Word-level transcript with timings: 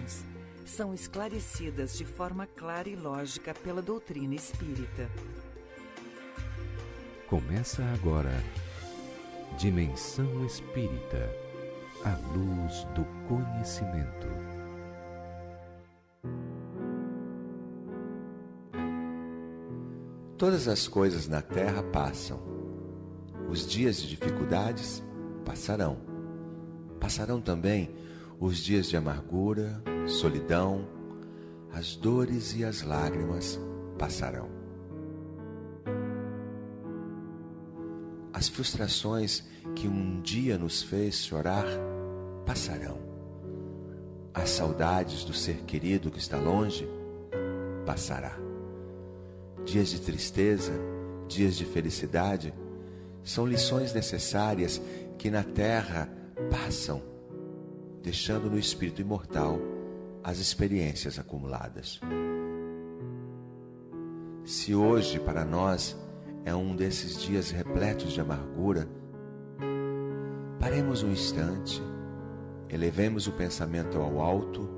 questões 0.00 0.24
são 0.64 0.94
esclarecidas 0.94 1.96
de 1.96 2.04
forma 2.04 2.46
clara 2.46 2.88
e 2.88 2.96
lógica 2.96 3.52
pela 3.52 3.82
doutrina 3.82 4.34
espírita. 4.34 5.10
Começa 7.28 7.82
agora 7.92 8.32
Dimensão 9.58 10.44
Espírita 10.46 11.30
a 12.04 12.16
luz 12.34 12.84
do 12.94 13.04
conhecimento. 13.28 14.26
Todas 20.38 20.68
as 20.68 20.88
coisas 20.88 21.28
na 21.28 21.42
terra 21.42 21.82
passam. 21.82 22.40
Os 23.50 23.66
dias 23.66 24.00
de 24.00 24.08
dificuldades 24.08 25.02
passarão. 25.44 25.98
Passarão 26.98 27.40
também 27.40 27.94
os 28.40 28.56
dias 28.56 28.86
de 28.86 28.96
amargura, 28.96 29.82
solidão, 30.06 30.88
as 31.70 31.94
dores 31.94 32.56
e 32.56 32.64
as 32.64 32.80
lágrimas 32.80 33.60
passarão. 33.98 34.48
As 38.32 38.48
frustrações 38.48 39.44
que 39.76 39.86
um 39.86 40.22
dia 40.22 40.56
nos 40.56 40.82
fez 40.82 41.16
chorar 41.16 41.66
passarão. 42.46 42.98
As 44.32 44.48
saudades 44.48 45.22
do 45.22 45.34
ser 45.34 45.64
querido 45.64 46.10
que 46.10 46.18
está 46.18 46.38
longe 46.38 46.88
passará. 47.84 48.38
Dias 49.66 49.90
de 49.90 50.00
tristeza, 50.00 50.72
dias 51.28 51.56
de 51.56 51.66
felicidade, 51.66 52.54
são 53.22 53.46
lições 53.46 53.92
necessárias 53.92 54.80
que 55.18 55.30
na 55.30 55.42
terra 55.42 56.08
passam, 56.50 57.09
deixando 58.02 58.50
no 58.50 58.58
espírito 58.58 59.00
imortal 59.00 59.58
as 60.22 60.38
experiências 60.38 61.18
acumuladas. 61.18 62.00
Se 64.44 64.74
hoje 64.74 65.18
para 65.18 65.44
nós 65.44 65.96
é 66.44 66.54
um 66.54 66.74
desses 66.74 67.20
dias 67.20 67.50
repletos 67.50 68.12
de 68.12 68.20
amargura, 68.20 68.88
paremos 70.58 71.02
um 71.02 71.10
instante, 71.10 71.82
elevemos 72.68 73.26
o 73.26 73.32
pensamento 73.32 73.98
ao 73.98 74.20
alto 74.20 74.68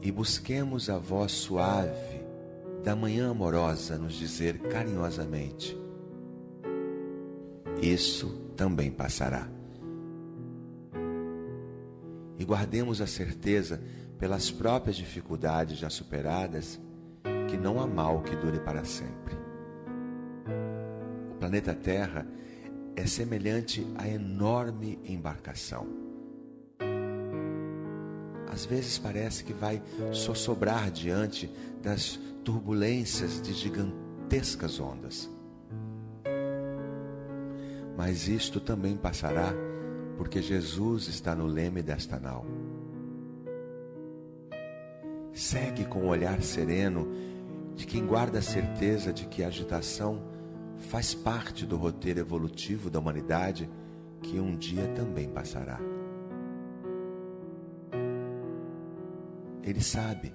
e 0.00 0.10
busquemos 0.10 0.88
a 0.88 0.98
voz 0.98 1.32
suave 1.32 2.22
da 2.82 2.94
manhã 2.94 3.30
amorosa 3.30 3.96
nos 3.96 4.14
dizer 4.14 4.58
carinhosamente: 4.58 5.76
Isso 7.80 8.28
também 8.56 8.90
passará. 8.90 9.48
E 12.38 12.44
guardemos 12.44 13.00
a 13.00 13.06
certeza 13.06 13.80
pelas 14.18 14.50
próprias 14.50 14.96
dificuldades 14.96 15.78
já 15.78 15.90
superadas, 15.90 16.80
que 17.48 17.56
não 17.56 17.80
há 17.80 17.86
mal 17.86 18.22
que 18.22 18.34
dure 18.36 18.60
para 18.60 18.84
sempre. 18.84 19.34
O 21.32 21.34
planeta 21.36 21.74
Terra 21.74 22.26
é 22.96 23.06
semelhante 23.06 23.86
à 23.96 24.08
enorme 24.08 24.98
embarcação. 25.04 25.86
Às 28.50 28.64
vezes 28.64 28.98
parece 28.98 29.42
que 29.42 29.52
vai 29.52 29.82
sossobrar 30.12 30.90
diante 30.90 31.50
das 31.82 32.20
turbulências 32.44 33.42
de 33.42 33.52
gigantescas 33.52 34.78
ondas. 34.78 35.28
Mas 37.96 38.28
isto 38.28 38.60
também 38.60 38.96
passará, 38.96 39.52
porque 40.16 40.40
Jesus 40.40 41.08
está 41.08 41.34
no 41.34 41.46
leme 41.46 41.82
desta 41.82 42.18
nau. 42.18 42.46
Segue 45.32 45.84
com 45.84 46.00
o 46.00 46.08
olhar 46.08 46.40
sereno 46.42 47.08
de 47.74 47.86
quem 47.86 48.06
guarda 48.06 48.38
a 48.38 48.42
certeza 48.42 49.12
de 49.12 49.26
que 49.26 49.42
a 49.42 49.48
agitação 49.48 50.22
faz 50.78 51.14
parte 51.14 51.66
do 51.66 51.76
roteiro 51.76 52.20
evolutivo 52.20 52.88
da 52.88 52.98
humanidade 52.98 53.68
que 54.22 54.38
um 54.38 54.56
dia 54.56 54.86
também 54.88 55.28
passará. 55.28 55.78
Ele 59.62 59.80
sabe, 59.80 60.32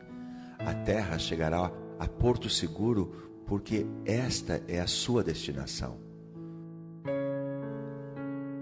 a 0.57 0.73
terra 0.73 1.17
chegará 1.17 1.71
a 1.97 2.07
porto 2.07 2.49
seguro 2.49 3.29
porque 3.45 3.85
esta 4.05 4.61
é 4.67 4.79
a 4.79 4.87
sua 4.87 5.23
destinação. 5.23 5.97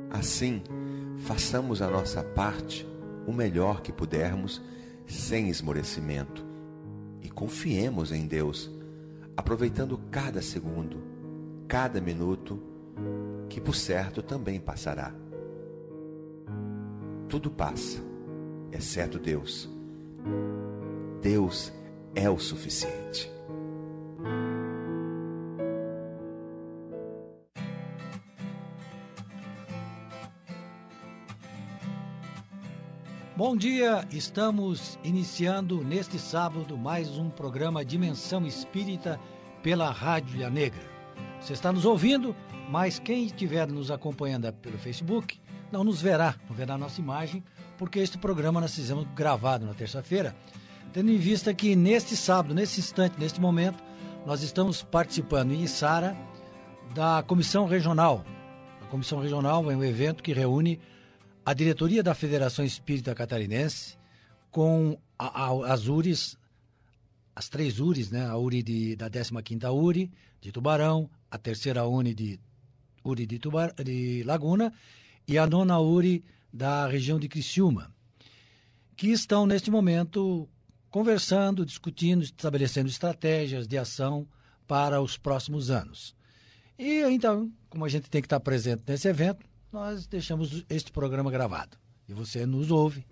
Assim, 0.09 0.61
façamos 1.19 1.81
a 1.81 1.89
nossa 1.89 2.23
parte 2.23 2.87
o 3.25 3.33
melhor 3.33 3.81
que 3.81 3.91
pudermos 3.91 4.61
sem 5.05 5.49
esmorecimento 5.49 6.45
e 7.21 7.29
confiemos 7.29 8.11
em 8.11 8.25
Deus, 8.25 8.69
aproveitando 9.35 9.99
cada 10.11 10.41
segundo, 10.41 11.01
cada 11.67 11.99
minuto, 11.99 12.61
que 13.49 13.59
por 13.59 13.75
certo 13.75 14.21
também 14.21 14.59
passará. 14.59 15.13
Tudo 17.27 17.51
passa, 17.51 17.99
exceto 18.71 19.19
Deus. 19.19 19.69
Deus 21.21 21.71
é 22.15 22.29
o 22.29 22.39
suficiente. 22.39 23.36
Bom 33.37 33.55
dia, 33.55 34.03
estamos 34.09 34.97
iniciando 35.03 35.83
neste 35.83 36.17
sábado 36.17 36.75
mais 36.75 37.19
um 37.19 37.29
programa 37.29 37.85
Dimensão 37.85 38.47
Espírita 38.47 39.19
pela 39.61 39.91
Rádio 39.91 40.37
Ilha 40.37 40.49
Negra. 40.49 40.81
Você 41.39 41.53
está 41.53 41.71
nos 41.71 41.85
ouvindo, 41.85 42.35
mas 42.67 42.97
quem 42.97 43.27
estiver 43.27 43.67
nos 43.67 43.91
acompanhando 43.91 44.51
pelo 44.53 44.79
Facebook 44.79 45.39
não 45.71 45.83
nos 45.83 46.01
verá, 46.01 46.33
não 46.49 46.55
verá 46.55 46.73
a 46.73 46.77
nossa 46.79 46.99
imagem, 46.99 47.43
porque 47.77 47.99
este 47.99 48.17
programa 48.17 48.59
nós 48.59 48.73
fizemos 48.73 49.05
gravado 49.15 49.67
na 49.67 49.75
terça-feira, 49.75 50.35
tendo 50.91 51.11
em 51.11 51.17
vista 51.17 51.53
que 51.53 51.75
neste 51.75 52.17
sábado, 52.17 52.55
nesse 52.55 52.79
instante, 52.79 53.19
neste 53.19 53.39
momento, 53.39 53.83
nós 54.25 54.41
estamos 54.41 54.81
participando 54.81 55.51
em 55.51 55.67
Sara 55.67 56.17
da 56.95 57.21
Comissão 57.21 57.67
Regional. 57.67 58.25
A 58.81 58.85
Comissão 58.87 59.19
Regional 59.19 59.69
é 59.69 59.75
um 59.75 59.83
evento 59.83 60.23
que 60.23 60.33
reúne 60.33 60.79
a 61.47 61.53
diretoria 61.53 62.03
da 62.03 62.13
Federação 62.13 62.65
Espírita 62.65 63.15
Catarinense 63.15 63.97
com 64.51 64.97
a, 65.17 65.45
a, 65.45 65.73
as 65.73 65.87
URIs, 65.87 66.37
as 67.33 67.47
três 67.47 67.79
URIs, 67.79 68.11
né? 68.11 68.25
A 68.25 68.35
URI 68.35 68.61
de, 68.61 68.97
da 68.97 69.09
15ª 69.09 69.73
URI 69.73 70.11
de 70.41 70.51
Tubarão, 70.51 71.09
a 71.31 71.37
terceira 71.37 71.87
UNI 71.87 72.13
de 72.13 72.37
URI 73.01 73.25
de, 73.25 73.39
Tubar, 73.39 73.73
de 73.81 74.23
Laguna 74.25 74.73
e 75.25 75.37
a 75.37 75.47
nona 75.47 75.79
URI 75.79 76.21
da 76.51 76.85
região 76.85 77.17
de 77.17 77.29
Criciúma, 77.29 77.95
que 78.97 79.07
estão 79.07 79.45
neste 79.45 79.71
momento 79.71 80.49
conversando, 80.89 81.65
discutindo, 81.65 82.23
estabelecendo 82.23 82.89
estratégias 82.89 83.69
de 83.69 83.77
ação 83.77 84.27
para 84.67 85.01
os 85.01 85.17
próximos 85.17 85.71
anos. 85.71 86.13
E 86.77 87.03
então, 87.03 87.49
como 87.69 87.85
a 87.85 87.89
gente 87.89 88.09
tem 88.09 88.21
que 88.21 88.25
estar 88.25 88.41
presente 88.41 88.83
nesse 88.85 89.07
evento, 89.07 89.47
nós 89.77 90.07
deixamos 90.07 90.65
este 90.69 90.91
programa 90.91 91.29
gravado. 91.29 91.77
E 92.09 92.13
você 92.13 92.45
nos 92.47 92.71
ouve, 92.71 93.05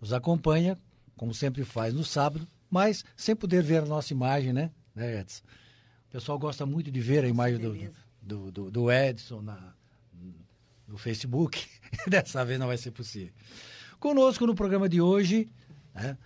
nos 0.00 0.12
acompanha, 0.12 0.78
como 1.16 1.34
sempre 1.34 1.64
faz 1.64 1.92
no 1.92 2.04
sábado, 2.04 2.46
mas 2.70 3.04
sem 3.16 3.34
poder 3.34 3.62
ver 3.62 3.82
a 3.82 3.86
nossa 3.86 4.12
imagem, 4.12 4.52
né, 4.52 4.70
né 4.94 5.20
Edson? 5.20 5.42
O 6.08 6.12
pessoal 6.12 6.38
gosta 6.38 6.64
muito 6.64 6.90
de 6.92 7.00
ver 7.00 7.24
a 7.24 7.28
imagem 7.28 7.58
do, 7.58 7.74
do, 8.22 8.52
do, 8.52 8.70
do 8.70 8.92
Edson 8.92 9.42
na, 9.42 9.74
no 10.86 10.96
Facebook. 10.96 11.66
Dessa 12.06 12.44
vez 12.44 12.58
não 12.58 12.68
vai 12.68 12.76
ser 12.76 12.92
possível. 12.92 13.32
Conosco 13.98 14.46
no 14.46 14.54
programa 14.54 14.88
de 14.88 15.00
hoje, 15.00 15.48
né, 15.92 16.16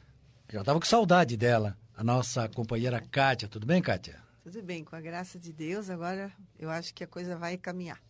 já 0.53 0.61
estava 0.61 0.79
com 0.79 0.87
saudade 0.87 1.39
dela, 1.39 1.77
a 1.97 2.05
nossa 2.05 2.49
companheira 2.51 3.01
Kátia. 3.01 3.49
Tudo 3.49 3.67
bem, 3.67 3.81
Kátia? 3.81 4.21
Tudo 4.43 4.63
bem, 4.63 4.85
com 4.85 4.95
a 4.95 5.01
graça 5.01 5.39
de 5.39 5.53
Deus, 5.53 5.89
agora 5.89 6.31
eu 6.59 6.69
acho 6.69 6.93
que 6.93 7.03
a 7.03 7.07
coisa 7.07 7.37
vai 7.37 7.57
caminhar. 7.57 8.06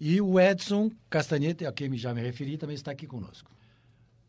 E 0.00 0.20
o 0.20 0.38
Edson 0.38 0.90
Castanhete, 1.10 1.66
a 1.66 1.72
quem 1.72 1.96
já 1.96 2.14
me 2.14 2.20
referi, 2.20 2.56
também 2.56 2.74
está 2.74 2.90
aqui 2.92 3.06
conosco. 3.06 3.50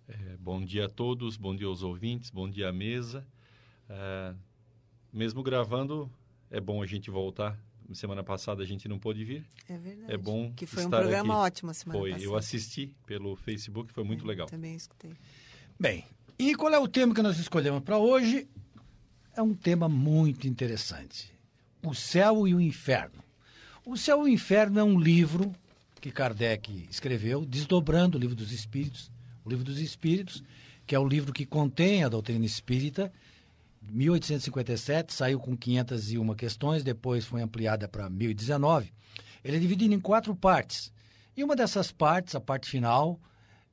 É, 0.07 0.35
bom 0.39 0.63
dia 0.63 0.85
a 0.85 0.89
todos, 0.89 1.37
bom 1.37 1.55
dia 1.55 1.67
aos 1.67 1.83
ouvintes, 1.83 2.31
bom 2.31 2.49
dia 2.49 2.69
à 2.69 2.73
mesa. 2.73 3.25
É, 3.87 4.33
mesmo 5.13 5.43
gravando, 5.43 6.11
é 6.49 6.59
bom 6.59 6.81
a 6.81 6.85
gente 6.87 7.11
voltar. 7.11 7.59
Semana 7.93 8.23
passada 8.23 8.61
a 8.61 8.65
gente 8.65 8.87
não 8.87 8.99
pôde 8.99 9.23
vir. 9.25 9.45
É 9.67 9.75
verdade. 9.77 10.13
É 10.13 10.17
bom 10.17 10.51
Que 10.55 10.67
foi 10.67 10.85
um 10.85 10.89
programa 10.91 11.33
aqui. 11.33 11.43
ótimo 11.47 11.71
a 11.71 11.73
semana 11.73 11.99
Foi, 11.99 12.11
passada. 12.11 12.29
eu 12.29 12.35
assisti 12.35 12.95
pelo 13.05 13.35
Facebook, 13.35 13.91
foi 13.91 14.03
muito 14.03 14.23
É, 14.25 14.27
legal. 14.27 14.47
Também 14.47 14.75
escutei. 14.75 15.11
Bem, 15.79 16.05
e 16.37 16.53
qual 16.55 16.71
é 16.71 16.77
o 16.77 16.87
tema 16.87 17.15
que 17.15 17.21
nós 17.23 17.39
escolhemos 17.39 17.81
para 17.83 17.97
hoje? 17.97 18.47
É 19.35 19.41
um 19.41 19.55
tema 19.55 19.89
muito 19.89 20.47
interessante: 20.47 21.31
o 21.83 21.93
céu 21.95 22.47
e 22.47 22.53
o 22.53 22.61
inferno. 22.61 23.23
O 23.89 23.97
Céu 23.97 24.19
e 24.19 24.21
o 24.25 24.27
Inferno 24.27 24.79
é 24.79 24.83
um 24.83 24.99
livro 24.99 25.51
que 25.99 26.11
Kardec 26.11 26.87
escreveu, 26.91 27.43
desdobrando 27.43 28.19
o 28.19 28.21
livro 28.21 28.35
dos 28.35 28.51
Espíritos, 28.51 29.11
o 29.43 29.49
livro 29.49 29.65
dos 29.65 29.79
Espíritos, 29.79 30.43
que 30.85 30.93
é 30.93 30.99
o 30.99 31.07
livro 31.07 31.33
que 31.33 31.43
contém 31.43 32.03
a 32.03 32.07
doutrina 32.07 32.45
espírita. 32.45 33.11
1857, 33.81 35.11
saiu 35.11 35.39
com 35.39 35.57
501 35.57 36.35
questões, 36.35 36.83
depois 36.83 37.25
foi 37.25 37.41
ampliada 37.41 37.87
para 37.87 38.07
1019. 38.07 38.93
Ele 39.43 39.57
é 39.57 39.59
dividido 39.59 39.95
em 39.95 39.99
quatro 39.99 40.35
partes. 40.35 40.93
E 41.35 41.43
uma 41.43 41.55
dessas 41.55 41.91
partes, 41.91 42.35
a 42.35 42.39
parte 42.39 42.69
final, 42.69 43.19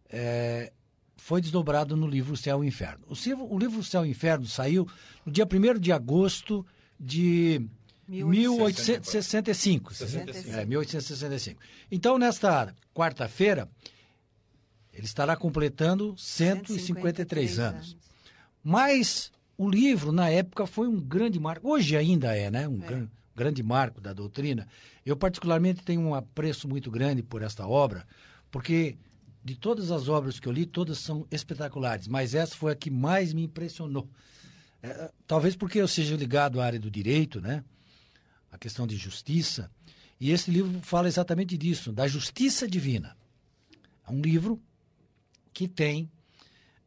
é, 0.09 0.73
foi 1.15 1.43
desdobrado 1.43 1.95
no 1.95 2.07
livro 2.07 2.39
Céu 2.39 2.65
e 2.65 2.67
Inferno. 2.67 3.05
O, 3.07 3.15
livro, 3.15 3.53
o 3.53 3.59
livro 3.59 3.85
Céu 3.85 4.07
e 4.07 4.09
Inferno 4.09 4.47
saiu 4.47 4.89
no 5.27 5.31
dia 5.31 5.45
1 5.45 5.79
de 5.79 5.93
agosto 5.93 6.65
de 6.99 7.69
1865. 8.09 9.95
65. 9.95 10.57
É, 10.57 10.65
1865. 10.65 11.61
Então, 11.91 12.19
nesta 12.19 12.75
quarta-feira, 12.95 13.69
ele 14.93 15.07
estará 15.07 15.37
completando 15.37 16.15
153, 16.17 16.87
153 16.87 17.59
anos. 17.59 17.75
anos. 17.75 17.97
Mas 18.63 19.33
o 19.59 19.69
livro, 19.69 20.13
na 20.13 20.29
época, 20.29 20.67
foi 20.67 20.89
um 20.89 21.01
grande 21.01 21.39
marco. 21.39 21.69
Hoje 21.69 21.97
ainda 21.97 22.37
é, 22.37 22.51
né? 22.51 22.67
Um 22.69 22.83
é. 22.83 22.87
Gran, 22.87 23.09
grande 23.35 23.63
marco 23.63 24.01
da 24.01 24.13
doutrina. 24.13 24.67
Eu, 25.05 25.17
particularmente, 25.17 25.83
tenho 25.83 26.01
um 26.01 26.15
apreço 26.15 26.69
muito 26.69 26.91
grande 26.91 27.23
por 27.23 27.43
esta 27.43 27.67
obra, 27.67 28.07
porque 28.51 28.97
de 29.45 29.55
todas 29.55 29.93
as 29.93 30.09
obras 30.09 30.41
que 30.41 30.49
eu 30.49 30.53
li, 30.53 30.67
todas 30.67 30.99
são 30.99 31.25
espetaculares, 31.31 32.09
mas 32.09 32.35
essa 32.35 32.57
foi 32.57 32.73
a 32.73 32.75
que 32.75 32.91
mais 32.91 33.33
me 33.33 33.45
impressionou. 33.45 34.09
É, 34.83 35.11
talvez 35.25 35.55
porque 35.55 35.81
eu 35.81 35.87
seja 35.87 36.17
ligado 36.17 36.61
à 36.61 36.65
área 36.65 36.81
do 36.81 36.91
direito, 36.91 37.41
né? 37.41 37.63
A 38.51 38.59
questão 38.59 38.87
de 38.87 38.97
justiça. 38.97 39.71
E 40.19 40.31
esse 40.31 40.51
livro 40.51 40.81
fala 40.83 41.09
exatamente 41.09 41.57
disso, 41.59 41.93
da 41.93 42.09
justiça 42.09 42.67
divina. 42.67 43.17
É 44.07 44.11
um 44.11 44.21
livro 44.21 44.61
que 45.53 45.69
tem 45.69 46.11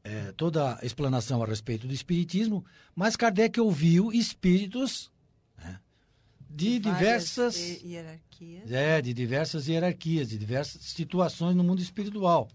é, 0.03 0.31
toda 0.31 0.77
a 0.77 0.85
explanação 0.85 1.44
a 1.44 1.45
respeito 1.45 1.88
do 1.88 1.94
espiritismo, 1.94 2.65
mas 2.95 3.15
Kardec 3.15 3.59
ouviu 3.59 4.11
espíritos 4.11 5.11
né, 5.57 5.79
de 6.50 6.79
diversas 6.79 7.56
hierarquias. 7.83 8.71
É, 8.71 9.01
de 9.01 9.13
diversas 9.13 9.67
hierarquias, 9.67 10.29
de 10.29 10.38
diversas 10.38 10.81
situações 10.81 11.56
no 11.56 11.63
mundo 11.63 11.81
espiritual. 11.81 12.50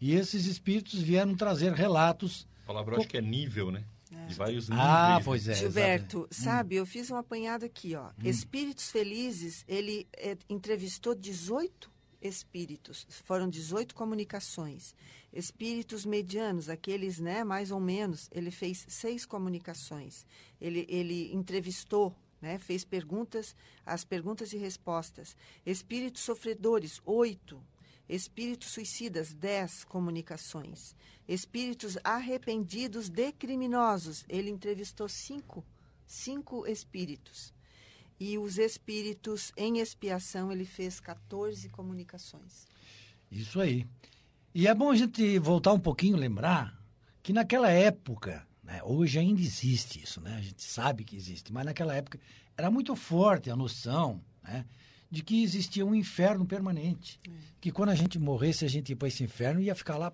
E 0.00 0.14
esses 0.14 0.46
espíritos 0.46 1.00
vieram 1.00 1.36
trazer 1.36 1.72
relatos. 1.72 2.48
A 2.64 2.66
palavra 2.66 2.96
acho 2.96 3.08
que 3.08 3.18
é 3.18 3.20
nível, 3.20 3.70
né? 3.70 3.84
É. 4.14 4.26
De 4.26 4.34
vários 4.34 4.68
níveis. 4.68 4.88
Ah, 4.88 5.20
pois 5.24 5.48
é. 5.48 5.54
Gilberto, 5.54 6.28
exatamente. 6.30 6.34
sabe, 6.34 6.76
eu 6.76 6.86
fiz 6.86 7.10
um 7.10 7.16
apanhado 7.16 7.64
aqui, 7.64 7.94
ó. 7.94 8.08
Hum. 8.08 8.12
Espíritos 8.24 8.90
Felizes, 8.90 9.64
ele 9.66 10.06
é, 10.16 10.36
entrevistou 10.48 11.14
18 11.14 11.90
espíritos, 12.20 13.06
foram 13.24 13.48
18 13.48 13.94
comunicações. 13.94 14.94
Espíritos 15.32 16.04
medianos, 16.04 16.68
aqueles, 16.68 17.18
né, 17.18 17.42
mais 17.42 17.70
ou 17.70 17.80
menos, 17.80 18.28
ele 18.32 18.50
fez 18.50 18.84
seis 18.88 19.24
comunicações. 19.24 20.26
Ele, 20.60 20.86
ele 20.88 21.34
entrevistou, 21.34 22.14
né, 22.40 22.58
fez 22.58 22.84
perguntas, 22.84 23.56
as 23.84 24.04
perguntas 24.04 24.52
e 24.52 24.58
respostas. 24.58 25.36
Espíritos 25.64 26.22
sofredores, 26.22 27.00
oito. 27.04 27.60
Espíritos 28.08 28.70
suicidas, 28.70 29.32
dez 29.32 29.84
comunicações. 29.84 30.94
Espíritos 31.26 31.96
arrependidos 32.02 33.08
de 33.08 33.32
criminosos, 33.32 34.24
ele 34.28 34.50
entrevistou 34.50 35.08
cinco, 35.08 35.64
cinco 36.06 36.66
espíritos. 36.66 37.54
E 38.18 38.38
os 38.38 38.58
espíritos 38.58 39.52
em 39.56 39.78
expiação, 39.78 40.52
ele 40.52 40.64
fez 40.64 41.00
14 41.00 41.68
comunicações. 41.70 42.66
Isso 43.30 43.60
aí. 43.60 43.86
E 44.54 44.68
é 44.68 44.74
bom 44.74 44.90
a 44.90 44.96
gente 44.96 45.38
voltar 45.38 45.72
um 45.72 45.80
pouquinho, 45.80 46.16
lembrar 46.16 46.78
que 47.22 47.32
naquela 47.32 47.70
época, 47.70 48.46
né, 48.62 48.80
hoje 48.84 49.18
ainda 49.18 49.40
existe 49.40 50.02
isso, 50.02 50.20
né? 50.20 50.36
A 50.36 50.40
gente 50.40 50.62
sabe 50.62 51.04
que 51.04 51.16
existe, 51.16 51.52
mas 51.52 51.64
naquela 51.64 51.94
época 51.94 52.20
era 52.56 52.70
muito 52.70 52.94
forte 52.94 53.50
a 53.50 53.56
noção, 53.56 54.22
né? 54.42 54.66
De 55.12 55.22
que 55.22 55.42
existia 55.42 55.84
um 55.84 55.94
inferno 55.94 56.44
permanente. 56.44 57.20
É. 57.28 57.30
Que 57.60 57.70
quando 57.70 57.90
a 57.90 57.94
gente 57.94 58.18
morresse, 58.18 58.64
a 58.64 58.68
gente 58.68 58.90
ia 58.90 58.96
para 58.96 59.08
esse 59.08 59.22
inferno 59.22 59.60
e 59.60 59.64
ia 59.64 59.74
ficar 59.74 59.98
lá 59.98 60.12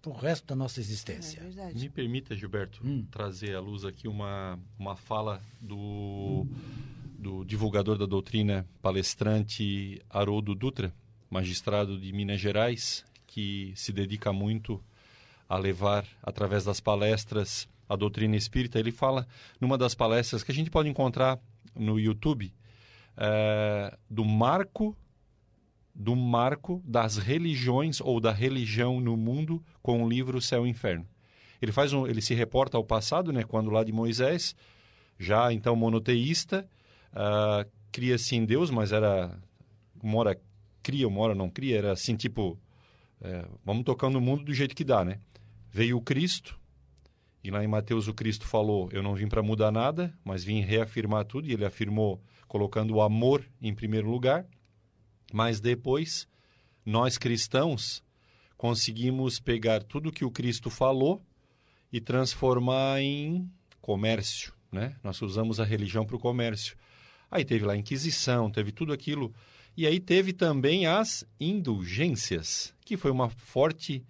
pro 0.00 0.12
resto 0.12 0.46
da 0.46 0.54
nossa 0.54 0.80
existência. 0.80 1.42
É 1.58 1.74
Me 1.74 1.90
permita, 1.90 2.34
Gilberto, 2.34 2.80
hum. 2.82 3.04
trazer 3.10 3.54
à 3.54 3.60
luz 3.60 3.84
aqui 3.84 4.08
uma, 4.08 4.58
uma 4.78 4.96
fala 4.96 5.42
do... 5.60 5.76
Hum 5.76 6.90
do 7.20 7.44
divulgador 7.44 7.98
da 7.98 8.06
doutrina, 8.06 8.66
palestrante 8.80 10.00
Haroldo 10.08 10.54
Dutra, 10.54 10.92
magistrado 11.28 12.00
de 12.00 12.10
Minas 12.14 12.40
Gerais, 12.40 13.04
que 13.26 13.74
se 13.76 13.92
dedica 13.92 14.32
muito 14.32 14.82
a 15.46 15.58
levar, 15.58 16.06
através 16.22 16.64
das 16.64 16.80
palestras, 16.80 17.68
a 17.86 17.94
doutrina 17.94 18.36
espírita. 18.36 18.78
Ele 18.78 18.90
fala, 18.90 19.28
numa 19.60 19.76
das 19.76 19.94
palestras 19.94 20.42
que 20.42 20.50
a 20.50 20.54
gente 20.54 20.70
pode 20.70 20.88
encontrar 20.88 21.38
no 21.74 22.00
YouTube, 22.00 22.52
é, 23.16 23.96
do 24.08 24.24
marco 24.24 24.96
do 25.94 26.16
marco 26.16 26.82
das 26.84 27.18
religiões 27.18 28.00
ou 28.00 28.20
da 28.20 28.32
religião 28.32 29.00
no 29.00 29.16
mundo 29.16 29.62
com 29.82 30.02
o 30.02 30.08
livro 30.08 30.40
Céu 30.40 30.66
e 30.66 30.70
Inferno. 30.70 31.06
Ele 31.60 31.72
faz 31.72 31.92
um, 31.92 32.06
ele 32.06 32.22
se 32.22 32.32
reporta 32.32 32.76
ao 32.76 32.84
passado, 32.84 33.32
né, 33.32 33.42
quando 33.42 33.70
lá 33.70 33.84
de 33.84 33.92
Moisés, 33.92 34.54
já 35.18 35.52
então 35.52 35.76
monoteísta, 35.76 36.66
uh, 37.12 37.68
cria-se 37.92 38.34
em 38.34 38.46
Deus, 38.46 38.70
mas 38.70 38.92
era 38.92 39.38
uma 40.02 40.18
hora 40.18 40.40
cria, 40.82 41.06
uma 41.06 41.20
hora 41.20 41.34
não 41.34 41.50
cria, 41.50 41.76
era 41.76 41.92
assim, 41.92 42.16
tipo, 42.16 42.58
é, 43.20 43.44
vamos 43.64 43.84
tocando 43.84 44.16
o 44.16 44.20
mundo 44.20 44.44
do 44.44 44.54
jeito 44.54 44.74
que 44.74 44.84
dá, 44.84 45.04
né? 45.04 45.20
Veio 45.70 45.98
o 45.98 46.00
Cristo, 46.00 46.58
e 47.44 47.50
lá 47.50 47.62
em 47.62 47.68
Mateus 47.68 48.08
o 48.08 48.14
Cristo 48.14 48.46
falou, 48.46 48.88
eu 48.92 49.02
não 49.02 49.14
vim 49.14 49.28
para 49.28 49.42
mudar 49.42 49.70
nada, 49.70 50.14
mas 50.24 50.42
vim 50.42 50.60
reafirmar 50.60 51.26
tudo, 51.26 51.46
e 51.46 51.52
ele 51.52 51.64
afirmou 51.66 52.22
colocando 52.50 52.96
o 52.96 53.00
amor 53.00 53.48
em 53.62 53.72
primeiro 53.72 54.10
lugar, 54.10 54.44
mas 55.32 55.60
depois, 55.60 56.26
nós 56.84 57.16
cristãos 57.16 58.02
conseguimos 58.56 59.38
pegar 59.38 59.84
tudo 59.84 60.10
que 60.10 60.24
o 60.24 60.32
Cristo 60.32 60.68
falou 60.68 61.22
e 61.92 62.00
transformar 62.00 63.00
em 63.00 63.48
comércio, 63.80 64.52
né? 64.72 64.96
Nós 65.00 65.22
usamos 65.22 65.60
a 65.60 65.64
religião 65.64 66.04
para 66.04 66.16
o 66.16 66.18
comércio. 66.18 66.76
Aí 67.30 67.44
teve 67.44 67.64
lá 67.64 67.74
a 67.74 67.76
Inquisição, 67.76 68.50
teve 68.50 68.72
tudo 68.72 68.92
aquilo. 68.92 69.32
E 69.76 69.86
aí 69.86 70.00
teve 70.00 70.32
também 70.32 70.86
as 70.86 71.24
indulgências, 71.38 72.74
que 72.84 72.96
foi 72.96 73.12
uma 73.12 73.30
forte, 73.30 74.04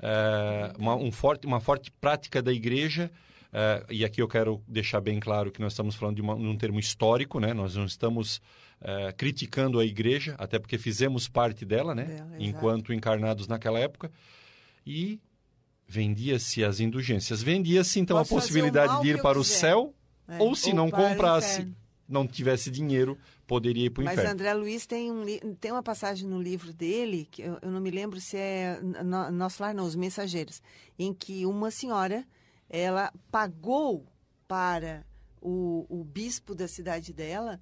é, 0.00 0.72
uma, 0.78 0.96
um 0.96 1.12
forte, 1.12 1.46
uma 1.46 1.60
forte 1.60 1.90
prática 1.90 2.40
da 2.40 2.54
igreja. 2.54 3.10
É, 3.52 3.84
e 3.90 4.04
aqui 4.04 4.22
eu 4.22 4.28
quero 4.28 4.62
deixar 4.66 5.00
bem 5.00 5.20
claro 5.20 5.50
que 5.52 5.60
nós 5.60 5.72
estamos 5.72 5.94
falando 5.94 6.16
de, 6.16 6.22
uma, 6.22 6.34
de 6.34 6.46
um 6.46 6.56
termo 6.56 6.80
histórico, 6.80 7.38
né? 7.38 7.52
Nós 7.52 7.76
não 7.76 7.84
estamos 7.84 8.40
é, 8.80 9.12
criticando 9.12 9.78
a 9.78 9.84
igreja, 9.84 10.34
até 10.38 10.58
porque 10.58 10.78
fizemos 10.78 11.28
parte 11.28 11.64
dela, 11.64 11.94
né? 11.94 12.04
Dela, 12.04 12.36
Enquanto 12.38 12.92
encarnados 12.92 13.46
naquela 13.46 13.78
época. 13.78 14.10
E 14.86 15.20
vendia-se 15.86 16.64
as 16.64 16.80
indulgências. 16.80 17.42
Vendia-se, 17.42 18.00
então, 18.00 18.16
Posso 18.16 18.34
a 18.34 18.38
possibilidade 18.38 19.02
de 19.02 19.10
ir 19.10 19.20
para 19.20 19.38
o 19.38 19.44
céu, 19.44 19.94
é. 20.26 20.38
ou 20.38 20.54
se 20.54 20.70
ou 20.70 20.76
não 20.76 20.90
comprasse 20.90 21.70
não 22.12 22.26
tivesse 22.26 22.70
dinheiro, 22.70 23.18
poderia 23.46 23.86
ir 23.86 23.90
para 23.90 24.02
o 24.02 24.04
inferno. 24.04 24.22
Mas 24.22 24.32
André 24.32 24.54
Luiz 24.54 24.86
tem, 24.86 25.10
um, 25.10 25.24
tem 25.54 25.72
uma 25.72 25.82
passagem 25.82 26.28
no 26.28 26.40
livro 26.40 26.72
dele, 26.72 27.26
que 27.30 27.42
eu, 27.42 27.58
eu 27.62 27.70
não 27.70 27.80
me 27.80 27.90
lembro 27.90 28.20
se 28.20 28.36
é 28.36 28.78
no, 28.82 29.30
Nosso 29.30 29.62
Lar, 29.62 29.74
não, 29.74 29.84
Os 29.84 29.96
Mensageiros, 29.96 30.62
em 30.98 31.14
que 31.14 31.46
uma 31.46 31.70
senhora, 31.70 32.24
ela 32.72 33.12
pagou 33.30 34.06
para 34.48 35.06
o, 35.40 35.86
o 35.88 36.02
bispo 36.02 36.54
da 36.54 36.66
cidade 36.66 37.12
dela 37.12 37.60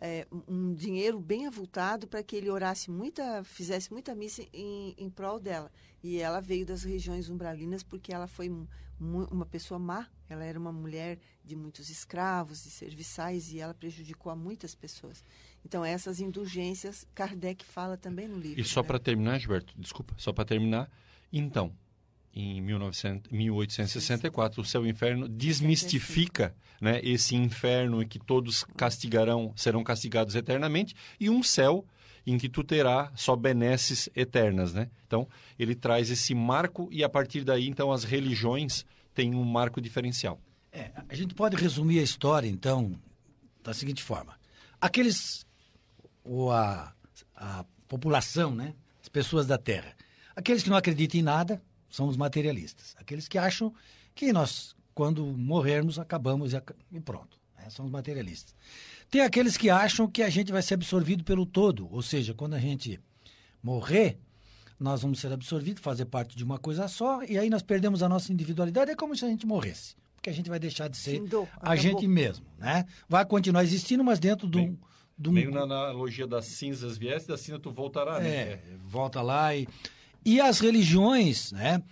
é, 0.00 0.26
um 0.48 0.74
dinheiro 0.74 1.20
bem 1.20 1.46
avultado 1.46 2.08
para 2.08 2.22
que 2.22 2.34
ele 2.34 2.50
orasse 2.50 2.90
muita, 2.90 3.44
fizesse 3.44 3.92
muita 3.92 4.14
missa 4.14 4.42
em, 4.52 4.94
em 4.98 5.10
prol 5.10 5.38
dela. 5.38 5.70
E 6.02 6.18
ela 6.18 6.40
veio 6.40 6.66
das 6.66 6.82
regiões 6.82 7.28
umbralinas 7.28 7.84
porque 7.84 8.12
ela 8.12 8.26
foi 8.26 8.50
uma 8.98 9.46
pessoa 9.46 9.78
má. 9.78 10.08
Ela 10.28 10.44
era 10.44 10.58
uma 10.58 10.72
mulher 10.72 11.18
de 11.44 11.54
muitos 11.54 11.88
escravos, 11.88 12.64
de 12.64 12.70
serviçais, 12.70 13.52
e 13.52 13.60
ela 13.60 13.74
prejudicou 13.74 14.32
a 14.32 14.36
muitas 14.36 14.74
pessoas. 14.74 15.24
Então, 15.64 15.84
essas 15.84 16.18
indulgências, 16.18 17.06
Kardec 17.14 17.64
fala 17.64 17.96
também 17.96 18.26
no 18.26 18.38
livro. 18.38 18.60
E 18.60 18.64
só 18.64 18.80
né? 18.80 18.88
para 18.88 18.98
terminar, 18.98 19.38
Gilberto, 19.38 19.74
desculpa, 19.76 20.14
só 20.16 20.32
para 20.32 20.44
terminar, 20.44 20.90
então, 21.32 21.72
em 22.34 22.60
1900, 22.60 23.30
1864, 23.30 24.62
o 24.62 24.64
céu 24.64 24.84
e 24.84 24.88
o 24.88 24.90
inferno 24.90 25.28
desmistifica 25.28 26.54
né, 26.80 27.00
esse 27.02 27.36
inferno 27.36 28.02
em 28.02 28.08
que 28.08 28.18
todos 28.18 28.64
castigarão, 28.76 29.52
serão 29.54 29.84
castigados 29.84 30.34
eternamente, 30.34 30.94
e 31.20 31.28
um 31.30 31.42
céu 31.42 31.84
em 32.26 32.38
que 32.38 32.48
tu 32.48 32.64
terá 32.64 33.12
só 33.14 33.36
benesses 33.36 34.08
eternas, 34.14 34.72
né? 34.72 34.88
Então, 35.06 35.28
ele 35.58 35.74
traz 35.74 36.10
esse 36.10 36.34
marco 36.34 36.88
e 36.90 37.02
a 37.02 37.08
partir 37.08 37.44
daí, 37.44 37.68
então, 37.68 37.92
as 37.92 38.04
religiões 38.04 38.84
têm 39.14 39.34
um 39.34 39.44
marco 39.44 39.80
diferencial. 39.80 40.40
É, 40.72 40.90
a 41.08 41.14
gente 41.14 41.34
pode 41.34 41.56
resumir 41.56 41.98
a 41.98 42.02
história, 42.02 42.48
então, 42.48 42.98
da 43.62 43.74
seguinte 43.74 44.02
forma. 44.02 44.38
Aqueles, 44.80 45.46
ou 46.24 46.50
a, 46.50 46.94
a 47.36 47.64
população, 47.86 48.54
né? 48.54 48.74
As 49.02 49.08
pessoas 49.08 49.46
da 49.46 49.58
Terra. 49.58 49.94
Aqueles 50.34 50.62
que 50.62 50.70
não 50.70 50.76
acreditam 50.76 51.20
em 51.20 51.22
nada, 51.22 51.62
são 51.92 52.08
os 52.08 52.16
materialistas. 52.16 52.96
Aqueles 52.98 53.28
que 53.28 53.38
acham 53.38 53.72
que 54.14 54.32
nós, 54.32 54.74
quando 54.94 55.24
morrermos, 55.24 55.98
acabamos 56.00 56.52
e, 56.52 56.56
ac- 56.56 56.74
e 56.90 56.98
pronto. 56.98 57.38
né? 57.56 57.70
São 57.70 57.84
os 57.84 57.90
materialistas. 57.92 58.52
Tem 59.08 59.20
aqueles 59.20 59.56
que 59.56 59.70
acham 59.70 60.08
que 60.10 60.22
a 60.22 60.28
gente 60.30 60.50
vai 60.50 60.62
ser 60.62 60.74
absorvido 60.74 61.22
pelo 61.22 61.46
todo, 61.46 61.86
ou 61.94 62.02
seja, 62.02 62.34
quando 62.34 62.54
a 62.54 62.58
gente 62.58 62.98
morrer, 63.62 64.18
nós 64.80 65.02
vamos 65.02 65.20
ser 65.20 65.32
absorvidos, 65.32 65.82
fazer 65.82 66.06
parte 66.06 66.36
de 66.36 66.42
uma 66.42 66.58
coisa 66.58 66.88
só, 66.88 67.22
e 67.22 67.38
aí 67.38 67.48
nós 67.48 67.62
perdemos 67.62 68.02
a 68.02 68.08
nossa 68.08 68.32
individualidade, 68.32 68.90
é 68.90 68.96
como 68.96 69.14
se 69.16 69.24
a 69.24 69.28
gente 69.28 69.46
morresse, 69.46 69.94
porque 70.16 70.30
a 70.30 70.32
gente 70.32 70.48
vai 70.50 70.58
deixar 70.58 70.88
de 70.88 70.96
ser 70.96 71.20
a 71.60 71.76
gente 71.76 72.08
mesmo, 72.08 72.44
né? 72.58 72.86
Vai 73.08 73.24
continuar 73.24 73.62
existindo, 73.62 74.02
mas 74.02 74.18
dentro 74.18 74.48
de 74.48 74.58
um... 74.58 74.62
Um- 74.70 74.78
Meio 75.34 75.50
na 75.52 75.60
analogia 75.60 76.26
das 76.26 76.46
cinzas 76.46 76.96
viesse, 76.98 77.28
da 77.28 77.36
cinza 77.36 77.58
tu 77.58 77.70
voltará, 77.70 78.18
né? 78.18 78.28
é, 78.54 78.62
volta 78.86 79.20
lá 79.22 79.54
e... 79.54 79.68
E 80.24 80.40
as 80.40 80.60
religiões, 80.60 81.52
né, 81.52 81.82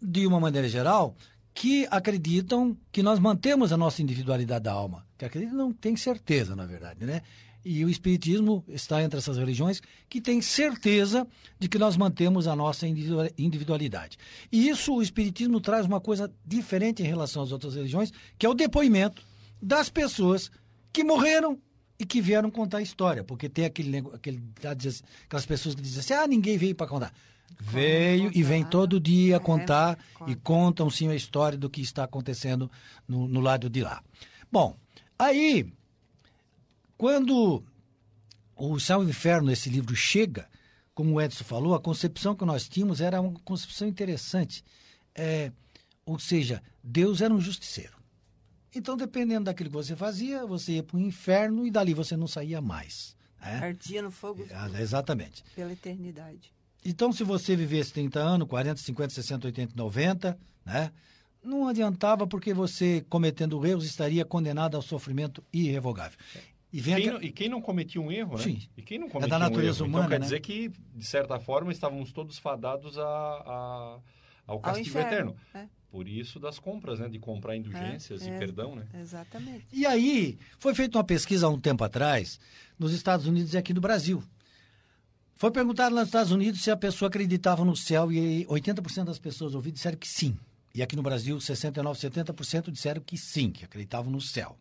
de 0.00 0.26
uma 0.26 0.40
maneira 0.40 0.68
geral, 0.68 1.16
que 1.54 1.86
acreditam 1.90 2.76
que 2.92 3.02
nós 3.02 3.18
mantemos 3.18 3.72
a 3.72 3.76
nossa 3.76 4.00
individualidade 4.00 4.64
da 4.64 4.72
alma. 4.72 5.06
Que 5.16 5.24
acreditam, 5.24 5.56
não 5.56 5.72
tem 5.72 5.96
certeza, 5.96 6.54
na 6.54 6.64
verdade, 6.64 7.04
né? 7.04 7.22
E 7.64 7.84
o 7.84 7.88
Espiritismo 7.88 8.64
está 8.68 9.02
entre 9.02 9.18
essas 9.18 9.36
religiões 9.36 9.82
que 10.08 10.20
tem 10.20 10.40
certeza 10.40 11.26
de 11.58 11.68
que 11.68 11.78
nós 11.78 11.96
mantemos 11.96 12.46
a 12.46 12.54
nossa 12.54 12.86
individua- 12.86 13.30
individualidade. 13.36 14.16
E 14.50 14.68
isso, 14.68 14.94
o 14.94 15.02
Espiritismo 15.02 15.60
traz 15.60 15.84
uma 15.84 16.00
coisa 16.00 16.32
diferente 16.46 17.02
em 17.02 17.06
relação 17.06 17.42
às 17.42 17.50
outras 17.50 17.74
religiões, 17.74 18.12
que 18.38 18.46
é 18.46 18.48
o 18.48 18.54
depoimento 18.54 19.20
das 19.60 19.90
pessoas 19.90 20.50
que 20.92 21.02
morreram 21.02 21.58
e 21.98 22.06
que 22.06 22.20
vieram 22.20 22.50
contar 22.50 22.78
a 22.78 22.82
história. 22.82 23.24
Porque 23.24 23.48
tem 23.48 23.64
aquele, 23.64 23.98
aquele 24.14 24.40
aquelas 25.26 25.44
pessoas 25.44 25.74
que 25.74 25.82
dizem 25.82 26.00
assim, 26.00 26.14
ah, 26.14 26.26
ninguém 26.26 26.56
veio 26.56 26.76
para 26.76 26.86
contar. 26.86 27.12
Veio 27.60 28.30
e 28.34 28.42
vem 28.42 28.64
todo 28.64 29.00
dia 29.00 29.36
É, 29.36 29.38
contar 29.38 29.98
conta. 30.14 30.30
e 30.30 30.36
contam 30.36 30.88
sim 30.90 31.08
a 31.08 31.14
história 31.14 31.58
do 31.58 31.68
que 31.68 31.80
está 31.80 32.04
acontecendo 32.04 32.70
no, 33.06 33.26
no 33.28 33.40
lado 33.40 33.68
de 33.68 33.82
lá. 33.82 34.02
Bom, 34.50 34.76
aí, 35.18 35.70
quando 36.96 37.62
o 38.56 38.78
Céu 38.80 39.02
e 39.02 39.06
o 39.06 39.10
Inferno, 39.10 39.50
esse 39.50 39.68
livro 39.70 39.94
chega, 39.94 40.48
como 40.94 41.14
o 41.14 41.20
Edson 41.20 41.44
falou, 41.44 41.74
a 41.74 41.80
concepção 41.80 42.34
que 42.34 42.44
nós 42.44 42.68
tínhamos 42.68 43.00
era 43.00 43.20
uma 43.20 43.38
concepção 43.40 43.86
interessante. 43.86 44.64
É, 45.14 45.52
ou 46.04 46.18
seja, 46.18 46.62
Deus 46.82 47.20
era 47.20 47.32
um 47.32 47.40
justiceiro. 47.40 47.96
Então, 48.74 48.96
dependendo 48.96 49.44
daquilo 49.44 49.70
que 49.70 49.76
você 49.76 49.96
fazia, 49.96 50.46
você 50.46 50.72
ia 50.72 50.82
para 50.82 50.96
o 50.96 51.00
inferno 51.00 51.66
e 51.66 51.70
dali 51.70 51.94
você 51.94 52.16
não 52.16 52.26
saía 52.28 52.60
mais. 52.60 53.16
né? 53.40 53.58
Ardia 53.62 54.02
no 54.02 54.10
fogo 54.10 54.46
Ah, 54.52 54.68
Exatamente. 54.80 55.42
pela 55.54 55.72
eternidade. 55.72 56.52
Então, 56.84 57.12
se 57.12 57.24
você 57.24 57.54
vivesse 57.56 57.92
30 57.92 58.20
anos, 58.20 58.48
40, 58.48 58.80
50, 58.80 59.14
60, 59.14 59.46
80, 59.48 59.72
90, 59.76 60.38
né? 60.64 60.92
Não 61.42 61.68
adiantava 61.68 62.26
porque 62.26 62.52
você, 62.52 63.04
cometendo 63.08 63.64
erros, 63.64 63.84
estaria 63.84 64.24
condenado 64.24 64.74
ao 64.76 64.82
sofrimento 64.82 65.42
irrevogável. 65.52 66.18
E 66.72 66.80
vem 66.80 66.96
Quem 66.96 67.06
não, 67.12 67.22
e 67.22 67.32
quem 67.32 67.48
não 67.48 67.62
cometia 67.62 68.00
um 68.00 68.12
erro, 68.12 68.36
né? 68.36 68.42
Sim. 68.42 68.60
E 68.76 68.82
quem 68.82 68.98
não 68.98 69.06
É 69.06 69.10
cometia 69.10 69.30
da 69.30 69.38
natureza 69.38 69.82
um 69.82 69.86
erro? 69.86 69.96
humana, 69.98 70.06
então 70.06 70.10
quer 70.10 70.18
né? 70.20 70.24
dizer 70.24 70.40
que, 70.40 70.68
de 70.94 71.04
certa 71.06 71.38
forma, 71.40 71.72
estávamos 71.72 72.12
todos 72.12 72.38
fadados 72.38 72.98
a, 72.98 73.02
a- 73.04 73.98
ao 74.46 74.60
castigo 74.60 74.88
inferno, 74.88 75.10
eterno. 75.10 75.36
é. 75.54 75.78
Por 75.90 76.06
isso 76.06 76.38
das 76.38 76.58
compras, 76.58 76.98
né? 77.00 77.08
De 77.08 77.18
comprar 77.18 77.56
indulgências 77.56 78.20
É, 78.20 78.26
e 78.26 78.30
é. 78.34 78.38
perdão, 78.38 78.74
né? 78.76 78.86
Exatamente. 79.00 79.66
E 79.72 79.86
aí, 79.86 80.38
foi 80.58 80.74
feita 80.74 80.98
uma 80.98 81.04
pesquisa 81.04 81.46
há 81.46 81.48
um 81.48 81.58
tempo 81.58 81.82
atrás, 81.82 82.38
nos 82.78 82.92
Estados 82.92 83.26
Unidos 83.26 83.54
e 83.54 83.56
aqui 83.58 83.72
no 83.72 83.80
Brasil. 83.80 84.22
Foi 85.38 85.52
perguntado 85.52 85.94
lá 85.94 86.00
nos 86.00 86.08
Estados 86.08 86.32
Unidos 86.32 86.60
se 86.62 86.70
a 86.70 86.76
pessoa 86.76 87.08
acreditava 87.08 87.64
no 87.64 87.76
céu 87.76 88.10
e 88.10 88.44
80% 88.46 89.04
das 89.04 89.20
pessoas 89.20 89.54
ouvidas 89.54 89.78
disseram 89.78 89.96
que 89.96 90.08
sim. 90.08 90.36
E 90.74 90.82
aqui 90.82 90.96
no 90.96 91.02
Brasil, 91.02 91.40
69, 91.40 91.96
70% 91.98 92.72
disseram 92.72 93.00
que 93.00 93.16
sim, 93.16 93.52
que 93.52 93.64
acreditavam 93.64 94.10
no 94.10 94.20
céu. 94.20 94.58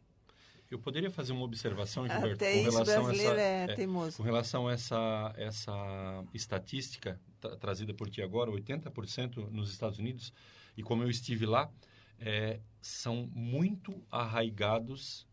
Eu 0.69 0.77
poderia 0.77 1.09
fazer 1.09 1.31
uma 1.33 1.43
observação, 1.45 2.07
Gilberto, 2.07 2.35
Até 2.35 2.57
com 2.57 2.69
relação 2.69 3.07
a 3.07 3.11
essa, 3.13 3.41
é 3.41 3.75
teimoso. 3.75 4.17
com 4.17 4.23
relação 4.23 4.67
a 4.67 4.73
essa, 4.73 5.33
essa 5.35 6.23
estatística 6.33 7.19
tra- 7.39 7.55
trazida 7.57 7.93
por 7.93 8.07
ti 8.09 8.21
agora, 8.21 8.51
80% 8.51 9.49
nos 9.49 9.71
Estados 9.71 9.97
Unidos, 9.97 10.31
e 10.75 10.83
como 10.83 11.01
eu 11.03 11.09
estive 11.09 11.45
lá, 11.47 11.71
é, 12.19 12.59
são 12.81 13.27
muito 13.33 13.95
arraigados 14.11 15.25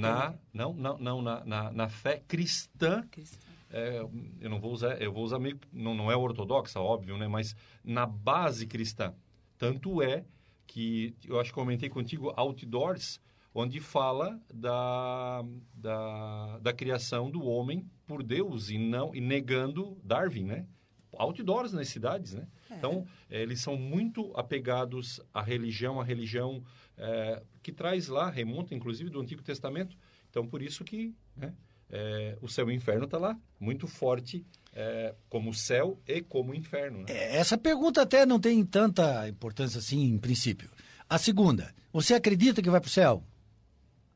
na, 0.00 0.34
não, 0.52 0.72
não, 0.74 0.98
não, 0.98 1.22
na, 1.22 1.44
na, 1.44 1.72
na 1.72 1.88
fé 1.88 2.22
cristã 2.28 3.02
cristã. 3.10 3.38
É, 3.76 4.00
eu 4.40 4.48
não 4.48 4.58
vou 4.58 4.72
usar, 4.72 5.00
eu 5.02 5.12
vou 5.12 5.22
usar 5.22 5.38
meio, 5.38 5.60
não, 5.70 5.94
não 5.94 6.10
é 6.10 6.16
ortodoxa, 6.16 6.80
óbvio, 6.80 7.18
né? 7.18 7.28
Mas 7.28 7.54
na 7.84 8.06
base 8.06 8.66
cristã. 8.66 9.14
Tanto 9.58 10.00
é 10.00 10.24
que 10.66 11.14
eu 11.24 11.38
acho 11.38 11.50
que 11.50 11.54
comentei 11.54 11.90
contigo 11.90 12.32
outdoors, 12.36 13.20
onde 13.54 13.78
fala 13.78 14.40
da, 14.52 15.44
da, 15.74 16.58
da 16.58 16.72
criação 16.72 17.30
do 17.30 17.44
homem 17.44 17.86
por 18.06 18.22
Deus 18.22 18.70
e 18.70 18.78
não 18.78 19.14
e 19.14 19.20
negando 19.20 19.98
Darwin, 20.02 20.44
né? 20.44 20.66
Outdoors 21.12 21.72
nas 21.72 21.88
cidades, 21.88 22.32
né? 22.32 22.48
Então 22.70 23.06
eh, 23.30 23.42
eles 23.42 23.60
são 23.60 23.76
muito 23.76 24.32
apegados 24.34 25.20
à 25.32 25.42
religião, 25.42 26.00
à 26.00 26.04
religião 26.04 26.62
eh, 26.96 27.42
que 27.62 27.72
traz 27.72 28.08
lá 28.08 28.30
remonta 28.30 28.74
inclusive 28.74 29.10
do 29.10 29.20
Antigo 29.20 29.42
Testamento. 29.42 29.96
Então 30.30 30.46
por 30.46 30.62
isso 30.62 30.84
que 30.84 31.14
né, 31.36 31.54
é, 31.90 32.36
o 32.40 32.48
céu 32.48 32.68
e 32.70 32.72
o 32.72 32.76
inferno 32.76 33.04
está 33.04 33.18
lá, 33.18 33.36
muito 33.60 33.86
forte, 33.86 34.44
é, 34.72 35.14
como 35.28 35.54
céu 35.54 35.98
e 36.06 36.20
como 36.20 36.54
inferno. 36.54 36.98
Né? 37.00 37.04
É, 37.08 37.36
Essa 37.36 37.56
pergunta 37.56 38.02
até 38.02 38.26
não 38.26 38.38
tem 38.40 38.64
tanta 38.64 39.28
importância 39.28 39.78
assim, 39.78 40.02
em 40.04 40.18
princípio. 40.18 40.68
A 41.08 41.18
segunda, 41.18 41.72
você 41.92 42.14
acredita 42.14 42.60
que 42.60 42.68
vai 42.70 42.80
para 42.80 42.88
o 42.88 42.90
céu? 42.90 43.22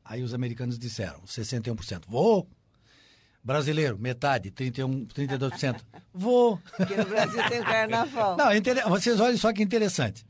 Aí 0.03 0.21
os 0.23 0.33
americanos 0.33 0.77
disseram, 0.77 1.21
61%. 1.21 2.03
Vou. 2.07 2.47
Brasileiro, 3.43 3.97
metade, 3.97 4.51
31, 4.51 5.05
32%. 5.07 5.81
Vou. 6.13 6.59
Porque 6.77 6.95
no 6.95 7.05
Brasil 7.05 7.41
tem 7.49 7.63
carnaval. 7.63 8.37
Não, 8.37 8.53
inter- 8.55 8.87
vocês 8.87 9.19
olhem 9.19 9.37
só 9.37 9.51
que 9.51 9.63
interessante. 9.63 10.23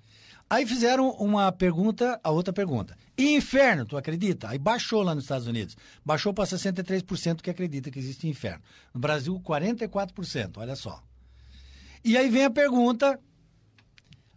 Aí 0.50 0.66
fizeram 0.66 1.10
uma 1.12 1.52
pergunta, 1.52 2.20
a 2.24 2.32
outra 2.32 2.54
pergunta. 2.54 2.96
Inferno, 3.30 3.86
tu 3.86 3.98
acredita? 3.98 4.50
Aí 4.50 4.58
baixou 4.58 5.04
lá 5.04 5.14
nos 5.14 5.26
Estados 5.26 5.48
Unidos. 5.48 5.76
Baixou 6.04 6.34
para 6.34 6.46
63% 6.46 7.42
que 7.42 7.50
acredita 7.50 7.92
que 7.92 8.00
existe 8.00 8.28
inferno. 8.28 8.62
No 8.94 9.00
Brasil, 9.00 9.40
44%, 9.40 10.58
olha 10.58 10.76
só. 10.76 11.02
E 12.04 12.18
aí 12.18 12.30
vem 12.30 12.46
a 12.46 12.50
pergunta: 12.50 13.20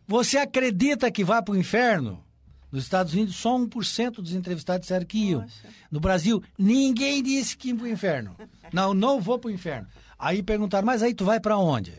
você 0.06 0.38
acredita 0.38 1.10
que 1.10 1.24
vai 1.24 1.42
para 1.42 1.54
o 1.54 1.56
inferno? 1.56 2.22
Nos 2.70 2.82
Estados 2.82 3.12
Unidos, 3.14 3.36
só 3.36 3.56
1% 3.56 4.14
dos 4.14 4.32
entrevistados 4.32 4.82
disseram 4.82 5.06
que 5.06 5.30
iam. 5.30 5.46
No 5.92 6.00
Brasil, 6.00 6.42
ninguém 6.58 7.22
disse 7.22 7.56
que 7.56 7.68
ia 7.68 7.76
para 7.76 7.84
o 7.84 7.88
inferno. 7.88 8.36
Não, 8.72 8.92
não 8.92 9.20
vou 9.20 9.38
para 9.38 9.48
o 9.48 9.52
inferno. 9.52 9.86
Aí 10.18 10.42
perguntaram, 10.42 10.84
mas 10.84 11.00
aí 11.00 11.14
tu 11.14 11.24
vai 11.24 11.38
para 11.38 11.56
onde? 11.56 11.94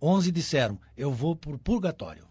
11 0.00 0.32
disseram, 0.32 0.80
eu 0.96 1.12
vou 1.12 1.36
para 1.36 1.52
o 1.52 1.58
purgatório. 1.58 2.26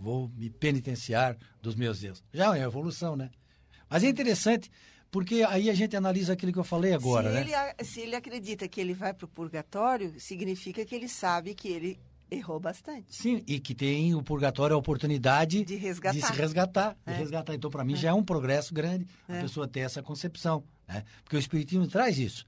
Vou 0.00 0.30
me 0.34 0.48
penitenciar 0.48 1.36
dos 1.60 1.74
meus 1.74 2.02
erros. 2.02 2.24
Já 2.32 2.46
é 2.46 2.48
uma 2.48 2.58
evolução, 2.58 3.14
né? 3.14 3.30
Mas 3.88 4.02
é 4.02 4.08
interessante, 4.08 4.70
porque 5.10 5.42
aí 5.46 5.68
a 5.68 5.74
gente 5.74 5.94
analisa 5.94 6.32
aquilo 6.32 6.52
que 6.52 6.58
eu 6.58 6.64
falei 6.64 6.94
agora, 6.94 7.28
se, 7.28 7.34
né? 7.34 7.40
ele, 7.42 7.54
a- 7.54 7.74
se 7.82 8.00
ele 8.00 8.16
acredita 8.16 8.66
que 8.66 8.80
ele 8.80 8.94
vai 8.94 9.12
para 9.12 9.26
o 9.26 9.28
purgatório, 9.28 10.18
significa 10.18 10.84
que 10.86 10.94
ele 10.94 11.08
sabe 11.08 11.54
que 11.54 11.68
ele 11.68 12.00
errou 12.30 12.58
bastante. 12.60 13.06
Sim, 13.14 13.42
e 13.46 13.58
que 13.58 13.74
tem 13.74 14.14
o 14.14 14.22
purgatório 14.22 14.74
a 14.74 14.78
oportunidade 14.78 15.64
De 15.64 15.74
resgatar. 15.74 16.16
de 16.18 16.24
se 16.24 16.32
resgatar. 16.32 16.96
de 17.06 17.12
É. 17.12 17.16
resgatar. 17.16 17.54
Então, 17.54 17.68
para 17.70 17.84
mim, 17.84 17.96
já 17.96 18.10
é 18.10 18.12
um 18.14 18.22
progresso 18.24 18.72
grande 18.72 19.06
a 19.28 19.36
É. 19.36 19.40
pessoa 19.42 19.66
ter 19.68 19.80
essa 19.80 20.00
concepção. 20.02 20.62
Né? 20.88 21.04
Porque 21.24 21.36
o 21.36 21.38
Espiritismo 21.40 21.86
traz 21.88 22.18
isso. 22.18 22.46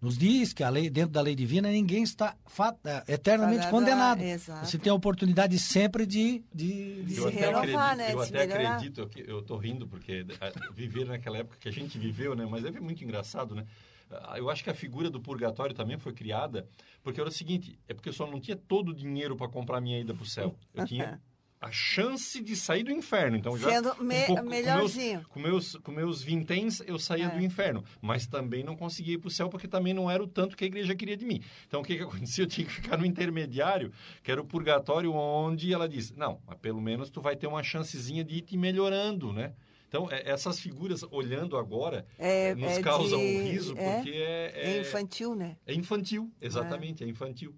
Nos 0.00 0.16
diz 0.16 0.52
que 0.52 0.62
a 0.62 0.68
lei, 0.70 0.88
dentro 0.88 1.10
da 1.10 1.20
lei 1.20 1.34
divina 1.34 1.68
ninguém 1.70 2.04
está 2.04 2.36
fa- 2.46 2.76
eh, 2.84 3.02
eternamente 3.08 3.64
Fadado 3.64 3.76
a- 3.76 3.80
condenado. 3.80 4.22
exato. 4.22 4.66
Você 4.66 4.78
tem 4.78 4.90
a 4.90 4.94
oportunidade 4.94 5.58
sempre 5.58 6.06
de. 6.06 6.44
de, 6.54 7.02
De 7.02 7.14
se 7.14 7.18
Eu 7.20 7.26
até 7.28 7.36
renovar, 7.46 7.92
acredito, 7.92 7.96
né? 7.98 8.12
eu 8.14 8.20
até 8.20 8.46
melhorar. 8.46 8.74
acredito 8.74 9.08
que 9.08 9.20
eu 9.28 9.42
tô 9.42 9.56
rindo 9.56 9.88
porque 9.88 10.24
ah, 10.40 10.52
viver 10.72 11.04
naquela 11.06 11.38
época 11.38 11.56
que 11.58 11.68
a 11.68 11.72
gente 11.72 11.98
viveu, 11.98 12.36
né? 12.36 12.46
Mas 12.48 12.64
é 12.64 12.70
muito 12.80 13.02
engraçado, 13.02 13.54
né? 13.56 13.66
Ah, 14.10 14.38
Eu 14.38 14.48
acho 14.48 14.62
que 14.62 14.70
a 14.70 14.74
figura 14.74 15.10
do 15.10 15.20
purgatório 15.20 15.74
também 15.74 15.98
foi 15.98 16.12
criada 16.12 16.66
porque 17.02 17.20
era 17.20 17.28
o 17.28 17.32
seguinte, 17.32 17.76
é 17.88 17.92
porque 17.92 18.08
eu 18.08 18.12
só 18.12 18.24
não 18.26 18.40
tinha 18.40 18.56
todo 18.56 18.90
o 18.90 18.94
dinheiro 18.94 19.36
para 19.36 19.48
comprar 19.48 19.80
minha 19.80 19.98
ida 20.00 20.14
para 20.14 20.22
o 20.22 20.26
céu. 20.26 20.54
Eu 20.74 20.86
tinha 20.86 21.20
a 21.60 21.70
chance 21.70 22.40
de 22.40 22.54
sair 22.54 22.82
do 22.84 22.90
inferno. 22.92 23.36
Então 23.36 23.56
já 23.58 23.68
Sendo 23.70 23.92
um 24.00 24.04
me- 24.04 24.26
pouco- 24.26 24.44
melhorzinho. 24.44 25.24
Com 25.28 25.40
meus, 25.40 25.74
com 25.76 25.90
meus 25.92 26.22
vinténs 26.22 26.80
eu 26.86 26.98
saía 26.98 27.26
É. 27.26 27.28
do 27.30 27.42
inferno, 27.44 27.82
mas 28.00 28.26
também 28.26 28.62
não 28.62 28.76
conseguia 28.76 29.14
ir 29.14 29.18
para 29.18 29.28
o 29.28 29.30
céu 29.30 29.48
porque 29.48 29.66
também 29.66 29.92
não 29.92 30.10
era 30.10 30.22
o 30.22 30.28
tanto 30.28 30.56
que 30.56 30.64
a 30.64 30.66
igreja 30.66 30.94
queria 30.94 31.16
de 31.16 31.24
mim. 31.26 31.42
Então 31.66 31.80
o 31.80 31.84
que 31.84 31.96
que 31.96 32.02
acontecia? 32.28 32.44
Eu 32.44 32.48
tinha 32.48 32.66
que 32.66 32.72
ficar 32.72 32.96
no 32.96 33.04
intermediário, 33.04 33.92
que 34.22 34.30
era 34.30 34.40
o 34.40 34.44
purgatório 34.44 35.12
onde 35.12 35.72
ela 35.72 35.88
diz: 35.88 36.12
"Não, 36.14 36.40
mas 36.46 36.58
pelo 36.58 36.80
menos 36.80 37.10
tu 37.10 37.20
vai 37.20 37.34
ter 37.36 37.46
uma 37.46 37.62
chancezinha 37.62 38.22
de 38.24 38.36
ir 38.36 38.42
te 38.42 38.56
melhorando, 38.56 39.32
né?" 39.32 39.52
Então, 39.88 40.06
é- 40.10 40.22
essas 40.30 40.60
figuras, 40.60 41.02
olhando 41.10 41.56
agora, 41.56 42.06
É- 42.18 42.50
eh, 42.50 42.54
nos 42.54 42.72
é 42.72 42.82
causam 42.82 43.18
de- 43.18 43.24
um 43.24 43.42
riso, 43.50 43.74
é- 43.78 43.94
porque 43.96 44.10
é, 44.10 44.52
É 44.76 44.80
infantil, 44.80 45.34
né? 45.34 45.56
é 45.66 45.72
infantil, 45.74 46.30
exatamente, 46.42 47.02
é, 47.02 47.06
infantil. 47.08 47.56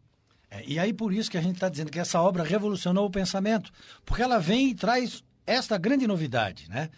É, 0.51 0.65
e 0.67 0.79
aí 0.79 0.93
por 0.93 1.13
isso 1.13 1.31
que 1.31 1.39
a 1.39 1.43
gente 1.43 1.55
está 1.55 1.69
dizendo 1.69 1.91
que 1.91 1.99
essa 1.99 2.21
obra 2.21 2.43
revolucionou 2.43 3.07
o 3.07 3.11
pensamento, 3.11 3.71
porque 4.05 4.23
ela 4.23 4.39
vem 4.39 4.71
e 4.71 4.75
traz 4.75 5.23
esta 5.47 5.79
grande 5.79 6.07
novidade, 6.07 6.69
né? 6.69 6.91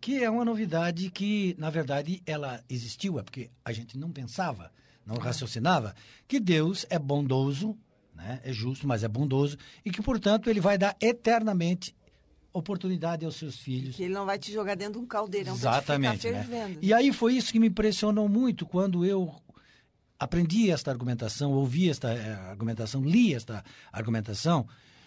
Que 0.00 0.22
é 0.22 0.28
uma 0.28 0.44
novidade 0.44 1.10
que, 1.10 1.54
na 1.58 1.70
verdade, 1.70 2.22
ela 2.26 2.62
existiu, 2.68 3.18
é 3.18 3.22
porque 3.22 3.50
a 3.64 3.72
gente 3.72 3.96
não 3.96 4.10
pensava, 4.10 4.70
não 5.06 5.16
raciocinava, 5.16 5.94
que 6.28 6.38
Deus 6.38 6.84
é 6.90 6.98
bondoso, 6.98 7.76
né? 8.14 8.40
é 8.44 8.52
justo, 8.52 8.86
mas 8.86 9.02
é 9.02 9.08
bondoso, 9.08 9.56
e 9.84 9.90
que, 9.90 10.02
portanto, 10.02 10.50
ele 10.50 10.60
vai 10.60 10.76
dar 10.76 10.94
eternamente 11.00 11.94
oportunidade 12.52 13.24
aos 13.24 13.36
seus 13.36 13.58
filhos. 13.58 13.96
Que 13.96 14.04
ele 14.04 14.14
não 14.14 14.24
vai 14.24 14.38
te 14.38 14.52
jogar 14.52 14.76
dentro 14.76 14.94
de 14.94 14.98
um 15.00 15.06
caldeirão 15.06 15.54
Exatamente, 15.54 16.20
para 16.20 16.30
né? 16.30 16.42
ficar 16.44 16.56
fervendo. 16.56 16.78
E 16.82 16.92
aí 16.92 17.12
foi 17.12 17.34
isso 17.34 17.50
que 17.50 17.58
me 17.58 17.66
impressionou 17.66 18.28
muito 18.28 18.64
quando 18.64 19.04
eu 19.04 19.34
aprendi 20.18 20.70
esta 20.70 20.90
argumentação, 20.90 21.52
ouvi 21.52 21.88
esta 21.90 22.12
eh, 22.12 22.32
argumentação, 22.50 23.02
li 23.02 23.34
esta 23.34 23.64
argumentação, 23.92 24.66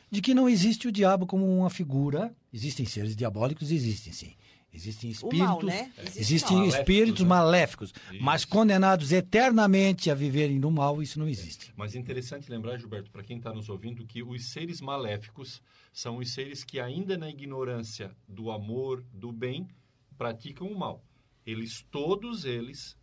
de 0.09 0.21
que 0.21 0.33
não 0.33 0.47
existe 0.47 0.87
o 0.87 0.91
diabo 0.91 1.25
como 1.25 1.45
uma 1.45 1.69
figura. 1.69 2.33
Existem 2.53 2.85
seres 2.85 3.15
diabólicos, 3.15 3.71
existem 3.71 4.13
sim. 4.13 4.33
Existem 4.73 5.09
espíritos, 5.09 5.39
mal, 5.39 5.63
né? 5.63 5.91
Existe 5.97 6.19
existem 6.19 6.57
Maléficos, 6.57 6.79
espíritos 6.79 7.21
né? 7.21 7.27
maléficos, 7.27 7.93
Isso. 8.11 8.23
mas 8.23 8.45
condenados 8.45 9.11
eternamente 9.11 10.11
a 10.11 10.13
viverem 10.13 10.59
no 10.59 10.69
mal, 10.69 11.01
isso 11.01 11.17
não 11.17 11.27
existe. 11.27 11.73
Mas 11.75 11.95
é 11.95 11.99
interessante 11.99 12.51
lembrar, 12.51 12.77
Gilberto, 12.77 13.09
para 13.09 13.23
quem 13.23 13.37
está 13.37 13.51
nos 13.51 13.69
ouvindo, 13.69 14.05
que 14.05 14.21
os 14.21 14.49
seres 14.49 14.79
maléficos 14.79 15.63
são 15.91 16.17
os 16.17 16.31
seres 16.31 16.63
que, 16.63 16.79
ainda 16.79 17.17
na 17.17 17.29
ignorância 17.29 18.11
do 18.27 18.51
amor, 18.51 19.03
do 19.11 19.31
bem, 19.31 19.67
praticam 20.15 20.67
o 20.67 20.77
mal. 20.77 21.03
Eles, 21.45 21.83
todos 21.89 22.45
eles, 22.45 22.95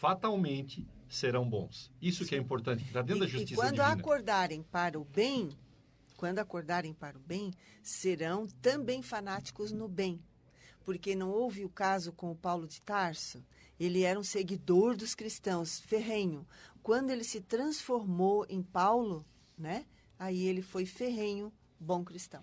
fatalmente 0.00 0.84
serão 1.08 1.48
bons. 1.48 1.90
Isso 2.00 2.24
que 2.24 2.34
é 2.34 2.38
importante, 2.38 2.82
que 2.82 2.90
está 2.90 3.02
dentro 3.02 3.20
da 3.20 3.26
E, 3.26 3.28
e 3.28 3.32
justiça 3.32 3.60
quando 3.60 3.76
divina. 3.76 3.92
acordarem 3.92 4.62
para 4.62 4.98
o 4.98 5.04
bem, 5.04 5.50
quando 6.16 6.38
acordarem 6.38 6.92
para 6.92 7.16
o 7.16 7.20
bem, 7.20 7.52
serão 7.82 8.46
também 8.60 9.02
fanáticos 9.02 9.72
no 9.72 9.88
bem. 9.88 10.20
Porque 10.84 11.14
não 11.14 11.30
houve 11.30 11.64
o 11.64 11.68
caso 11.68 12.12
com 12.12 12.30
o 12.30 12.36
Paulo 12.36 12.66
de 12.66 12.80
Tarso? 12.80 13.44
Ele 13.78 14.02
era 14.02 14.18
um 14.18 14.24
seguidor 14.24 14.96
dos 14.96 15.14
cristãos, 15.14 15.78
ferrenho. 15.80 16.46
Quando 16.82 17.10
ele 17.10 17.24
se 17.24 17.40
transformou 17.40 18.46
em 18.48 18.62
Paulo, 18.62 19.24
né? 19.56 19.84
Aí 20.18 20.46
ele 20.46 20.62
foi 20.62 20.84
ferrenho, 20.86 21.52
bom 21.78 22.02
cristão. 22.02 22.40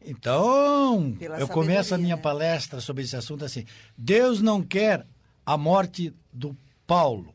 Então, 0.00 1.14
Pela 1.18 1.38
eu 1.38 1.48
começo 1.48 1.94
a 1.94 1.98
minha 1.98 2.16
né? 2.16 2.22
palestra 2.22 2.80
sobre 2.80 3.04
esse 3.04 3.16
assunto 3.16 3.44
assim: 3.44 3.66
Deus 3.96 4.40
não 4.40 4.62
quer 4.62 5.06
a 5.44 5.56
morte 5.58 6.14
do 6.32 6.56
Paulo, 6.86 7.34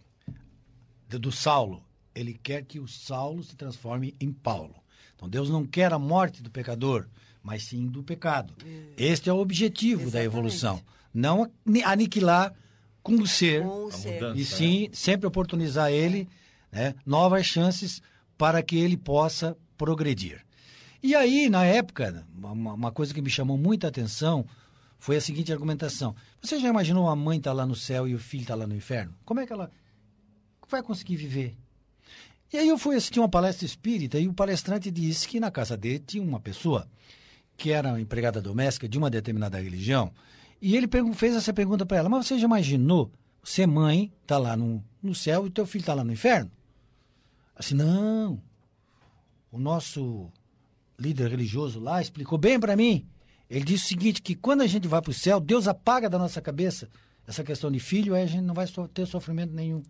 do 1.19 1.31
Saulo. 1.31 1.83
Ele 2.15 2.33
quer 2.33 2.63
que 2.63 2.79
o 2.79 2.87
Saulo 2.87 3.43
se 3.43 3.55
transforme 3.55 4.15
em 4.19 4.31
Paulo. 4.31 4.75
Então, 5.15 5.27
Deus 5.29 5.49
não 5.49 5.65
quer 5.65 5.91
a 5.93 5.99
morte 5.99 6.43
do 6.43 6.51
pecador, 6.51 7.07
mas 7.41 7.63
sim 7.63 7.87
do 7.87 8.03
pecado. 8.03 8.53
Este 8.97 9.29
é 9.29 9.33
o 9.33 9.37
objetivo 9.37 10.01
da 10.01 10.19
Exatamente. 10.19 10.25
evolução. 10.25 10.81
Não 11.13 11.49
ani- 11.65 11.83
aniquilar 11.83 12.53
com 13.01 13.13
o 13.15 13.27
ser, 13.27 13.61
Com 13.63 13.85
o 13.85 13.87
A 13.87 13.91
ser. 13.91 14.13
mudança. 14.13 14.39
e 14.39 14.45
sim 14.45 14.89
sempre 14.93 15.27
oportunizar 15.27 15.91
ele 15.91 16.27
né, 16.71 16.95
novas 17.05 17.45
chances 17.45 18.01
para 18.37 18.61
que 18.63 18.77
ele 18.77 18.95
possa 18.97 19.57
progredir. 19.77 20.43
E 21.01 21.13
aí, 21.15 21.49
na 21.49 21.65
época, 21.65 22.25
uma, 22.35 22.73
uma 22.73 22.91
coisa 22.91 23.13
que 23.13 23.21
me 23.21 23.29
chamou 23.29 23.57
muita 23.57 23.87
atenção 23.89 24.45
foi 24.97 25.17
a 25.17 25.21
seguinte 25.21 25.51
argumentação. 25.51 26.15
Você 26.41 26.57
já 26.59 26.69
imaginou 26.69 27.09
a 27.09 27.15
mãe 27.15 27.37
estar 27.37 27.51
lá 27.51 27.65
no 27.65 27.75
céu 27.75 28.07
e 28.07 28.15
o 28.15 28.19
filho 28.19 28.43
estar 28.43 28.55
lá 28.55 28.65
no 28.65 28.75
inferno? 28.75 29.13
Como 29.25 29.39
é 29.41 29.45
que 29.45 29.51
ela 29.51 29.69
vai 30.69 30.83
conseguir 30.83 31.15
viver? 31.15 31.55
E 32.51 32.57
aí 32.57 32.67
eu 32.67 32.77
fui 32.77 32.95
assistir 32.95 33.19
uma 33.19 33.29
palestra 33.29 33.65
espírita 33.65 34.19
e 34.19 34.27
o 34.27 34.33
palestrante 34.33 34.91
disse 34.91 35.27
que 35.27 35.39
na 35.39 35.49
casa 35.49 35.75
dele 35.75 35.99
tinha 35.99 36.23
uma 36.23 36.39
pessoa 36.39 36.87
que 37.57 37.71
era 37.71 37.99
empregada 37.99 38.41
doméstica 38.41 38.87
de 38.87 38.97
uma 38.97 39.09
determinada 39.09 39.59
religião 39.59 40.11
e 40.65 40.77
ele 40.77 40.87
fez 41.13 41.35
essa 41.35 41.51
pergunta 41.51 41.85
para 41.85 41.97
ela, 41.97 42.07
mas 42.07 42.25
você 42.25 42.39
já 42.39 42.45
imaginou 42.45 43.11
ser 43.43 43.67
mãe, 43.67 44.09
tá 44.25 44.37
lá 44.37 44.55
no, 44.55 44.81
no 45.01 45.13
céu 45.13 45.45
e 45.45 45.49
teu 45.49 45.65
filho 45.65 45.83
tá 45.83 45.93
lá 45.93 46.05
no 46.05 46.13
inferno? 46.13 46.49
Assim, 47.53 47.75
não. 47.75 48.41
O 49.51 49.59
nosso 49.59 50.31
líder 50.97 51.29
religioso 51.31 51.81
lá 51.81 52.01
explicou 52.01 52.37
bem 52.37 52.57
para 52.57 52.77
mim. 52.77 53.05
Ele 53.49 53.65
disse 53.65 53.83
o 53.83 53.87
seguinte, 53.89 54.21
que 54.21 54.35
quando 54.35 54.61
a 54.61 54.67
gente 54.67 54.87
vai 54.87 55.01
para 55.01 55.11
o 55.11 55.13
céu, 55.13 55.41
Deus 55.41 55.67
apaga 55.67 56.09
da 56.09 56.17
nossa 56.17 56.41
cabeça 56.41 56.87
essa 57.27 57.43
questão 57.43 57.69
de 57.69 57.81
filho, 57.81 58.15
aí 58.15 58.23
a 58.23 58.25
gente 58.25 58.43
não 58.43 58.53
vai 58.53 58.65
ter 58.93 59.05
sofrimento 59.05 59.53
nenhum. 59.53 59.83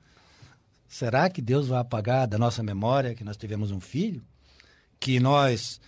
Será 0.93 1.27
que 1.27 1.41
Deus 1.41 1.69
vai 1.69 1.79
apagar 1.79 2.27
da 2.27 2.37
nossa 2.37 2.61
memória 2.61 3.15
que 3.15 3.23
nós 3.23 3.35
tivemos 3.35 3.71
um 3.71 3.79
filho? 3.79 4.21
Que 4.99 5.19
nós 5.19 5.81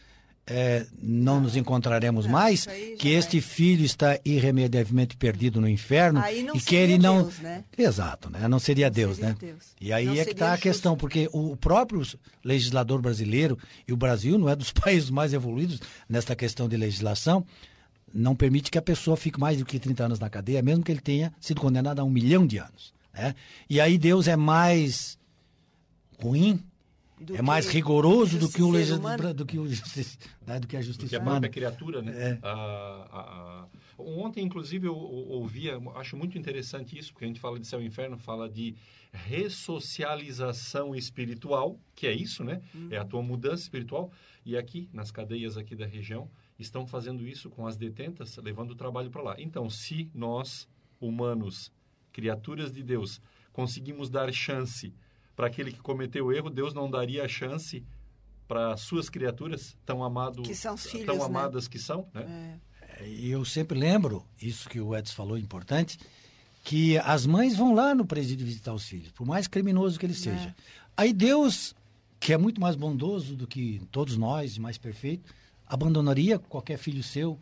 eh, 0.48 0.88
não 1.00 1.40
nos 1.40 1.56
encontraremos 1.56 2.26
Não, 2.26 2.32
mais? 2.32 2.68
aí 2.68 2.94
já 2.94 2.98
Que 2.98 3.10
este 3.10 3.38
é. 3.38 3.42
filho 3.42 3.86
está 3.86 4.20
irremediavelmente 4.26 5.16
perdido 5.16 5.62
no 5.62 5.70
inferno? 5.70 6.20
Aí 6.20 6.42
não 6.42 6.56
e 6.56 6.60
que 6.60 6.72
seria 6.72 6.80
ele 6.80 6.98
não. 6.98 7.22
Deus, 7.22 7.38
né? 7.38 7.64
Exato, 7.78 8.32
né? 8.32 8.48
Não 8.48 8.58
seria 8.58 8.90
Deus, 8.90 9.18
seria 9.18 9.30
né? 9.30 9.38
Deus. 9.40 9.76
E 9.80 9.94
aí 9.94 10.18
é 10.18 10.26
que 10.26 10.32
está 10.32 10.56
a 10.56 10.58
questão, 10.58 10.98
porque 10.98 11.30
o 11.32 11.56
próprio 11.56 12.02
legislador 12.44 13.00
brasileiro, 13.00 13.60
e 13.88 13.94
o 13.94 13.98
Brasil 13.98 14.40
não 14.40 14.50
é 14.50 14.56
dos 14.56 14.72
países 14.74 15.12
mais 15.12 15.34
evoluídos 15.34 15.82
nesta 16.10 16.36
questão 16.36 16.68
de 16.68 16.78
legislação, 16.78 17.46
não 18.12 18.36
permite 18.36 18.72
que 18.72 18.80
a 18.80 18.82
pessoa 18.82 19.16
fique 19.16 19.40
mais 19.40 19.60
do 19.60 19.66
que 19.66 19.78
30 19.78 20.04
anos 20.04 20.20
na 20.20 20.32
cadeia, 20.32 20.64
mesmo 20.64 20.84
que 20.84 20.92
ele 20.92 21.00
tenha 21.00 21.32
sido 21.40 21.62
condenado 21.62 22.00
a 22.00 22.04
um 22.04 22.10
milhão 22.10 22.48
de 22.48 22.58
anos. 22.58 22.95
Né? 23.16 23.34
E 23.70 23.80
aí 23.82 23.98
Deus 23.98 24.28
é 24.28 24.36
mais 24.36 25.18
ruim, 26.22 26.60
Do 27.20 27.36
é 27.36 27.42
mais 27.42 27.68
rigoroso 27.70 28.38
do 28.38 28.50
que 28.50 28.62
o 28.62 28.72
do 29.34 29.46
que 29.46 29.58
o 29.58 29.68
justiça, 29.68 30.18
né? 30.46 30.60
do 30.60 30.68
que 30.68 30.76
a 30.76 30.80
do 30.82 30.86
justiça 30.86 31.10
que 31.10 31.16
a 31.16 31.20
humana. 31.20 31.32
própria 31.40 31.50
criatura, 31.52 32.02
né? 32.02 32.12
É. 32.14 32.40
A- 32.42 32.52
a- 32.52 33.62
a- 33.62 33.68
Ontem, 33.98 34.44
inclusive, 34.44 34.86
eu, 34.88 34.94
ouvia, 34.96 35.80
acho 35.96 36.18
muito 36.18 36.38
interessante 36.38 36.98
isso, 37.00 37.14
porque 37.14 37.24
a 37.24 37.28
gente 37.30 37.40
fala 37.40 37.58
de 37.58 37.66
céu 37.66 37.82
e 37.82 37.86
inferno, 37.86 38.18
fala 38.18 38.50
de 38.50 38.76
ressocialização 39.14 40.94
espiritual, 40.96 41.80
que 41.96 42.06
é 42.08 42.14
isso, 42.14 42.44
né? 42.44 42.62
É 42.92 42.98
a 42.98 43.06
tua 43.06 43.22
mudança 43.22 43.64
espiritual. 43.64 44.12
E 44.46 44.58
aqui, 44.58 44.90
nas 44.94 45.12
cadeias 45.12 45.58
aqui 45.58 45.76
da 45.76 45.86
região, 45.86 46.30
estão 46.60 46.86
fazendo 46.86 47.26
isso 47.28 47.50
com 47.50 47.66
as 47.66 47.78
detentas, 47.78 48.36
levando 48.38 48.72
o 48.72 48.76
trabalho 48.76 49.10
para 49.10 49.22
lá. 49.22 49.36
Então, 49.40 49.70
se 49.70 50.10
nós, 50.14 50.68
humanos, 51.00 51.72
criaturas 52.16 52.72
de 52.72 52.82
Deus, 52.82 53.20
conseguimos 53.52 54.10
dar 54.10 54.32
chance 54.32 54.94
para 55.36 55.48
aquele 55.48 55.70
que 55.70 55.82
cometeu 55.82 56.28
o 56.28 56.32
erro, 56.32 56.50
Deus 56.50 56.74
não 56.74 56.90
daria 56.90 57.26
a 57.26 57.28
chance 57.28 57.84
para 58.48 58.78
suas 58.78 59.10
criaturas 59.10 59.76
tão 59.86 60.02
amado, 60.02 60.42
Que 60.42 60.56
são 60.56 60.76
os 60.76 60.86
filhos, 60.86 61.08
tão 61.08 61.18
né? 61.18 61.26
amadas 61.26 61.68
que 61.68 61.78
são, 61.78 62.08
né? 62.14 62.58
É. 63.02 63.06
E 63.06 63.30
eu 63.30 63.44
sempre 63.44 63.78
lembro, 63.78 64.26
isso 64.42 64.70
que 64.70 64.80
o 64.80 64.96
Edson 64.96 65.14
falou 65.14 65.38
importante, 65.38 66.00
que 66.64 66.98
as 67.00 67.26
mães 67.26 67.58
vão 67.58 67.76
lá 67.76 67.94
no 67.94 68.06
presídio 68.06 68.46
visitar 68.46 68.74
os 68.74 68.88
filhos, 68.88 69.12
por 69.12 69.28
mais 69.28 69.46
criminoso 69.46 70.00
que 70.00 70.06
ele 70.06 70.14
seja. 70.14 70.56
Aí 70.96 71.12
Deus, 71.12 71.76
que 72.18 72.32
é 72.32 72.38
muito 72.38 72.62
mais 72.62 72.78
bondoso 72.78 73.36
do 73.36 73.46
que 73.46 73.82
todos 73.92 74.16
nós, 74.16 74.56
e 74.56 74.62
mais 74.62 74.78
perfeito, 74.78 75.34
abandonaria 75.68 76.40
qualquer 76.40 76.78
filho 76.78 77.04
seu 77.04 77.38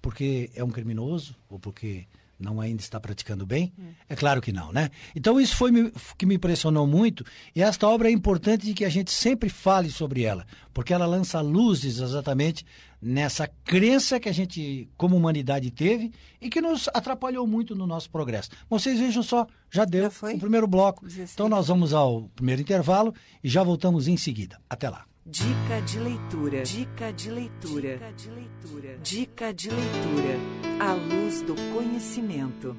porque 0.00 0.50
é 0.54 0.64
um 0.64 0.70
criminoso 0.70 1.36
ou 1.50 1.58
porque 1.58 2.06
não 2.38 2.60
ainda 2.60 2.80
está 2.82 2.98
praticando 3.00 3.46
bem? 3.46 3.72
É 4.08 4.14
claro 4.16 4.40
que 4.40 4.52
não, 4.52 4.72
né? 4.72 4.90
Então 5.14 5.40
isso 5.40 5.56
foi 5.56 5.70
me- 5.70 5.92
que 6.18 6.26
me 6.26 6.34
impressionou 6.34 6.86
muito 6.86 7.24
e 7.54 7.62
esta 7.62 7.88
obra 7.88 8.08
é 8.08 8.12
importante 8.12 8.66
de 8.66 8.74
que 8.74 8.84
a 8.84 8.88
gente 8.88 9.10
sempre 9.10 9.48
fale 9.48 9.90
sobre 9.90 10.22
ela, 10.22 10.44
porque 10.72 10.92
ela 10.92 11.06
lança 11.06 11.40
luzes 11.40 11.98
exatamente 12.00 12.64
nessa 13.00 13.46
crença 13.64 14.18
que 14.18 14.28
a 14.28 14.32
gente, 14.32 14.88
como 14.96 15.14
humanidade, 15.16 15.70
teve 15.70 16.10
e 16.40 16.48
que 16.48 16.60
nos 16.60 16.88
atrapalhou 16.94 17.46
muito 17.46 17.74
no 17.74 17.86
nosso 17.86 18.08
progresso. 18.10 18.50
Vocês 18.68 18.98
vejam 18.98 19.22
só, 19.22 19.46
já 19.70 19.84
deu 19.84 20.10
Já 20.10 20.36
o 20.36 20.40
primeiro 20.40 20.66
bloco. 20.66 21.04
16. 21.04 21.32
Então 21.34 21.48
nós 21.48 21.68
vamos 21.68 21.92
ao 21.92 22.28
primeiro 22.34 22.62
intervalo 22.62 23.14
e 23.42 23.48
já 23.48 23.62
voltamos 23.62 24.08
em 24.08 24.16
seguida. 24.16 24.58
Até 24.70 24.88
lá. 24.88 25.04
Dica 25.26 25.80
de 25.80 25.98
leitura. 26.00 26.62
Dica 26.64 27.10
de 27.10 27.30
leitura. 27.30 27.96
Dica 27.96 28.12
de 28.12 28.30
leitura. 28.30 28.98
Dica 28.98 29.54
de 29.54 29.70
leitura. 29.70 30.38
À 30.78 30.92
luz 30.92 31.40
do 31.40 31.54
conhecimento. 31.72 32.76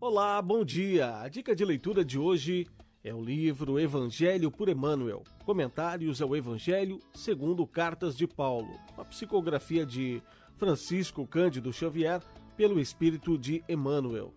Olá, 0.00 0.40
bom 0.40 0.64
dia. 0.64 1.22
A 1.22 1.28
dica 1.28 1.56
de 1.56 1.64
leitura 1.64 2.04
de 2.04 2.16
hoje 2.16 2.68
é 3.02 3.12
o 3.12 3.20
livro 3.20 3.80
Evangelho 3.80 4.48
por 4.48 4.68
Emmanuel. 4.68 5.24
Comentários 5.44 6.22
ao 6.22 6.36
Evangelho 6.36 7.00
segundo 7.12 7.66
Cartas 7.66 8.16
de 8.16 8.28
Paulo. 8.28 8.78
Uma 8.94 9.04
psicografia 9.04 9.84
de 9.84 10.22
Francisco 10.54 11.26
Cândido 11.26 11.72
Xavier 11.72 12.22
pelo 12.56 12.78
espírito 12.78 13.36
de 13.36 13.60
Emmanuel. 13.68 14.32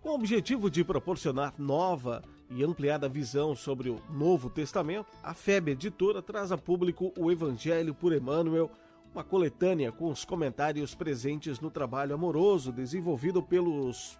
Com 0.00 0.08
o 0.08 0.14
objetivo 0.14 0.70
de 0.70 0.82
proporcionar 0.82 1.52
nova 1.58 2.22
e 2.54 2.62
ampliada 2.62 3.08
visão 3.08 3.56
sobre 3.56 3.88
o 3.88 4.00
Novo 4.10 4.50
Testamento, 4.50 5.06
a 5.22 5.32
FEB 5.32 5.70
Editora 5.70 6.20
traz 6.20 6.52
a 6.52 6.58
público 6.58 7.12
o 7.18 7.30
Evangelho 7.30 7.94
por 7.94 8.12
Emmanuel, 8.12 8.70
uma 9.14 9.24
coletânea 9.24 9.90
com 9.90 10.08
os 10.08 10.24
comentários 10.24 10.94
presentes 10.94 11.60
no 11.60 11.70
trabalho 11.70 12.14
amoroso 12.14 12.72
desenvolvido 12.72 13.42
pelos 13.42 14.18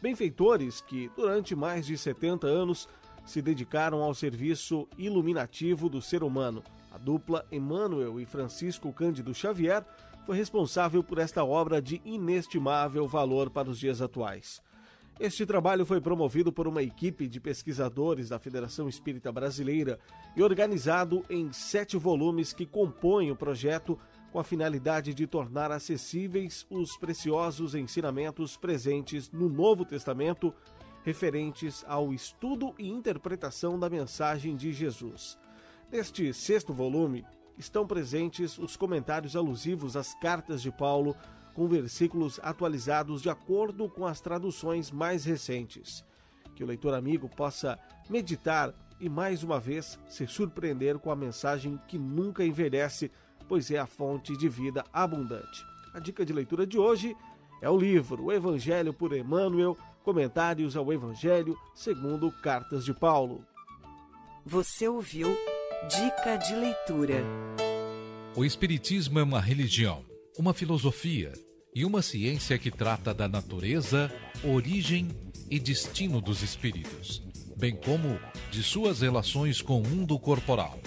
benfeitores 0.00 0.80
que, 0.80 1.10
durante 1.16 1.54
mais 1.54 1.86
de 1.86 1.96
70 1.96 2.46
anos, 2.46 2.88
se 3.24 3.40
dedicaram 3.40 4.02
ao 4.02 4.14
serviço 4.14 4.88
iluminativo 4.98 5.88
do 5.88 6.02
ser 6.02 6.22
humano. 6.22 6.62
A 6.90 6.98
dupla 6.98 7.46
Emmanuel 7.50 8.20
e 8.20 8.26
Francisco 8.26 8.92
Cândido 8.92 9.32
Xavier 9.32 9.84
foi 10.26 10.36
responsável 10.36 11.02
por 11.02 11.18
esta 11.18 11.44
obra 11.44 11.80
de 11.80 12.00
inestimável 12.04 13.06
valor 13.06 13.50
para 13.50 13.70
os 13.70 13.78
dias 13.78 14.00
atuais. 14.00 14.62
Este 15.20 15.46
trabalho 15.46 15.86
foi 15.86 16.00
promovido 16.00 16.52
por 16.52 16.66
uma 16.66 16.82
equipe 16.82 17.28
de 17.28 17.38
pesquisadores 17.38 18.30
da 18.30 18.38
Federação 18.38 18.88
Espírita 18.88 19.30
Brasileira 19.30 19.98
e 20.34 20.42
organizado 20.42 21.24
em 21.28 21.52
sete 21.52 21.96
volumes 21.96 22.52
que 22.52 22.66
compõem 22.66 23.30
o 23.30 23.36
projeto 23.36 23.98
com 24.32 24.40
a 24.40 24.44
finalidade 24.44 25.12
de 25.12 25.26
tornar 25.26 25.70
acessíveis 25.70 26.66
os 26.70 26.96
preciosos 26.96 27.74
ensinamentos 27.74 28.56
presentes 28.56 29.30
no 29.30 29.48
Novo 29.48 29.84
Testamento 29.84 30.52
referentes 31.04 31.84
ao 31.86 32.12
estudo 32.12 32.74
e 32.78 32.88
interpretação 32.88 33.78
da 33.78 33.90
mensagem 33.90 34.56
de 34.56 34.72
Jesus. 34.72 35.38
Neste 35.90 36.32
sexto 36.32 36.72
volume 36.72 37.24
estão 37.58 37.86
presentes 37.86 38.56
os 38.58 38.76
comentários 38.76 39.36
alusivos 39.36 39.96
às 39.96 40.14
cartas 40.14 40.62
de 40.62 40.70
Paulo 40.72 41.14
com 41.54 41.68
versículos 41.68 42.40
atualizados 42.42 43.22
de 43.22 43.30
acordo 43.30 43.88
com 43.88 44.06
as 44.06 44.20
traduções 44.20 44.90
mais 44.90 45.24
recentes. 45.24 46.04
Que 46.54 46.64
o 46.64 46.66
leitor 46.66 46.94
amigo 46.94 47.28
possa 47.28 47.78
meditar 48.08 48.74
e 49.00 49.08
mais 49.08 49.42
uma 49.42 49.58
vez 49.58 49.98
se 50.08 50.26
surpreender 50.26 50.98
com 50.98 51.10
a 51.10 51.16
mensagem 51.16 51.80
que 51.88 51.98
nunca 51.98 52.44
envelhece, 52.44 53.10
pois 53.48 53.70
é 53.70 53.78
a 53.78 53.86
fonte 53.86 54.36
de 54.36 54.48
vida 54.48 54.84
abundante. 54.92 55.64
A 55.92 55.98
dica 55.98 56.24
de 56.24 56.32
leitura 56.32 56.66
de 56.66 56.78
hoje 56.78 57.16
é 57.60 57.68
o 57.68 57.76
livro 57.76 58.24
O 58.24 58.32
Evangelho 58.32 58.92
por 58.92 59.12
Emmanuel, 59.12 59.76
Comentários 60.02 60.76
ao 60.76 60.92
Evangelho 60.92 61.56
segundo 61.74 62.30
Cartas 62.42 62.84
de 62.84 62.92
Paulo. 62.92 63.44
Você 64.44 64.88
ouviu 64.88 65.28
Dica 65.88 66.36
de 66.36 66.54
Leitura. 66.54 67.24
O 68.34 68.44
Espiritismo 68.44 69.18
é 69.18 69.22
uma 69.22 69.40
religião 69.40 70.11
uma 70.38 70.54
filosofia 70.54 71.32
e 71.74 71.84
uma 71.84 72.00
ciência 72.00 72.58
que 72.58 72.70
trata 72.70 73.12
da 73.12 73.28
natureza, 73.28 74.10
origem 74.42 75.08
e 75.50 75.58
destino 75.58 76.20
dos 76.20 76.42
espíritos, 76.42 77.22
bem 77.56 77.76
como 77.76 78.18
de 78.50 78.62
suas 78.62 79.00
relações 79.00 79.60
com 79.60 79.80
o 79.80 79.86
mundo 79.86 80.18
corporal. 80.18 80.80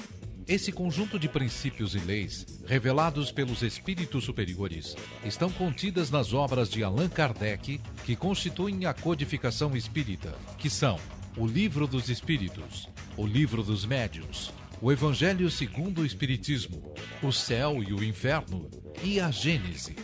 Esse 0.47 0.71
conjunto 0.71 1.17
de 1.17 1.27
princípios 1.27 1.95
e 1.95 1.99
leis, 1.99 2.45
revelados 2.67 3.31
pelos 3.31 3.63
espíritos 3.63 4.23
superiores, 4.23 4.95
estão 5.23 5.51
contidas 5.51 6.11
nas 6.11 6.33
obras 6.33 6.69
de 6.69 6.83
Allan 6.83 7.09
Kardec, 7.09 7.79
que 8.03 8.15
constituem 8.15 8.85
a 8.85 8.93
codificação 8.93 9.75
espírita, 9.75 10.35
que 10.59 10.69
são 10.69 10.99
o 11.37 11.47
Livro 11.47 11.87
dos 11.87 12.09
Espíritos, 12.09 12.87
o 13.17 13.25
Livro 13.25 13.63
dos 13.63 13.85
Médios, 13.85 14.51
o 14.81 14.91
Evangelho 14.91 15.49
segundo 15.49 16.01
o 16.01 16.05
Espiritismo, 16.05 16.93
o 17.21 17.31
Céu 17.31 17.81
e 17.81 17.93
o 17.93 18.03
Inferno 18.03 18.69
e 19.03 19.19
a 19.19 19.31
Gênese. 19.31 19.95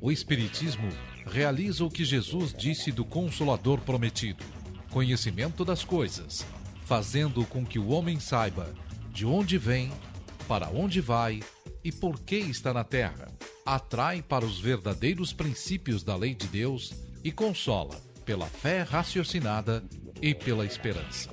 O 0.00 0.10
Espiritismo 0.10 0.88
realiza 1.26 1.84
o 1.84 1.90
que 1.90 2.04
Jesus 2.04 2.52
disse 2.52 2.90
do 2.90 3.04
Consolador 3.04 3.80
prometido: 3.80 4.44
conhecimento 4.90 5.64
das 5.64 5.84
coisas, 5.84 6.44
fazendo 6.84 7.44
com 7.44 7.64
que 7.64 7.78
o 7.78 7.88
homem 7.88 8.18
saiba 8.18 8.74
de 9.12 9.24
onde 9.24 9.58
vem, 9.58 9.90
para 10.46 10.68
onde 10.68 11.00
vai 11.00 11.40
e 11.82 11.92
por 11.92 12.20
que 12.20 12.36
está 12.36 12.72
na 12.72 12.84
terra. 12.84 13.28
Atrai 13.64 14.22
para 14.22 14.44
os 14.44 14.58
verdadeiros 14.58 15.32
princípios 15.32 16.02
da 16.02 16.16
lei 16.16 16.34
de 16.34 16.46
Deus 16.46 16.94
e 17.22 17.30
consola 17.30 18.00
pela 18.24 18.46
fé 18.46 18.82
raciocinada 18.82 19.84
e 20.22 20.34
pela 20.34 20.64
esperança. 20.64 21.30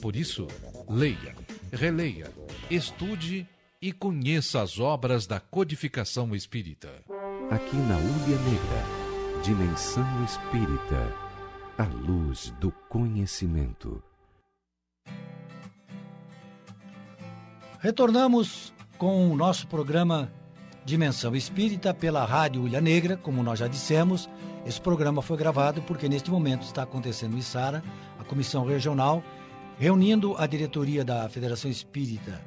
Por 0.00 0.16
isso, 0.16 0.46
leia 0.88 1.45
releia, 1.72 2.30
estude 2.70 3.46
e 3.80 3.92
conheça 3.92 4.60
as 4.62 4.78
obras 4.78 5.26
da 5.26 5.38
codificação 5.38 6.34
espírita. 6.34 6.88
Aqui 7.50 7.76
na 7.76 7.96
Ulha 7.96 8.38
Negra, 8.38 9.42
Dimensão 9.42 10.24
Espírita, 10.24 11.14
a 11.78 11.84
luz 11.84 12.52
do 12.58 12.72
conhecimento. 12.88 14.02
Retornamos 17.78 18.72
com 18.98 19.30
o 19.30 19.36
nosso 19.36 19.68
programa 19.68 20.32
Dimensão 20.84 21.36
Espírita 21.36 21.92
pela 21.92 22.24
Rádio 22.24 22.62
Ulha 22.62 22.80
Negra, 22.80 23.16
como 23.16 23.42
nós 23.42 23.58
já 23.58 23.68
dissemos. 23.68 24.28
Esse 24.64 24.80
programa 24.80 25.20
foi 25.20 25.36
gravado 25.36 25.82
porque 25.82 26.08
neste 26.08 26.30
momento 26.30 26.62
está 26.62 26.82
acontecendo 26.82 27.36
em 27.36 27.42
Sara, 27.42 27.84
a 28.18 28.24
Comissão 28.24 28.64
Regional 28.64 29.22
reunindo 29.78 30.34
a 30.38 30.46
diretoria 30.46 31.04
da 31.04 31.28
Federação 31.28 31.70
Espírita 31.70 32.40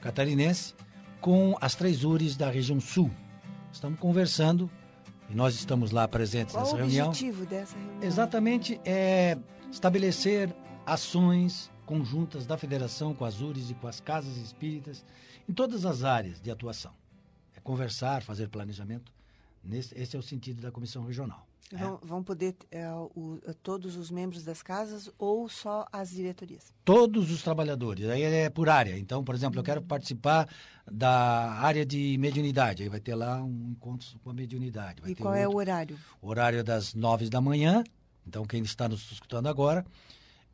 Catarinense 0.00 0.74
com 1.20 1.56
as 1.60 1.74
três 1.74 2.04
URIs 2.04 2.36
da 2.36 2.48
região 2.48 2.80
sul. 2.80 3.10
Estamos 3.72 3.98
conversando 3.98 4.70
e 5.28 5.34
nós 5.34 5.54
estamos 5.56 5.90
lá 5.90 6.06
presentes 6.06 6.54
Qual 6.54 6.64
nessa 6.64 6.76
o 6.76 6.78
reunião. 6.78 7.08
objetivo 7.08 7.44
dessa 7.46 7.76
reunião? 7.76 8.02
Exatamente 8.02 8.80
é 8.84 9.36
estabelecer 9.70 10.54
ações 10.86 11.70
conjuntas 11.84 12.46
da 12.46 12.56
federação 12.56 13.12
com 13.12 13.24
as 13.24 13.40
URIs 13.40 13.70
e 13.70 13.74
com 13.74 13.88
as 13.88 14.00
casas 14.00 14.36
espíritas 14.36 15.04
em 15.48 15.52
todas 15.52 15.84
as 15.84 16.04
áreas 16.04 16.40
de 16.40 16.50
atuação. 16.50 16.92
É 17.56 17.60
conversar, 17.60 18.22
fazer 18.22 18.48
planejamento. 18.48 19.12
Esse 19.68 20.14
é 20.14 20.18
o 20.18 20.22
sentido 20.22 20.62
da 20.62 20.70
comissão 20.70 21.04
regional. 21.04 21.47
Vão, 21.70 21.98
vão 22.02 22.24
poder 22.24 22.56
é, 22.70 22.90
o, 22.90 23.38
todos 23.62 23.96
os 23.96 24.10
membros 24.10 24.42
das 24.42 24.62
casas 24.62 25.10
ou 25.18 25.48
só 25.50 25.86
as 25.92 26.10
diretorias? 26.10 26.72
Todos 26.82 27.30
os 27.30 27.42
trabalhadores, 27.42 28.08
aí 28.08 28.22
é 28.22 28.48
por 28.48 28.70
área. 28.70 28.98
Então, 28.98 29.22
por 29.22 29.34
exemplo, 29.34 29.60
eu 29.60 29.64
quero 29.64 29.82
participar 29.82 30.48
da 30.90 31.52
área 31.52 31.84
de 31.84 32.16
mediunidade, 32.18 32.82
aí 32.82 32.88
vai 32.88 33.00
ter 33.00 33.14
lá 33.14 33.42
um 33.42 33.72
encontro 33.72 34.18
com 34.20 34.30
a 34.30 34.34
mediunidade. 34.34 35.02
Vai 35.02 35.10
e 35.10 35.14
qual 35.14 35.34
é 35.34 35.42
o 35.42 35.50
outro. 35.50 35.58
horário? 35.58 35.98
O 36.22 36.28
horário 36.28 36.58
é 36.58 36.62
das 36.62 36.94
nove 36.94 37.28
da 37.28 37.40
manhã, 37.40 37.84
então 38.26 38.46
quem 38.46 38.62
está 38.62 38.88
nos 38.88 39.12
escutando 39.12 39.46
agora, 39.46 39.84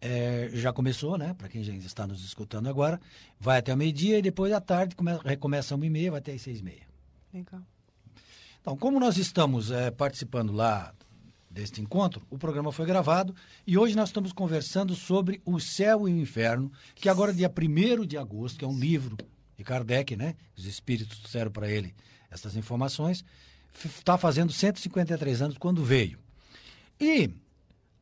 é, 0.00 0.50
já 0.52 0.72
começou, 0.72 1.16
né? 1.16 1.32
Para 1.34 1.48
quem 1.48 1.62
já 1.62 1.72
está 1.74 2.08
nos 2.08 2.24
escutando 2.24 2.68
agora, 2.68 3.00
vai 3.38 3.58
até 3.58 3.72
o 3.72 3.76
meio-dia 3.76 4.18
e 4.18 4.22
depois 4.22 4.52
à 4.52 4.60
tarde 4.60 4.96
come, 4.96 5.12
recomeça 5.24 5.76
uma 5.76 5.86
e 5.86 5.90
meia, 5.90 6.10
vai 6.10 6.18
até 6.18 6.32
às 6.32 6.42
seis 6.42 6.58
e 6.58 6.62
meia. 6.64 6.82
Legal. 7.32 7.62
Então, 8.64 8.78
como 8.78 8.98
nós 8.98 9.18
estamos 9.18 9.70
é, 9.70 9.90
participando 9.90 10.50
lá 10.50 10.94
deste 11.50 11.82
encontro, 11.82 12.26
o 12.30 12.38
programa 12.38 12.72
foi 12.72 12.86
gravado 12.86 13.36
e 13.66 13.76
hoje 13.76 13.94
nós 13.94 14.08
estamos 14.08 14.32
conversando 14.32 14.94
sobre 14.94 15.42
O 15.44 15.60
Céu 15.60 16.08
e 16.08 16.14
o 16.14 16.18
Inferno, 16.18 16.72
que 16.94 17.10
agora, 17.10 17.30
dia 17.30 17.52
1 17.54 18.06
de 18.06 18.16
agosto, 18.16 18.58
que 18.58 18.64
é 18.64 18.68
um 18.68 18.78
livro 18.78 19.18
de 19.54 19.62
Kardec, 19.62 20.16
né? 20.16 20.34
Os 20.56 20.64
espíritos 20.64 21.18
trouxeram 21.18 21.50
para 21.50 21.70
ele 21.70 21.94
essas 22.30 22.56
informações, 22.56 23.22
está 23.84 24.16
fazendo 24.16 24.50
153 24.50 25.42
anos 25.42 25.58
quando 25.58 25.84
veio. 25.84 26.18
E 26.98 27.28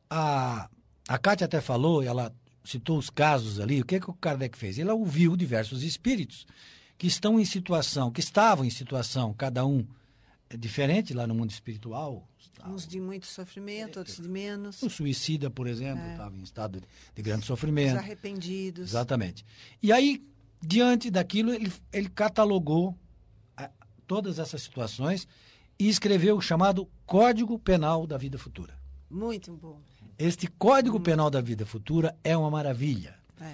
a, 0.09 0.69
a 1.09 1.17
Kátia 1.17 1.43
até 1.43 1.59
falou, 1.59 2.01
ela 2.01 2.33
citou 2.63 2.97
os 2.97 3.09
casos 3.09 3.59
ali, 3.59 3.81
o 3.81 3.85
que, 3.85 3.99
que 3.99 4.09
o 4.09 4.13
Kardec 4.13 4.57
fez? 4.57 4.79
Ele 4.79 4.91
ouviu 4.91 5.35
diversos 5.35 5.83
espíritos 5.83 6.47
que 6.97 7.07
estão 7.07 7.37
em 7.37 7.43
situação, 7.43 8.09
que 8.09 8.21
estavam 8.21 8.63
em 8.63 8.69
situação, 8.69 9.33
cada 9.33 9.65
um 9.65 9.85
diferente 10.57 11.13
lá 11.13 11.25
no 11.27 11.33
mundo 11.35 11.51
espiritual. 11.51 12.27
Uns 12.67 12.87
de 12.87 12.99
muito 12.99 13.25
sofrimento, 13.27 13.99
outros 13.99 14.17
de 14.17 14.29
menos. 14.29 14.81
O 14.81 14.89
suicida, 14.89 15.49
por 15.49 15.67
exemplo, 15.67 16.03
É. 16.03 16.11
estava 16.11 16.35
em 16.37 16.43
estado 16.43 16.81
de 17.15 17.21
grande 17.21 17.41
Os 17.41 17.45
sofrimento. 17.47 17.97
arrependidos. 17.97 18.89
Exatamente. 18.89 19.45
E 19.81 19.91
aí, 19.91 20.23
diante 20.61 21.09
daquilo, 21.11 21.53
ele, 21.53 21.71
ele 21.91 22.09
catalogou 22.09 22.97
ah, 23.57 23.69
todas 24.07 24.39
essas 24.39 24.61
situações 24.61 25.27
e 25.77 25.89
escreveu 25.89 26.37
o 26.37 26.41
chamado 26.41 26.87
Código 27.05 27.59
Penal 27.59 28.07
da 28.07 28.17
Vida 28.17 28.37
Futura. 28.37 28.77
Muito 29.09 29.51
bom. 29.53 29.81
Este 30.17 30.47
Código 30.47 30.99
Penal 30.99 31.29
da 31.29 31.41
Vida 31.41 31.65
Futura 31.65 32.15
é 32.23 32.37
uma 32.37 32.49
maravilha. 32.49 33.15
É. 33.41 33.53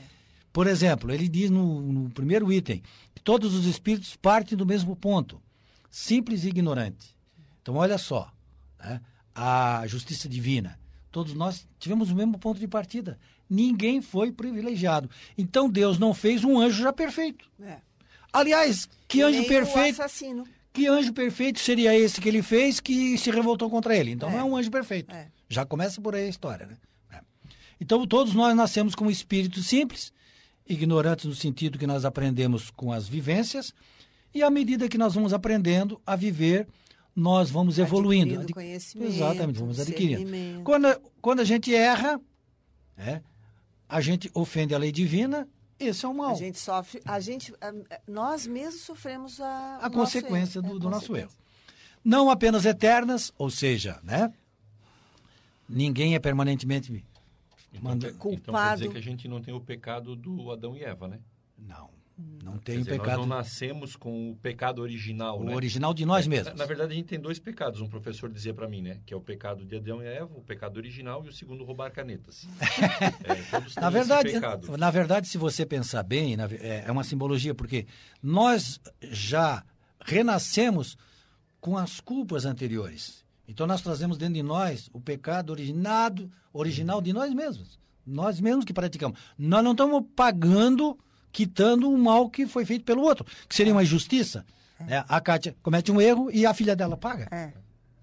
Por 0.53 0.67
exemplo, 0.67 1.11
ele 1.11 1.27
diz 1.27 1.49
no, 1.49 1.81
no 1.81 2.09
primeiro 2.11 2.51
item 2.51 2.83
que 3.15 3.21
todos 3.23 3.53
os 3.55 3.65
espíritos 3.65 4.15
partem 4.15 4.57
do 4.57 4.65
mesmo 4.65 4.95
ponto, 4.95 5.41
simples 5.89 6.43
e 6.43 6.49
ignorante. 6.49 7.15
Então, 7.61 7.75
olha 7.75 7.97
só, 7.97 8.31
né? 8.79 9.01
a 9.33 9.83
justiça 9.87 10.27
divina. 10.27 10.79
Todos 11.11 11.33
nós 11.33 11.67
tivemos 11.79 12.11
o 12.11 12.15
mesmo 12.15 12.37
ponto 12.37 12.59
de 12.59 12.67
partida. 12.67 13.17
Ninguém 13.49 14.01
foi 14.01 14.31
privilegiado. 14.31 15.09
Então, 15.37 15.69
Deus 15.69 15.97
não 15.97 16.13
fez 16.13 16.43
um 16.43 16.59
anjo 16.59 16.83
já 16.83 16.93
perfeito. 16.93 17.49
É. 17.61 17.77
Aliás, 18.31 18.87
que 19.07 19.19
E 19.19 19.21
anjo 19.23 19.43
perfeito? 19.45 20.01
Assassino. 20.01 20.43
Que 20.71 20.87
anjo 20.87 21.11
perfeito 21.13 21.59
seria 21.59 21.97
esse 21.97 22.21
que 22.21 22.29
ele 22.29 22.43
fez 22.43 22.79
que 22.79 23.17
se 23.17 23.31
revoltou 23.31 23.69
contra 23.71 23.95
ele? 23.97 24.11
Então 24.11 24.29
É. 24.29 24.33
não 24.33 24.39
é 24.39 24.43
um 24.43 24.55
anjo 24.55 24.69
perfeito. 24.69 25.13
É. 25.13 25.27
Já 25.49 25.65
começa 25.65 25.99
por 25.99 26.13
aí 26.13 26.25
a 26.25 26.29
história, 26.29 26.67
né? 26.67 26.77
É. 27.11 27.19
Então 27.81 28.05
todos 28.05 28.35
nós 28.35 28.55
nascemos 28.55 28.93
com 28.93 29.09
espíritos 29.09 29.65
simples, 29.65 30.13
ignorantes 30.67 31.25
no 31.25 31.33
sentido 31.33 31.79
que 31.79 31.87
nós 31.87 32.05
aprendemos 32.05 32.69
com 32.69 32.93
as 32.93 33.07
vivências, 33.07 33.73
e 34.33 34.43
à 34.43 34.49
medida 34.49 34.87
que 34.89 34.97
nós 34.97 35.13
vamos 35.13 35.33
aprendendo 35.33 35.99
a 36.05 36.15
viver, 36.15 36.67
nós 37.15 37.49
vamos 37.49 37.77
evoluindo. 37.79 38.35
Adquirindo 38.35 38.41
Adqui- 38.43 38.53
conhecimento, 38.53 39.11
Exatamente, 39.11 39.59
vamos 39.59 39.79
adquirindo. 39.79 40.63
Quando, 40.63 41.01
quando 41.21 41.39
a 41.41 41.43
gente 41.43 41.73
erra, 41.73 42.19
né, 42.97 43.21
a 43.87 43.99
gente 44.01 44.29
ofende 44.33 44.73
a 44.73 44.77
lei 44.77 44.91
divina, 44.91 45.47
esse 45.79 46.05
é 46.05 46.07
o 46.07 46.13
mal. 46.13 46.31
A 46.31 46.35
gente 46.35 46.59
sofre, 46.59 47.01
a 47.05 47.19
gente, 47.19 47.53
nós 48.07 48.45
mesmos 48.45 48.81
sofremos 48.83 49.39
a, 49.41 49.77
a 49.81 49.89
consequência 49.89 50.61
do, 50.61 50.67
erro. 50.69 50.77
É, 50.77 50.79
do 50.79 50.87
a 50.87 50.91
nosso 50.91 51.15
erro. 51.15 51.27
consequência. 51.27 51.49
Não 52.03 52.29
apenas 52.29 52.65
eternas, 52.65 53.33
ou 53.37 53.49
seja, 53.49 53.99
né? 54.03 54.31
Ninguém 55.67 56.15
é 56.15 56.19
permanentemente. 56.19 56.91
Então, 57.71 57.83
Manda- 57.83 58.07
quer- 58.07 58.15
então 58.15 58.31
quer 58.31 58.41
Culpado. 58.45 58.77
dizer 58.81 58.91
que 58.91 58.97
a 58.97 59.01
gente 59.01 59.27
não 59.27 59.41
tem 59.41 59.53
o 59.53 59.59
pecado 59.59 60.15
do 60.15 60.51
Adão 60.51 60.75
e 60.75 60.83
Eva, 60.83 61.07
né? 61.07 61.19
Não. 61.57 61.89
Não 62.43 62.57
tem 62.57 62.79
dizer, 62.79 62.91
pecado. 62.91 63.17
Nós 63.19 63.27
não 63.27 63.37
nascemos 63.37 63.95
com 63.95 64.31
o 64.31 64.35
pecado 64.35 64.81
original, 64.81 65.39
O 65.39 65.43
né? 65.43 65.55
original 65.55 65.93
de 65.93 66.05
nós 66.05 66.25
Na, 66.25 66.29
mesmos. 66.29 66.55
na 66.57 66.65
verdade, 66.65 66.93
a 66.93 66.95
gente 66.95 67.05
tem 67.07 67.19
dois 67.19 67.39
pecados. 67.39 67.79
Um 67.81 67.87
professor 67.87 68.29
dizia 68.29 68.53
para 68.53 68.67
mim, 68.67 68.81
né? 68.81 68.99
Que 69.05 69.13
é 69.13 69.17
o 69.17 69.21
pecado 69.21 69.65
de 69.65 69.75
Adão 69.75 70.01
e 70.01 70.07
Eva, 70.07 70.31
o 70.35 70.41
pecado 70.41 70.77
original, 70.77 71.23
e 71.25 71.29
o 71.29 71.33
segundo, 71.33 71.63
roubar 71.63 71.91
canetas. 71.91 72.47
é, 73.23 73.35
todos 73.51 73.75
Na 73.75 73.89
verdade, 73.89 74.33
na 74.77 74.91
verdade, 74.91 75.27
se 75.27 75.37
você 75.37 75.65
pensar 75.65 76.03
bem, 76.03 76.35
na 76.35 76.45
é 76.45 76.85
é 76.85 76.91
uma 76.91 77.03
simbologia, 77.03 77.53
porque 77.53 77.85
nós 78.21 78.79
já 79.01 79.63
renascemos 80.03 80.97
com 81.59 81.77
as 81.77 81.99
culpas 81.99 82.45
anteriores. 82.45 83.23
Então 83.47 83.65
nós 83.67 83.81
trazemos 83.81 84.17
dentro 84.17 84.35
de 84.35 84.43
nós 84.43 84.89
o 84.93 85.01
pecado 85.01 85.49
originado, 85.51 86.31
original 86.53 87.01
de 87.01 87.11
nós 87.13 87.33
mesmos. 87.33 87.79
Nós 88.05 88.39
mesmos 88.39 88.65
que 88.65 88.73
praticamos. 88.73 89.19
Nós 89.37 89.63
não 89.63 89.71
estamos 89.71 90.03
pagando, 90.15 90.97
quitando 91.31 91.89
o 91.89 91.97
mal 91.97 92.29
que 92.29 92.47
foi 92.47 92.65
feito 92.65 92.85
pelo 92.85 93.01
outro, 93.01 93.25
que 93.47 93.55
seria 93.55 93.73
uma 93.73 93.83
injustiça. 93.83 94.45
né? 94.79 95.03
A 95.07 95.19
Kátia 95.21 95.55
comete 95.61 95.91
um 95.91 95.99
erro 96.01 96.29
e 96.31 96.45
a 96.45 96.53
filha 96.53 96.75
dela 96.75 96.97
paga. 96.97 97.27
É, 97.31 97.51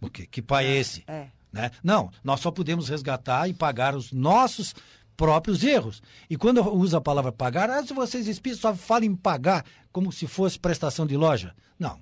Porque 0.01 0.27
que 0.27 0.43
pai 0.43 0.67
é 0.67 0.77
esse? 0.77 1.05
é. 1.07 1.29
né? 1.53 1.71
Não, 1.83 2.11
nós 2.23 2.41
só 2.41 2.51
podemos 2.51 2.89
resgatar 2.89 3.49
e 3.49 3.55
pagar 3.55 3.95
os 3.95 4.13
nossos 4.13 4.75
próprios 5.17 5.65
erros. 5.65 6.03
E 6.29 6.37
quando 6.37 6.59
eu 6.59 6.75
uso 6.75 6.97
a 6.97 7.01
palavra 7.01 7.33
pagar, 7.33 7.71
ah, 7.71 7.83
se 7.83 7.95
vocês 7.95 8.27
espíritos 8.27 8.61
só 8.61 8.75
falam 8.75 9.05
em 9.05 9.17
pagar 9.17 9.65
como 9.91 10.13
se 10.13 10.27
fosse 10.27 10.59
prestação 10.59 11.07
de 11.07 11.17
loja. 11.17 11.55
Não. 11.79 11.99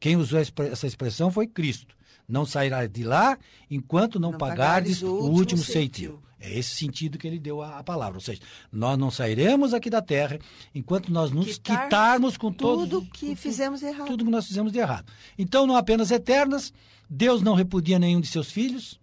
Quem 0.00 0.16
usou 0.16 0.40
essa 0.40 0.86
expressão 0.86 1.30
foi 1.30 1.46
Cristo. 1.46 1.96
Não 2.26 2.44
sairá 2.44 2.86
de 2.86 3.04
lá 3.04 3.38
enquanto 3.70 4.18
não, 4.20 4.32
Não 4.32 4.38
pagardes 4.38 5.00
pagares 5.00 5.02
o 5.02 5.06
último, 5.14 5.38
último 5.38 5.62
ceitil. 5.62 6.20
É 6.40 6.56
esse 6.56 6.70
sentido 6.70 7.18
que 7.18 7.26
ele 7.26 7.38
deu 7.38 7.60
à, 7.60 7.82
palavra. 7.82 8.16
Ou 8.16 8.20
seja, 8.20 8.40
nós 8.70 8.96
não 8.96 9.10
sairemos 9.10 9.74
aqui 9.74 9.90
da 9.90 10.00
terra 10.00 10.38
enquanto 10.74 11.10
nós 11.10 11.30
nos 11.32 11.58
Quitar 11.58 11.84
quitarmos 11.84 12.36
com 12.36 12.52
todos 12.52 12.88
Tudo 12.88 13.06
que 13.10 13.30
com- 13.30 13.36
fizemos 13.36 13.82
errado. 13.82 14.06
tudo 14.06 14.24
que 14.24 14.30
nós 14.30 14.46
fizemos 14.46 14.70
de 14.72 14.78
errado. 14.78 15.10
Então, 15.36 15.66
não 15.66 15.76
apenas 15.76 16.10
eternas, 16.12 16.72
Deus 17.10 17.42
não 17.42 17.54
repudia 17.54 17.98
nenhum 17.98 18.20
de 18.20 18.28
seus 18.28 18.52
filhos, 18.52 19.00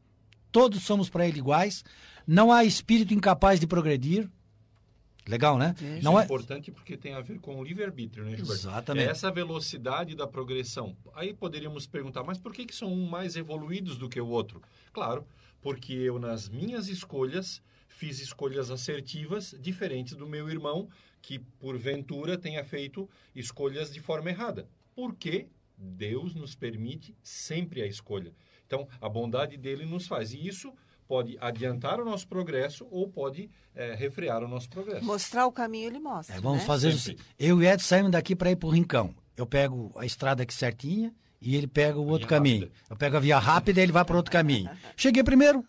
todos 0.52 0.82
somos 0.84 1.10
para 1.10 1.28
ele 1.28 1.39
iguais, 1.39 1.84
não 2.26 2.52
há 2.54 2.63
espírito 2.63 3.13
incapaz 3.13 3.60
de 3.60 3.67
progredir. 3.67 4.30
Legal, 5.28 5.58
né? 5.58 5.74
Veja. 5.78 6.02
Não 6.04 6.12
Isso 6.13 6.19
é 6.19 6.21
é 6.21 6.26
importante 6.26 6.71
porque 6.71 6.95
tem 6.95 7.15
a 7.15 7.19
ver 7.21 7.39
com 7.39 7.60
o 7.60 7.63
livre-arbítrio, 7.63 8.24
né, 8.24 8.36
Gilberto? 8.36 8.54
Exatamente. 8.54 9.08
É 9.08 9.12
essa 9.12 9.32
velocidade 9.32 10.15
da 10.15 10.28
progressão. 10.28 10.95
Aí 11.15 11.34
poderíamos 11.34 11.88
perguntar, 11.88 12.24
mas 12.24 12.38
por 12.38 12.54
que, 12.54 12.63
que 12.65 12.76
são 12.76 12.93
um 12.93 13.08
mais 13.10 13.36
evoluídos 13.36 13.98
do 13.98 14.08
que 14.08 14.21
o 14.21 14.28
outro? 14.28 14.62
Claro, 14.93 15.26
porque 15.65 15.93
eu, 15.93 16.19
nas 16.19 16.47
minhas 16.47 16.89
escolhas, 16.89 17.60
fiz 17.88 18.19
escolhas 18.19 18.69
assertivas 18.69 19.56
diferentes 19.60 20.13
do 20.13 20.28
meu 20.28 20.47
irmão, 20.47 20.88
que 21.23 21.39
porventura 21.39 22.38
tenha 22.38 22.63
feito 22.63 23.10
escolhas 23.34 23.91
de 23.91 23.99
forma 23.99 24.30
errada. 24.30 24.69
Porque 24.93 25.47
Deus 25.75 26.36
nos 26.36 26.54
permite 26.54 27.17
sempre 27.23 27.82
a 27.82 27.88
escolha. 27.88 28.32
Então, 28.67 28.88
a 29.01 29.10
bondade 29.10 29.58
dele 29.58 29.88
nos 29.88 30.06
faz. 30.06 30.34
E 30.34 30.47
isso 30.47 30.71
pode 31.08 31.36
adiantar 31.41 31.99
o 31.99 32.06
nosso 32.06 32.28
progresso 32.28 32.86
ou 32.91 33.10
pode 33.10 33.49
eh, 33.73 33.95
refrear 33.95 34.43
o 34.43 34.47
nosso 34.47 34.69
progresso. 34.69 35.04
Mostrar 35.04 35.47
o 35.47 35.51
caminho 35.51 35.88
ele 35.88 35.99
mostra. 35.99 36.36
É, 36.36 36.39
vamos 36.39 36.60
né? 36.60 36.65
fazer 36.65 36.91
Sempre. 36.91 37.23
assim. 37.23 37.32
Eu 37.39 37.63
e 37.63 37.65
Ed 37.65 37.82
saímos 37.82 38.12
daqui 38.12 38.36
para 38.36 38.51
ir 38.51 38.56
para 38.56 38.67
o 38.67 38.71
Rincão. 38.71 39.15
Eu 39.36 39.47
pego 39.47 39.91
a 39.95 40.06
estrada 40.06 40.43
aqui 40.43 40.54
certinha 40.54 41.12
e 41.41 41.56
ele 41.56 41.67
pega 41.67 41.98
o 42.00 42.08
outro 42.08 42.28
Via 42.28 42.38
caminho. 42.38 42.62
rápida. 42.62 42.80
Eu 42.89 42.95
pego 42.98 43.17
a 43.17 43.19
via 43.19 43.39
rápida 43.39 43.80
e 43.80 43.84
ele 43.84 43.91
vai 43.91 44.04
para 44.06 44.15
outro 44.17 44.32
caminho. 44.32 44.69
Cheguei 44.95 45.24
primeiro. 45.24 45.63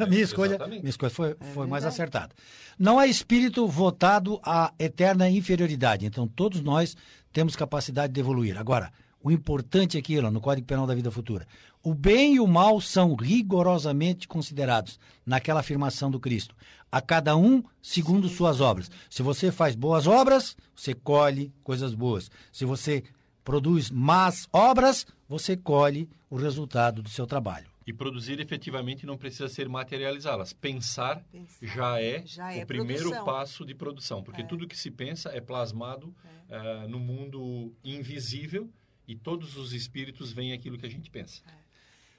A 0.00 0.06
minha 0.06 0.22
escolha, 0.22 0.50
exatamente. 0.50 0.80
minha 0.80 0.90
escolha 0.90 1.10
foi, 1.10 1.36
foi 1.54 1.66
mais 1.66 1.84
verdade. 1.84 1.86
acertada. 1.88 2.34
Não 2.78 2.98
há 2.98 3.06
espírito 3.06 3.66
votado 3.68 4.40
à 4.42 4.72
eterna 4.78 5.30
inferioridade. 5.30 6.04
Então, 6.04 6.26
todos 6.26 6.60
nós 6.60 6.96
temos 7.32 7.54
capacidade 7.54 8.12
de 8.12 8.18
evoluir. 8.20 8.58
Agora, 8.58 8.92
o 9.22 9.30
importante 9.30 9.96
aqui, 9.96 10.18
ó, 10.18 10.30
no 10.30 10.40
Código 10.40 10.66
Penal 10.66 10.86
da 10.86 10.94
Vida 10.94 11.10
Futura, 11.10 11.46
o 11.82 11.94
bem 11.94 12.34
e 12.34 12.40
o 12.40 12.46
mal 12.48 12.80
são 12.80 13.14
rigorosamente 13.14 14.26
considerados 14.26 14.98
naquela 15.24 15.60
afirmação 15.60 16.10
do 16.10 16.18
Cristo. 16.18 16.54
A 16.90 17.00
cada 17.00 17.36
um 17.36 17.62
segundo 17.80 18.28
suas 18.28 18.60
obras. 18.60 18.90
Se 19.08 19.22
você 19.22 19.52
faz 19.52 19.74
boas 19.76 20.06
obras, 20.06 20.56
você 20.74 20.94
colhe 20.94 21.52
coisas 21.62 21.94
boas. 21.94 22.28
Se 22.52 22.64
você 22.64 23.04
produz 23.46 23.92
más 23.92 24.48
obras, 24.52 25.06
você 25.28 25.56
colhe 25.56 26.10
o 26.28 26.36
resultado 26.36 27.00
do 27.00 27.08
seu 27.08 27.26
trabalho. 27.28 27.70
E 27.86 27.92
produzir 27.92 28.40
efetivamente 28.40 29.06
não 29.06 29.16
precisa 29.16 29.48
ser 29.48 29.68
materializá-las. 29.68 30.52
Pensar, 30.52 31.24
Pensar 31.30 31.64
já 31.66 32.02
é 32.02 32.26
já 32.26 32.52
é 32.52 32.64
o 32.64 32.66
primeiro 32.66 33.04
produção. 33.04 33.24
passo 33.24 33.64
de 33.64 33.72
produção, 33.72 34.20
porque 34.24 34.42
É. 34.42 34.44
tudo 34.44 34.66
que 34.66 34.76
se 34.76 34.90
pensa 34.90 35.30
é 35.30 35.40
plasmado 35.40 36.12
ah, 36.50 36.86
no 36.88 36.98
mundo 36.98 37.72
invisível 37.84 38.68
e 39.06 39.14
todos 39.14 39.56
os 39.56 39.72
espíritos 39.72 40.32
veem 40.32 40.52
aquilo 40.52 40.76
que 40.76 40.84
a 40.86 40.90
gente 40.90 41.08
pensa. 41.08 41.40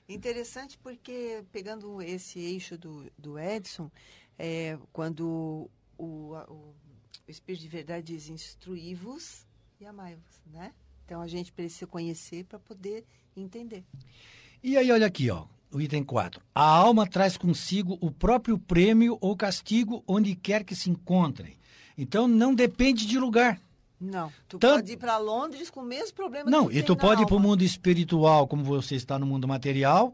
Interessante 0.07 0.77
porque, 0.77 1.43
pegando 1.51 2.01
esse 2.01 2.39
eixo 2.39 2.77
do, 2.77 3.11
do 3.17 3.37
Edson, 3.37 3.91
é, 4.39 4.79
quando 4.93 5.69
o, 5.97 6.33
o, 6.33 6.33
o 6.37 6.75
Espírito 7.27 7.63
de 7.63 7.67
Verdade 7.67 8.13
diz 8.13 8.29
instruí-vos 8.29 9.45
e 9.81 9.85
amai-vos, 9.85 10.41
né? 10.45 10.73
Então, 11.07 11.21
a 11.21 11.27
gente 11.27 11.53
precisa 11.53 11.87
conhecer 11.87 12.43
para 12.43 12.59
poder 12.59 13.05
entender. 13.35 13.85
E 14.61 14.75
aí, 14.75 14.91
olha 14.91 15.07
aqui, 15.07 15.31
ó, 15.31 15.45
o 15.71 15.79
item 15.79 16.03
4. 16.03 16.41
A 16.53 16.61
alma 16.65 17.07
traz 17.07 17.37
consigo 17.37 17.97
o 18.01 18.11
próprio 18.11 18.59
prêmio 18.59 19.17
ou 19.21 19.33
castigo 19.33 20.03
onde 20.05 20.35
quer 20.35 20.65
que 20.65 20.75
se 20.75 20.89
encontrem. 20.89 21.55
Então, 21.97 22.27
não 22.27 22.53
depende 22.53 23.07
de 23.07 23.17
lugar. 23.17 23.57
Não, 24.01 24.29
tu 24.49 24.59
Tanto- 24.59 24.81
pode 24.81 24.91
ir 24.91 24.97
para 24.97 25.17
Londres 25.17 25.69
com 25.69 25.79
o 25.79 25.85
mesmo 25.85 26.13
problema 26.13 26.51
Não, 26.51 26.65
que 26.67 26.73
e 26.73 26.75
tem 26.79 26.83
tu 26.83 26.97
pode 26.97 27.21
ir 27.21 27.25
para 27.25 27.35
o 27.35 27.37
alma. 27.37 27.47
mundo 27.51 27.63
espiritual, 27.63 28.45
como 28.45 28.61
você 28.65 28.95
está 28.95 29.17
no 29.17 29.25
mundo 29.25 29.47
material. 29.47 30.13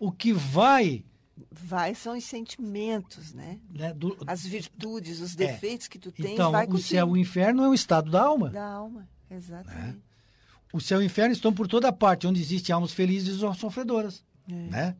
O 0.00 0.10
que 0.10 0.32
vai 0.32 1.04
Vai, 1.50 1.94
são 1.94 2.16
os 2.18 2.24
sentimentos, 2.24 3.32
né? 3.32 3.58
né, 3.70 3.94
do, 3.94 4.16
As 4.26 4.44
virtudes, 4.44 5.20
os 5.20 5.32
É. 5.34 5.36
defeitos 5.36 5.86
que 5.88 5.98
tu 5.98 6.10
tens, 6.12 6.32
Então, 6.32 6.50
vai 6.52 6.66
o 6.66 6.78
céu 6.78 7.08
e 7.08 7.12
o 7.12 7.16
inferno 7.16 7.62
é 7.64 7.68
um 7.68 7.74
estado 7.74 8.10
da 8.10 8.22
alma. 8.22 8.50
Da 8.50 8.66
alma, 8.66 9.08
exatamente. 9.30 9.98
O 10.72 10.80
céu 10.80 11.00
e 11.00 11.04
o 11.04 11.06
inferno 11.06 11.32
estão 11.32 11.52
por 11.52 11.68
toda 11.68 11.92
parte, 11.92 12.26
onde 12.26 12.40
existem 12.40 12.72
almas 12.72 12.92
felizes 12.92 13.42
ou 13.42 13.52
sofredoras. 13.54 14.24
É. 14.48 14.52
Né? 14.54 14.96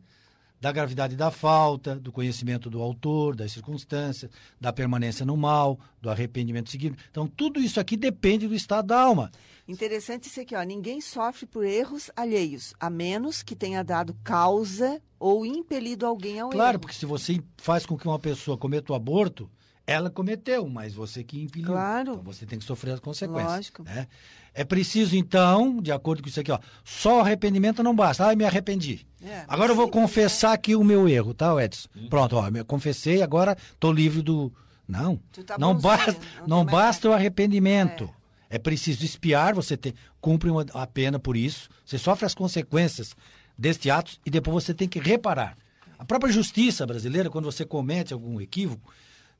Da 0.61 0.71
gravidade 0.71 1.17
da 1.17 1.29
falta, 1.29 1.95
do 1.95 2.09
conhecimento 2.11 2.69
do 2.69 2.81
autor, 2.81 3.35
das 3.35 3.51
circunstâncias, 3.51 4.31
da 4.61 4.71
permanência 4.71 5.25
no 5.25 5.35
mal, 5.35 5.77
do 6.01 6.09
arrependimento 6.09 6.69
seguido. 6.69 6.95
Então, 7.11 7.27
tudo 7.27 7.59
isso 7.59 7.81
aqui 7.81 7.97
depende 7.97 8.47
do 8.47 8.55
estado 8.55 8.87
da 8.87 8.99
alma. 9.01 9.29
Interessante 9.67 10.29
isso 10.29 10.39
aqui, 10.39 10.55
ó. 10.55 10.61
Ninguém 10.63 11.01
sofre 11.01 11.45
por 11.45 11.65
erros 11.65 12.09
alheios, 12.15 12.73
a 12.79 12.89
menos 12.89 13.43
que 13.43 13.55
tenha 13.55 13.83
dado 13.83 14.15
causa 14.23 15.01
ou 15.19 15.45
impelido 15.45 16.05
alguém 16.05 16.39
ao 16.39 16.49
Claro, 16.49 16.75
erro. 16.75 16.79
porque 16.81 16.95
se 16.95 17.05
você 17.05 17.41
faz 17.57 17.85
com 17.85 17.97
que 17.97 18.07
uma 18.07 18.19
pessoa 18.19 18.57
cometa 18.57 18.93
o 18.93 18.95
aborto, 18.95 19.49
ela 19.85 20.09
cometeu, 20.09 20.67
mas 20.67 20.93
você 20.93 21.23
que 21.23 21.41
impeliu. 21.41 21.67
Claro. 21.67 22.11
Então 22.13 22.23
você 22.23 22.45
tem 22.45 22.57
que 22.57 22.65
sofrer 22.65 22.91
as 22.91 22.99
consequências. 22.99 23.51
Lógico. 23.51 23.83
né? 23.83 24.07
É 24.53 24.63
preciso, 24.63 25.15
então, 25.15 25.81
de 25.81 25.91
acordo 25.91 26.21
com 26.21 26.29
isso 26.29 26.39
aqui, 26.39 26.51
ó, 26.51 26.59
só 26.83 27.17
o 27.17 27.21
arrependimento 27.21 27.81
não 27.83 27.95
basta. 27.95 28.27
Ah, 28.27 28.33
eu 28.33 28.37
me 28.37 28.45
arrependi. 28.45 29.05
É, 29.21 29.43
Agora 29.47 29.71
eu 29.71 29.75
vou 29.75 29.89
confessar 29.89 30.53
aqui 30.53 30.75
o 30.75 30.83
meu 30.83 31.09
erro, 31.09 31.33
tá, 31.33 31.51
Edson? 31.63 31.89
Pronto, 32.09 32.35
ó, 32.35 32.47
eu 32.49 32.63
confessei, 32.65 33.21
agora 33.21 33.57
estou 33.73 33.91
livre 33.91 34.21
do. 34.21 34.53
Não. 34.87 35.19
Tu 35.31 35.43
tá 35.43 35.57
não 35.57 35.73
bonzinho, 35.73 35.81
basta, 35.97 36.21
não 36.41 36.57
não 36.57 36.65
basta 36.65 37.09
o 37.09 37.13
arrependimento. 37.13 38.09
É. 38.49 38.59
preciso 38.59 39.03
espiar, 39.03 39.55
você 39.55 39.75
tem, 39.75 39.93
cumpre 40.21 40.49
uma, 40.49 40.65
a 40.73 40.85
pena 40.85 41.17
por 41.17 41.35
isso, 41.35 41.67
você 41.83 41.97
sofre 41.97 42.25
as 42.25 42.35
consequências 42.35 43.15
deste 43.57 43.89
ato 43.89 44.17
e 44.25 44.29
depois 44.29 44.63
você 44.63 44.73
tem 44.73 44.87
que 44.87 44.99
reparar. 44.99 45.57
A 45.97 46.05
própria 46.05 46.31
justiça 46.31 46.85
brasileira, 46.85 47.29
quando 47.29 47.45
você 47.45 47.65
comete 47.65 48.13
algum 48.13 48.39
equívoco, 48.39 48.93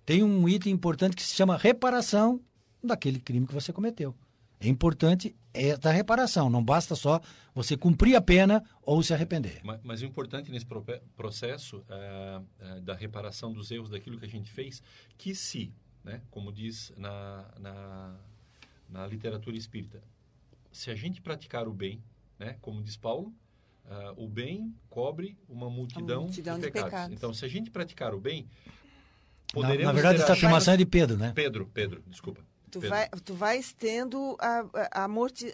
tem 0.05 0.23
um 0.23 0.47
item 0.47 0.73
importante 0.73 1.15
que 1.15 1.23
se 1.23 1.35
chama 1.35 1.57
reparação 1.57 2.41
daquele 2.83 3.19
crime 3.19 3.47
que 3.47 3.53
você 3.53 3.71
cometeu. 3.71 4.15
É 4.59 4.67
importante 4.67 5.35
essa 5.53 5.91
reparação, 5.91 6.49
não 6.49 6.63
basta 6.63 6.95
só 6.95 7.19
você 7.53 7.75
cumprir 7.75 8.15
a 8.15 8.21
pena 8.21 8.63
ou 8.81 9.03
se 9.03 9.13
arrepender. 9.13 9.59
Mas, 9.63 9.79
mas 9.83 10.01
o 10.01 10.05
importante 10.05 10.49
nesse 10.49 10.65
processo 11.15 11.83
ah, 11.89 12.41
ah, 12.59 12.79
da 12.79 12.93
reparação 12.93 13.51
dos 13.51 13.69
erros 13.71 13.89
daquilo 13.89 14.17
que 14.17 14.25
a 14.25 14.29
gente 14.29 14.49
fez, 14.49 14.81
que 15.17 15.35
se, 15.35 15.73
né, 16.03 16.21
como 16.31 16.51
diz 16.51 16.93
na, 16.95 17.45
na, 17.59 18.15
na 18.89 19.05
literatura 19.05 19.57
espírita, 19.57 20.01
se 20.71 20.89
a 20.89 20.95
gente 20.95 21.21
praticar 21.21 21.67
o 21.67 21.73
bem, 21.73 22.01
né, 22.39 22.55
como 22.61 22.81
diz 22.81 22.95
Paulo, 22.95 23.33
ah, 23.85 24.13
o 24.15 24.29
bem 24.29 24.73
cobre 24.89 25.37
uma 25.49 25.69
multidão, 25.69 26.23
multidão 26.23 26.55
de, 26.55 26.65
de 26.65 26.71
pecados. 26.71 26.91
pecados. 26.91 27.17
Então, 27.17 27.33
se 27.33 27.43
a 27.43 27.49
gente 27.49 27.69
praticar 27.69 28.13
o 28.15 28.19
bem, 28.19 28.47
Na, 29.55 29.73
na 29.75 29.91
verdade, 29.91 30.21
essa 30.21 30.33
afirmação 30.33 30.73
é 30.73 30.77
de 30.77 30.85
Pedro, 30.85 31.17
né? 31.17 31.31
Pedro, 31.35 31.69
Pedro, 31.73 32.03
desculpa. 32.07 32.41
Tu, 32.71 32.79
Pedro. 32.79 32.89
vai, 32.95 33.09
tu 33.23 33.33
vais 33.35 33.71
tendo, 33.73 34.35
a- 34.39 34.65
a- 34.93 35.03
amorti- 35.03 35.53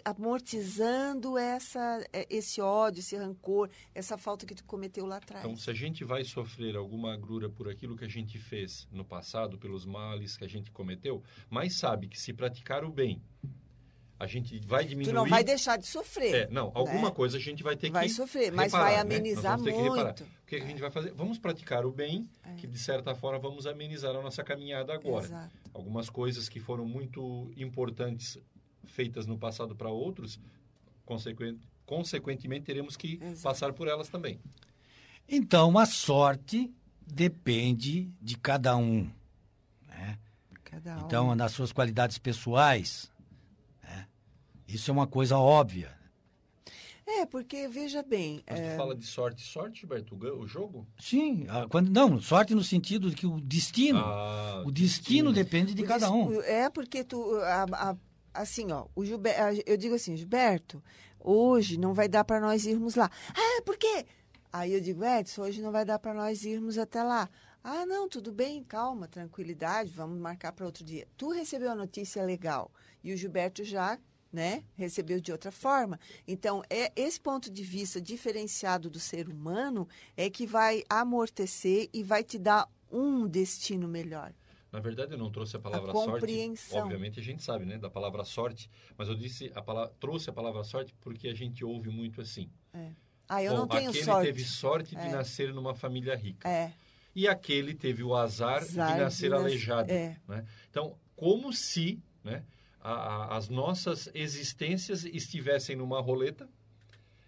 amortizando 0.50 1.36
essa, 1.36 2.02
é, 2.12 2.26
esse 2.30 2.62
ódio, 2.62 3.00
esse 3.00 3.14
rancor, 3.14 3.68
essa 3.94 4.16
falta 4.16 4.46
que 4.46 4.54
tu 4.54 4.64
cometeu 4.64 5.04
lá 5.04 5.16
atrás. 5.18 5.44
Então, 5.44 5.54
se 5.56 5.70
a 5.70 5.74
gente 5.74 6.02
vai 6.02 6.24
sofrer 6.24 6.76
alguma 6.76 7.12
agrura 7.12 7.48
por 7.50 7.68
aquilo 7.68 7.94
que 7.96 8.04
a 8.04 8.08
gente 8.08 8.38
fez 8.38 8.88
no 8.90 9.04
passado, 9.04 9.58
pelos 9.58 9.84
males 9.84 10.36
que 10.36 10.44
a 10.44 10.48
gente 10.48 10.70
cometeu, 10.70 11.22
mas 11.50 11.74
sabe 11.74 12.08
que 12.08 12.18
se 12.18 12.32
praticar 12.32 12.84
o 12.84 12.90
bem, 12.90 13.22
a 14.20 14.26
gente 14.26 14.60
vai 14.66 14.84
diminuir. 14.84 15.12
tu 15.12 15.14
não 15.16 15.26
vai 15.26 15.42
deixar 15.42 15.76
de 15.78 15.86
sofrer. 15.86 16.34
É, 16.34 16.48
não, 16.50 16.70
alguma 16.74 17.08
né? 17.08 17.14
coisa 17.14 17.38
a 17.38 17.40
gente 17.40 17.62
vai 17.62 17.74
ter 17.74 17.90
Vai 17.90 18.06
que 18.06 18.12
sofrer, 18.12 18.52
mas 18.52 18.70
reparar, 18.70 18.84
vai 18.84 18.94
né? 18.96 19.00
amenizar 19.16 19.58
reparar. 19.60 20.04
muito. 20.04 20.22
O 20.22 20.46
que 20.46 20.56
que 20.58 20.62
a 20.62 20.66
gente 20.66 20.80
vai 20.80 20.90
fazer? 20.90 21.12
Vamos 21.12 21.38
praticar 21.38 21.86
o 21.86 21.90
bem, 21.90 22.28
que 22.58 22.66
de 22.66 22.78
certa 22.78 23.14
forma 23.14 23.38
vamos 23.38 23.66
amenizar 23.66 24.14
a 24.14 24.20
nossa 24.22 24.44
caminhada 24.44 24.92
agora. 24.92 25.24
Exato. 25.24 25.54
Algumas 25.72 26.10
coisas 26.10 26.48
que 26.48 26.60
foram 26.60 26.84
muito 26.84 27.50
importantes 27.56 28.36
feitas 28.84 29.26
no 29.26 29.38
passado 29.38 29.74
para 29.74 29.88
outros, 29.88 30.38
consequen- 31.06 31.58
consequentemente 31.86 32.66
teremos 32.66 32.96
que 32.96 33.18
Exato. 33.22 33.40
passar 33.42 33.72
por 33.72 33.88
elas 33.88 34.08
também. 34.08 34.38
Então, 35.28 35.78
a 35.78 35.86
sorte 35.86 36.70
depende 37.06 38.12
de 38.20 38.36
cada 38.36 38.76
um. 38.76 39.08
né? 39.88 40.18
Cada 40.64 40.98
um. 40.98 41.06
Então, 41.06 41.34
nas 41.34 41.52
suas 41.52 41.72
qualidades 41.72 42.18
pessoais. 42.18 43.09
Isso 44.72 44.90
é 44.90 44.92
uma 44.92 45.06
coisa 45.06 45.36
óbvia. 45.38 45.98
É, 47.06 47.26
porque, 47.26 47.66
veja 47.66 48.02
bem, 48.04 48.42
Mas 48.48 48.60
é, 48.60 48.70
tu 48.70 48.76
fala 48.76 48.94
de 48.94 49.04
sorte, 49.04 49.42
sorte, 49.42 49.80
Gilberto, 49.80 50.14
o 50.14 50.46
jogo? 50.46 50.86
Sim, 50.98 51.44
a- 51.48 51.66
quando, 51.68 51.90
não, 51.90 52.20
sorte 52.20 52.54
no 52.54 52.62
sentido 52.62 53.10
de 53.10 53.16
que 53.16 53.26
o 53.26 53.40
destino, 53.40 53.98
Ah, 53.98 54.62
o 54.64 54.70
destino 54.70 55.32
depende 55.32 55.74
de 55.74 55.82
o 55.82 55.86
cada 55.86 56.10
um. 56.12 56.40
É 56.42 56.70
porque 56.70 57.02
tu, 57.02 57.34
a- 57.42 57.66
a- 57.72 57.96
assim, 58.32 58.70
ó, 58.70 58.86
o 58.94 59.04
Gilber, 59.04 59.34
a- 59.42 59.52
eu 59.66 59.76
digo 59.76 59.96
assim, 59.96 60.16
Gilberto, 60.16 60.80
hoje 61.18 61.76
não 61.78 61.92
vai 61.94 62.08
dar 62.08 62.22
para 62.24 62.38
nós 62.40 62.64
irmos 62.64 62.94
lá. 62.94 63.10
Ah, 63.34 63.62
por 63.66 63.76
quê? 63.76 64.06
Aí 64.52 64.72
eu 64.72 64.80
digo, 64.80 65.04
Edson, 65.04 65.42
hoje 65.42 65.60
não 65.60 65.72
vai 65.72 65.84
dar 65.84 65.98
para 65.98 66.14
nós 66.14 66.44
irmos 66.44 66.78
até 66.78 67.02
lá. 67.02 67.28
Ah, 67.62 67.84
não, 67.84 68.08
tudo 68.08 68.32
bem, 68.32 68.62
calma, 68.62 69.08
tranquilidade, 69.08 69.90
vamos 69.90 70.18
marcar 70.18 70.52
para 70.52 70.64
outro 70.64 70.84
dia. 70.84 71.08
Tu 71.16 71.28
recebeu 71.30 71.70
a 71.70 71.74
notícia 71.74 72.22
legal 72.24 72.70
e 73.02 73.12
o 73.12 73.16
Gilberto 73.16 73.64
já, 73.64 73.98
né, 74.32 74.62
recebeu 74.76 75.20
de 75.20 75.32
outra 75.32 75.50
forma. 75.50 75.98
Então, 76.26 76.62
é 76.70 76.92
esse 76.94 77.20
ponto 77.20 77.50
de 77.50 77.62
vista 77.62 78.00
diferenciado 78.00 78.88
do 78.88 79.00
ser 79.00 79.28
humano 79.28 79.88
é 80.16 80.30
que 80.30 80.46
vai 80.46 80.84
amortecer 80.88 81.88
e 81.92 82.02
vai 82.02 82.22
te 82.22 82.38
dar 82.38 82.68
um 82.90 83.26
destino 83.26 83.88
melhor. 83.88 84.32
Na 84.72 84.78
verdade, 84.78 85.12
eu 85.12 85.18
não 85.18 85.30
trouxe 85.32 85.56
a 85.56 85.58
palavra 85.58 85.92
compreensão. 85.92 86.70
sorte. 86.78 86.84
Obviamente, 86.84 87.18
a 87.18 87.22
gente 87.22 87.42
sabe, 87.42 87.64
né, 87.64 87.76
da 87.76 87.90
palavra 87.90 88.24
sorte, 88.24 88.70
mas 88.96 89.08
eu 89.08 89.16
disse 89.16 89.50
a 89.54 89.60
palavra, 89.60 89.92
trouxe 89.98 90.30
a 90.30 90.32
palavra 90.32 90.62
sorte 90.62 90.94
porque 91.00 91.26
a 91.28 91.34
gente 91.34 91.64
ouve 91.64 91.88
muito 91.90 92.20
assim. 92.20 92.48
Ah, 93.28 93.42
eu 93.42 93.52
Bom, 93.52 93.58
não 93.58 93.68
tenho 93.68 93.90
aquele 93.90 94.04
sorte. 94.04 94.26
teve 94.26 94.44
sorte 94.44 94.94
de 94.94 95.02
É. 95.02 95.10
nascer 95.10 95.52
numa 95.52 95.74
família 95.74 96.14
rica. 96.16 96.48
É, 96.48 96.72
E 97.16 97.26
aquele 97.26 97.74
teve 97.74 98.04
o 98.04 98.14
azar, 98.14 98.58
Azar 98.62 98.88
de 98.90 98.94
de 98.94 99.00
nascer 99.00 99.30
nas- 99.30 99.40
aleijado. 99.40 99.90
é. 99.90 100.16
né? 100.28 100.46
Então, 100.68 100.96
como 101.16 101.52
se 101.52 102.00
né, 102.22 102.44
a- 102.80 102.92
a- 102.92 103.36
as 103.36 103.48
nossas 103.48 104.08
existências 104.14 105.04
estivessem 105.04 105.76
numa 105.76 106.00
roleta 106.00 106.48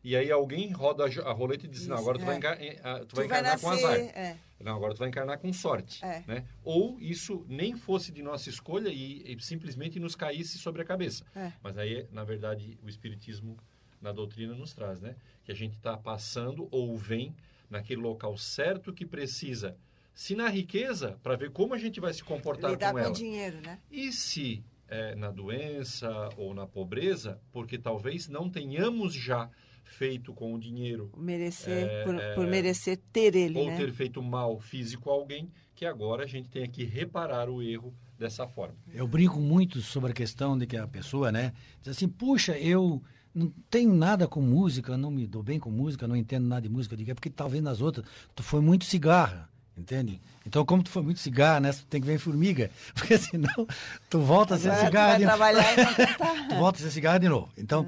e 0.05 0.17
aí 0.17 0.31
alguém 0.33 0.73
roda 0.73 1.05
a, 1.05 1.33
roleta 1.33 1.67
e 1.67 1.69
diz, 1.69 1.87
não, 1.87 1.95
Isso, 1.97 2.03
agora 2.03 2.19
tu 2.19 2.25
vai, 2.25 2.35
é. 2.35 2.39
encar- 2.39 2.61
eh, 2.63 2.81
ah, 2.83 2.99
tu 3.07 3.15
vai 3.17 3.27
vai 3.29 3.39
encarnar 3.41 3.61
com 3.61 3.71
nascer. 3.71 3.85
azar. 3.87 3.99
É, 3.99 4.37
Não, 4.59 4.77
agora 4.77 4.95
tu 4.95 4.99
vai 4.99 5.09
encarnar 5.09 5.39
com 5.39 5.53
sorte. 5.53 6.05
É. 6.05 6.23
Né? 6.27 6.45
Ou 6.65 6.99
isso 7.01 7.45
nem 7.49 7.77
fosse 7.77 8.11
de 8.13 8.23
nossa 8.23 8.49
escolha 8.49 8.89
e, 8.89 9.23
e 9.33 9.41
simplesmente 9.43 9.99
nos 10.01 10.15
caísse 10.17 10.59
sobre 10.59 10.83
a 10.83 10.85
cabeça. 10.85 11.25
É. 11.37 11.53
Mas 11.63 11.77
aí, 11.79 12.07
na 12.13 12.25
verdade, 12.25 12.79
o 12.83 12.89
Espiritismo 12.89 13.57
na 14.01 14.11
doutrina 14.13 14.55
nos 14.55 14.73
traz, 14.73 15.01
né? 15.01 15.15
Que 15.45 15.53
a 15.53 15.55
gente 15.55 15.77
está 15.77 15.97
passando 15.97 16.67
ou 16.73 16.97
vem 16.97 17.35
naquele 17.71 18.01
local 18.01 18.37
certo 18.37 18.93
que 18.93 19.07
precisa. 19.07 19.77
Se 20.15 20.35
na 20.35 20.49
riqueza, 20.49 21.19
para 21.23 21.37
ver 21.37 21.51
como 21.53 21.75
a 21.75 21.79
gente 21.79 21.99
vai 22.01 22.13
se 22.13 22.23
comportar 22.25 22.71
lidar 22.73 22.89
com 22.93 22.99
com, 22.99 23.05
ela. 23.05 23.13
dinheiro, 23.15 23.61
né? 23.63 23.79
E 23.91 24.13
se 24.13 24.63
é, 24.93 25.15
na 25.17 25.31
doença 25.31 26.29
ou 26.37 26.55
na 26.55 26.67
pobreza, 26.67 27.41
porque 27.51 27.79
talvez 27.79 28.29
não 28.29 28.51
tenhamos 28.51 29.15
já 29.15 29.49
feito 29.85 30.33
com 30.33 30.55
o 30.55 30.59
dinheiro 30.59 31.11
Merecer, 31.17 31.87
É, 31.87 32.05
por, 32.05 32.15
é, 32.15 32.35
por 32.35 32.47
merecer 32.47 33.01
ter 33.13 33.35
ele, 33.35 33.59
ou 33.59 33.67
né? 33.67 33.77
ter 33.77 33.91
feito 33.93 34.23
mal 34.23 34.59
físico 34.61 35.11
a 35.11 35.13
alguém, 35.15 35.51
que 35.75 35.87
agora 35.87 36.25
a 36.25 36.27
gente 36.27 36.49
tenha 36.49 36.69
que 36.69 36.85
reparar 36.85 37.49
o 37.49 37.63
erro 37.63 37.95
dessa 38.19 38.47
forma. 38.47 38.77
Eu 38.93 39.09
brinco 39.09 39.41
muito 39.41 39.81
sobre 39.81 40.11
a 40.11 40.15
questão 40.15 40.57
de 40.57 40.67
que 40.67 40.77
a 40.77 40.87
pessoa, 40.87 41.33
né, 41.33 41.53
diz 41.81 41.97
assim, 41.97 42.09
puxa, 42.09 42.57
eu 42.59 43.03
não 43.35 43.51
tenho 43.71 43.95
nada 43.95 44.29
com 44.29 44.41
música, 44.41 44.97
não 44.97 45.11
me 45.11 45.27
dou 45.27 45.43
bem 45.43 45.59
com 45.59 45.71
música, 45.71 46.07
não 46.07 46.15
entendo 46.15 46.47
nada 46.47 46.63
de 46.63 46.69
música, 46.69 46.95
eu 46.95 46.99
digo, 46.99 47.11
é 47.11 47.15
porque 47.15 47.31
talvez 47.31 47.63
nas 47.63 47.81
outras 47.81 48.07
tu 48.35 48.43
foi 48.43 48.61
muito 48.61 48.85
cigarra, 48.85 49.51
entende? 49.77 50.21
Então, 50.47 50.65
como 50.65 50.83
tu 50.83 50.91
foi 50.91 51.03
muito 51.03 51.21
cigarra, 51.21 51.61
nessa 51.61 51.81
tu 51.81 51.87
tem 51.87 52.01
que 52.01 52.07
ver 52.07 52.19
formiga, 52.19 52.71
porque 52.95 53.17
senão 53.19 53.67
tu 54.11 54.21
volta 54.21 54.55
a 54.55 54.59
ser 54.59 54.71
Agora 54.71 54.91
tu 54.91 54.93
vai 54.93 55.21
trabalhar 55.21 55.73
e 55.73 55.77
não 56.39 56.49
tu 56.49 56.55
volta 56.57 56.79
a 56.79 56.83
ser 56.83 56.91
cigarra 56.91 57.19
de 57.19 57.29
novo. 57.29 57.49
Então, 57.57 57.87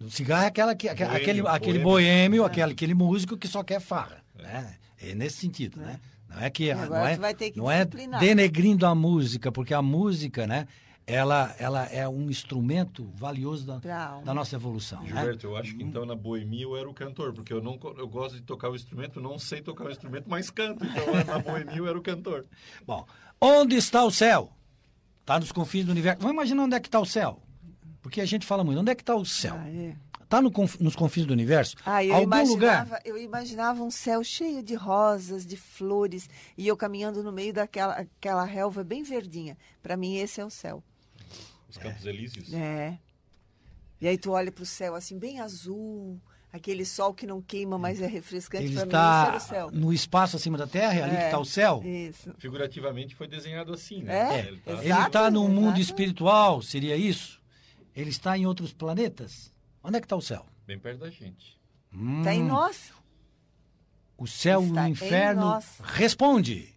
o 0.00 0.10
cigarro 0.10 0.44
é 0.44 0.46
aquela, 0.46 0.74
que- 0.74 0.88
aquele, 0.88 1.08
Boêmio, 1.08 1.22
aquele, 1.22 1.48
aquele 1.48 1.78
boêmio. 1.78 1.82
boêmio, 1.82 2.44
aquele, 2.44 2.72
aquele 2.72 2.94
músico 2.94 3.36
que 3.36 3.48
só 3.48 3.62
quer 3.62 3.80
farra. 3.80 4.18
Né? 4.38 4.74
É 5.00 5.14
nesse 5.14 5.38
sentido, 5.38 5.80
né? 5.80 5.98
Não 6.28 6.42
é 6.42 6.50
que 6.50 6.70
agora 6.70 6.88
não 6.88 7.06
é, 7.06 7.16
vai 7.16 7.34
ter 7.34 7.50
que 7.50 7.58
não 7.58 7.70
é 7.70 7.84
denegrindo 7.84 8.84
a 8.84 8.94
música, 8.94 9.50
porque 9.50 9.72
a 9.72 9.80
música, 9.80 10.46
né? 10.46 10.66
Ela, 11.06 11.54
ela 11.58 11.84
é 11.84 12.08
um 12.08 12.28
instrumento 12.28 13.08
valioso 13.14 13.64
da, 13.64 13.78
da 14.24 14.34
nossa 14.34 14.56
evolução. 14.56 15.00
Né? 15.02 15.08
Gilberto, 15.08 15.46
eu 15.46 15.56
acho 15.56 15.76
que 15.76 15.84
então 15.84 16.04
na 16.04 16.16
boemia 16.16 16.64
eu 16.64 16.76
era 16.76 16.88
o 16.88 16.92
cantor, 16.92 17.32
porque 17.32 17.52
eu 17.52 17.62
não 17.62 17.78
eu 17.96 18.08
gosto 18.08 18.34
de 18.34 18.42
tocar 18.42 18.70
o 18.70 18.74
instrumento, 18.74 19.20
não 19.20 19.38
sei 19.38 19.62
tocar 19.62 19.84
o 19.84 19.90
instrumento, 19.90 20.24
mas 20.28 20.50
canto. 20.50 20.84
Então 20.84 21.24
na 21.24 21.38
boemia 21.38 21.76
eu 21.76 21.86
era 21.86 21.96
o 21.96 22.02
cantor. 22.02 22.44
Bom, 22.84 23.06
onde 23.40 23.76
está 23.76 24.04
o 24.04 24.10
céu? 24.10 24.50
Está 25.20 25.38
nos 25.38 25.52
confins 25.52 25.84
do 25.84 25.92
universo. 25.92 26.20
Vamos 26.20 26.34
imaginar 26.34 26.64
onde 26.64 26.74
é 26.74 26.80
que 26.80 26.88
está 26.88 26.98
o 26.98 27.06
céu. 27.06 27.40
Porque 28.02 28.20
a 28.20 28.24
gente 28.24 28.44
fala 28.44 28.64
muito, 28.64 28.80
onde 28.80 28.90
é 28.90 28.94
que 28.94 29.02
está 29.02 29.14
o 29.14 29.24
céu? 29.24 29.54
Ah, 29.58 29.68
é. 29.68 29.96
Está 30.26 30.42
no 30.42 30.52
nos 30.80 30.96
confins 30.96 31.24
do 31.24 31.32
universo? 31.32 31.76
Ah, 31.86 32.04
eu 32.04 32.12
Algum 32.12 32.24
imaginava, 32.26 32.84
lugar? 32.84 33.00
eu 33.04 33.16
imaginava 33.16 33.82
um 33.84 33.92
céu 33.92 34.24
cheio 34.24 34.60
de 34.60 34.74
rosas, 34.74 35.46
de 35.46 35.56
flores, 35.56 36.28
e 36.58 36.66
eu 36.66 36.76
caminhando 36.76 37.22
no 37.22 37.30
meio 37.30 37.52
daquela 37.52 37.94
aquela 37.94 38.44
relva 38.44 38.82
bem 38.82 39.04
verdinha. 39.04 39.56
Para 39.80 39.96
mim 39.96 40.16
esse 40.16 40.40
é 40.40 40.44
o 40.44 40.50
céu. 40.50 40.82
Os 41.68 41.76
Campos 41.76 42.04
Elíseos. 42.06 42.52
É. 42.52 42.98
E 44.00 44.06
aí 44.06 44.18
tu 44.18 44.32
olha 44.32 44.52
para 44.52 44.62
o 44.62 44.66
céu 44.66 44.94
assim 44.94 45.18
bem 45.18 45.40
azul, 45.40 46.20
aquele 46.52 46.84
sol 46.84 47.14
que 47.14 47.26
não 47.26 47.40
queima, 47.40 47.78
mas 47.78 48.00
é 48.00 48.06
refrescante. 48.06 48.64
Ele 48.64 48.74
Para 48.74 48.84
mim 48.84 48.88
está 48.88 49.40
céu. 49.40 49.70
no 49.72 49.92
espaço 49.92 50.36
acima 50.36 50.56
da 50.58 50.66
Terra, 50.66 50.94
é 50.94 51.02
ali 51.02 51.16
que 51.16 51.22
É, 51.22 51.26
está 51.26 51.38
o 51.38 51.44
céu? 51.44 51.82
Isso. 51.84 52.32
Figurativamente 52.38 53.14
foi 53.14 53.26
desenhado 53.26 53.72
assim, 53.72 54.02
né? 54.02 54.40
É, 54.40 54.48
Ele 54.48 54.56
tá- 54.58 54.72
exato. 54.72 54.86
Ele 54.88 55.06
está 55.06 55.30
no 55.30 55.48
mundo 55.48 55.66
exato. 55.78 55.80
espiritual, 55.80 56.62
seria 56.62 56.96
isso? 56.96 57.40
Ele 57.94 58.10
está 58.10 58.36
em 58.36 58.44
outros 58.46 58.72
planetas? 58.72 59.50
Onde 59.82 59.96
é 59.96 60.00
que 60.00 60.06
está 60.06 60.16
o 60.16 60.20
céu? 60.22 60.44
bem 60.66 60.78
perto 60.78 60.98
da 61.00 61.10
gente. 61.10 61.56
Tá 62.24 62.34
em 62.34 62.42
nós. 62.42 62.92
O 64.18 64.26
céu 64.26 64.62
e 64.62 64.66
Está 64.66 64.84
o 64.84 64.88
inferno 64.88 65.58
responde. 65.84 66.74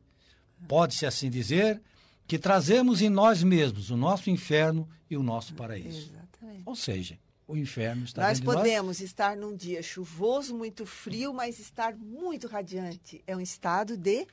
Pode-se 0.68 1.06
assim 1.06 1.30
dizer 1.30 1.82
que 2.30 2.38
trazemos 2.38 3.02
em 3.02 3.10
nós 3.10 3.42
mesmos 3.42 3.90
o 3.90 3.98
nosso 3.98 4.30
inferno 4.30 4.88
e 5.10 5.18
o 5.18 5.24
nosso 5.24 5.56
paraíso. 5.56 6.12
Exatamente. 6.14 6.62
Ou 6.64 6.76
seja, 6.76 7.18
o 7.48 7.58
inferno 7.58 8.06
está 8.06 8.22
Nós 8.22 8.40
dentro 8.40 8.52
de 8.52 8.58
podemos 8.58 9.02
estar 9.02 9.36
num 9.36 9.56
dia 9.56 9.82
chuvoso, 9.82 10.56
muito 10.56 10.86
frio, 10.86 11.34
mas 11.34 11.58
estar 11.58 11.96
muito 11.96 12.48
radiante. 12.48 13.24
É 13.26 13.36
um 13.36 13.42
estado 13.42 13.98
de 13.98 14.28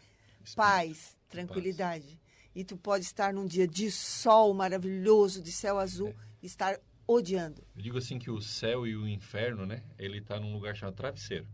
paz, 0.55 1.17
tranquilidade. 1.27 2.21
E 2.55 2.65
tu 2.65 2.77
pode 2.77 3.07
estar 3.07 3.33
num 3.33 3.47
dia 3.47 3.67
de 3.67 3.91
sol 3.91 4.53
maravilhoso, 4.53 5.43
de 5.43 5.51
céu 5.51 5.79
azul, 5.79 6.15
e 6.43 6.47
estar 6.47 6.79
odiando. 7.07 7.63
Eu 7.75 7.81
digo 7.81 7.97
assim 7.97 8.19
que 8.19 8.31
o 8.31 8.43
céu 8.43 8.87
e 8.87 8.95
o 8.95 9.09
inferno, 9.09 9.65
né? 9.65 9.83
Ele 9.99 10.21
tá 10.21 10.39
num 10.39 10.53
lugar 10.53 10.77
chamado 10.77 10.97
travesseiro. 10.97 11.47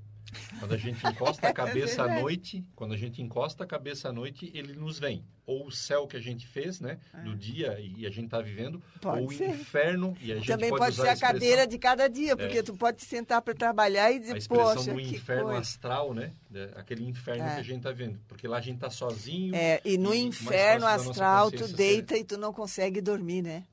Quando 0.58 0.72
a 0.74 0.76
gente 0.78 1.06
encosta 1.06 1.48
a 1.48 1.52
cabeça 1.54 2.02
à 2.04 2.20
noite, 2.20 2.64
quando 2.74 2.94
a 2.94 2.96
gente 2.96 3.20
encosta 3.20 3.64
a 3.64 3.66
cabeça 3.66 4.08
à 4.08 4.12
noite, 4.12 4.50
ele 4.54 4.72
nos 4.74 4.98
vem. 4.98 5.24
Ou 5.44 5.66
o 5.66 5.72
céu 5.72 6.06
que 6.06 6.16
a 6.16 6.20
gente 6.20 6.46
fez, 6.46 6.80
né? 6.80 6.98
Do 7.24 7.34
dia 7.34 7.78
e 7.80 8.06
a 8.06 8.10
gente 8.10 8.28
tá 8.28 8.40
vivendo, 8.40 8.80
Ah. 8.96 8.98
Pode 9.00 9.20
ou 9.22 9.28
o 9.28 9.32
ser. 9.32 9.48
inferno 9.50 10.16
e 10.20 10.30
a 10.32 10.36
gente 10.36 10.46
Também 10.46 10.70
pode, 10.70 10.80
pode, 10.80 10.92
usar 10.94 11.02
ser 11.02 11.08
a 11.08 11.12
expressão- 11.14 11.34
cadeira 11.34 11.66
de 11.66 11.78
cada 11.78 12.08
dia, 12.08 12.36
porque 12.36 12.58
É. 12.58 12.62
tu 12.62 12.74
pode 12.76 12.98
te 12.98 13.04
sentar 13.04 13.42
para 13.42 13.52
trabalhar 13.54 14.10
e 14.12 14.16
a 14.16 14.18
dizer, 14.20 14.36
expressão 14.36 14.74
poxa, 14.76 14.92
do 14.94 14.98
que 15.00 15.16
inferno 15.16 15.44
coisa. 15.44 15.58
astral, 15.60 16.14
né? 16.14 16.32
Aquele 16.76 17.04
inferno 17.08 17.42
É. 17.44 17.54
que 17.54 17.60
a 17.60 17.64
gente 17.64 17.82
tá 17.82 17.90
vendo. 17.92 18.20
Porque 18.28 18.46
lá 18.46 18.58
a 18.58 18.60
gente 18.60 18.78
tá 18.78 18.88
sozinho. 18.90 19.54
É, 19.54 19.80
e 19.84 19.98
no 19.98 20.10
mais 20.10 20.20
inferno 20.22 20.86
astral, 20.86 21.50
tu 21.50 21.66
deita 21.68 22.16
e 22.16 22.24
tu 22.24 22.38
não 22.38 22.52
consegue 22.52 23.00
dormir, 23.00 23.42
né? 23.42 23.64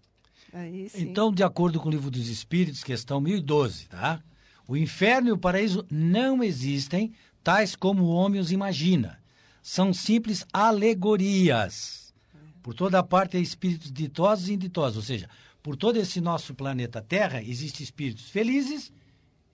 Aí 0.51 0.89
sim. 0.89 1.03
Então, 1.03 1.31
de 1.31 1.43
acordo 1.43 1.79
com 1.79 1.87
o 1.87 1.91
livro 1.91 2.09
dos 2.09 2.27
Espíritos, 2.27 2.83
questão 2.83 3.21
1012, 3.21 3.85
tá? 3.87 4.19
O 4.69 4.77
inferno 4.77 5.29
e 5.29 5.31
o 5.31 5.37
paraíso 5.37 5.83
não 5.89 6.43
existem, 6.43 7.11
tais 7.43 7.75
como 7.75 8.03
o 8.03 8.09
homem 8.09 8.39
os 8.39 8.51
imagina. 8.51 9.19
são 9.63 9.91
simples 9.91 10.45
alegorias. 10.53 12.13
Por 12.61 12.75
toda 12.75 13.01
parte 13.01 13.35
há 13.35 13.39
espíritos 13.39 13.91
ditosos 13.91 14.47
e 14.47 14.53
inditosos, 14.53 14.97
ou 14.97 15.01
seja, 15.01 15.27
por 15.63 15.75
todo 15.75 15.97
esse 15.97 16.21
nosso 16.21 16.53
planeta 16.53 17.01
Terra 17.01 17.41
existem 17.41 17.83
espíritos 17.83 18.29
felizes 18.29 18.93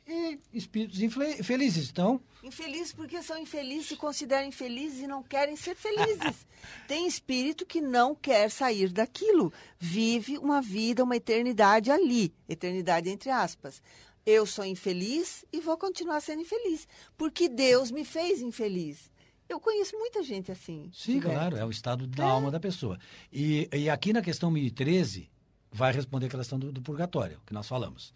e 0.06 0.38
espíritos 0.54 1.02
infelizes. 1.02 1.90
Então, 1.90 2.20
infelizes 2.44 2.92
porque 2.92 3.24
são 3.24 3.38
infelizes, 3.38 3.88
se 3.88 3.96
consideram 3.96 4.50
infelizes 4.50 5.00
e 5.00 5.08
não 5.08 5.24
querem 5.24 5.56
ser 5.56 5.76
felizes. 5.76 6.46
Tem 6.90 7.08
espírito 7.08 7.66
que 7.66 7.80
não 7.80 8.14
quer 8.14 8.52
sair 8.52 8.90
daquilo, 8.90 9.54
vive 9.80 10.38
uma 10.38 10.62
vida, 10.62 11.06
uma 11.06 11.16
eternidade 11.16 11.90
ali, 11.90 12.34
eternidade 12.50 13.10
entre 13.10 13.30
aspas. 13.30 13.82
Eu 14.26 14.48
sou 14.48 14.66
infeliz 14.66 15.46
e 15.54 15.62
vou 15.62 15.78
continuar 15.78 16.20
sendo 16.20 16.42
infeliz, 16.42 16.88
porque 17.16 17.48
Deus 17.48 17.92
me 17.92 18.04
fez 18.04 18.42
infeliz. 18.42 19.12
Eu 19.48 19.60
conheço 19.60 19.96
muita 19.96 20.24
gente 20.24 20.52
assim. 20.52 20.90
Sim, 20.92 21.20
claro, 21.20 21.56
é 21.56 21.64
o 21.64 21.70
estado 21.70 22.08
da 22.08 22.26
é. 22.26 22.30
alma 22.30 22.50
da 22.50 22.60
pessoa. 22.60 22.98
E, 23.32 23.70
e 23.72 23.88
aqui 23.88 24.12
na 24.12 24.24
questão 24.24 24.50
1013, 24.50 25.30
vai 25.72 25.94
responder 25.94 26.26
aquela 26.26 26.42
questão 26.42 26.58
do, 26.58 26.72
do 26.72 26.82
purgatório, 26.82 27.40
que 27.46 27.54
nós 27.54 27.68
falamos. 27.68 28.12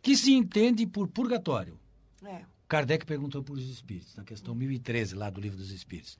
Que 0.00 0.16
se 0.16 0.32
entende 0.32 0.86
por 0.86 1.08
purgatório. 1.08 1.76
É. 2.24 2.42
Kardec 2.68 3.04
perguntou 3.04 3.42
para 3.42 3.54
os 3.54 3.68
espíritos, 3.68 4.14
na 4.14 4.22
questão 4.22 4.54
1013, 4.54 5.16
lá 5.16 5.28
do 5.28 5.40
Livro 5.40 5.58
dos 5.58 5.72
Espíritos. 5.72 6.16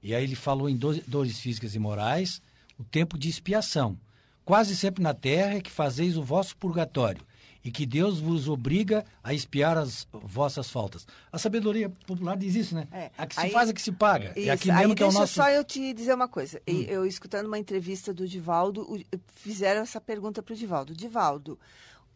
E 0.00 0.14
aí 0.14 0.22
ele 0.22 0.36
falou 0.36 0.68
em 0.68 0.76
dores 0.76 1.40
físicas 1.40 1.74
e 1.74 1.78
morais, 1.80 2.40
o 2.78 2.84
tempo 2.84 3.18
de 3.18 3.28
expiação. 3.28 3.98
Quase 4.44 4.76
sempre 4.76 5.02
na 5.02 5.12
terra 5.12 5.54
é 5.56 5.60
que 5.60 5.70
fazeis 5.70 6.16
o 6.16 6.22
vosso 6.22 6.56
purgatório 6.56 7.26
e 7.66 7.70
que 7.72 7.84
Deus 7.84 8.20
vos 8.20 8.48
obriga 8.48 9.04
a 9.24 9.34
espiar 9.34 9.76
as 9.76 10.06
vossas 10.12 10.70
faltas. 10.70 11.04
A 11.32 11.36
sabedoria 11.36 11.90
popular 12.06 12.36
diz 12.36 12.54
isso, 12.54 12.76
né? 12.76 12.86
É. 12.92 13.10
A 13.18 13.26
que 13.26 13.34
se 13.34 13.40
aí, 13.40 13.50
faz, 13.50 13.68
a 13.68 13.72
que 13.72 13.82
se 13.82 13.90
paga. 13.90 14.32
Isso. 14.36 14.48
É 14.48 14.52
aqui 14.52 14.68
mesmo 14.68 14.90
aí 14.90 14.94
que 14.94 15.02
é 15.02 15.06
o 15.06 15.10
nosso... 15.10 15.34
só 15.34 15.50
eu 15.50 15.64
te 15.64 15.92
dizer 15.92 16.14
uma 16.14 16.28
coisa. 16.28 16.62
Hum. 16.68 16.82
Eu, 16.82 17.04
escutando 17.04 17.46
uma 17.46 17.58
entrevista 17.58 18.14
do 18.14 18.28
Divaldo, 18.28 18.86
fizeram 19.34 19.80
essa 19.80 20.00
pergunta 20.00 20.44
para 20.44 20.52
o 20.52 20.56
Divaldo. 20.56 20.94
Divaldo, 20.94 21.58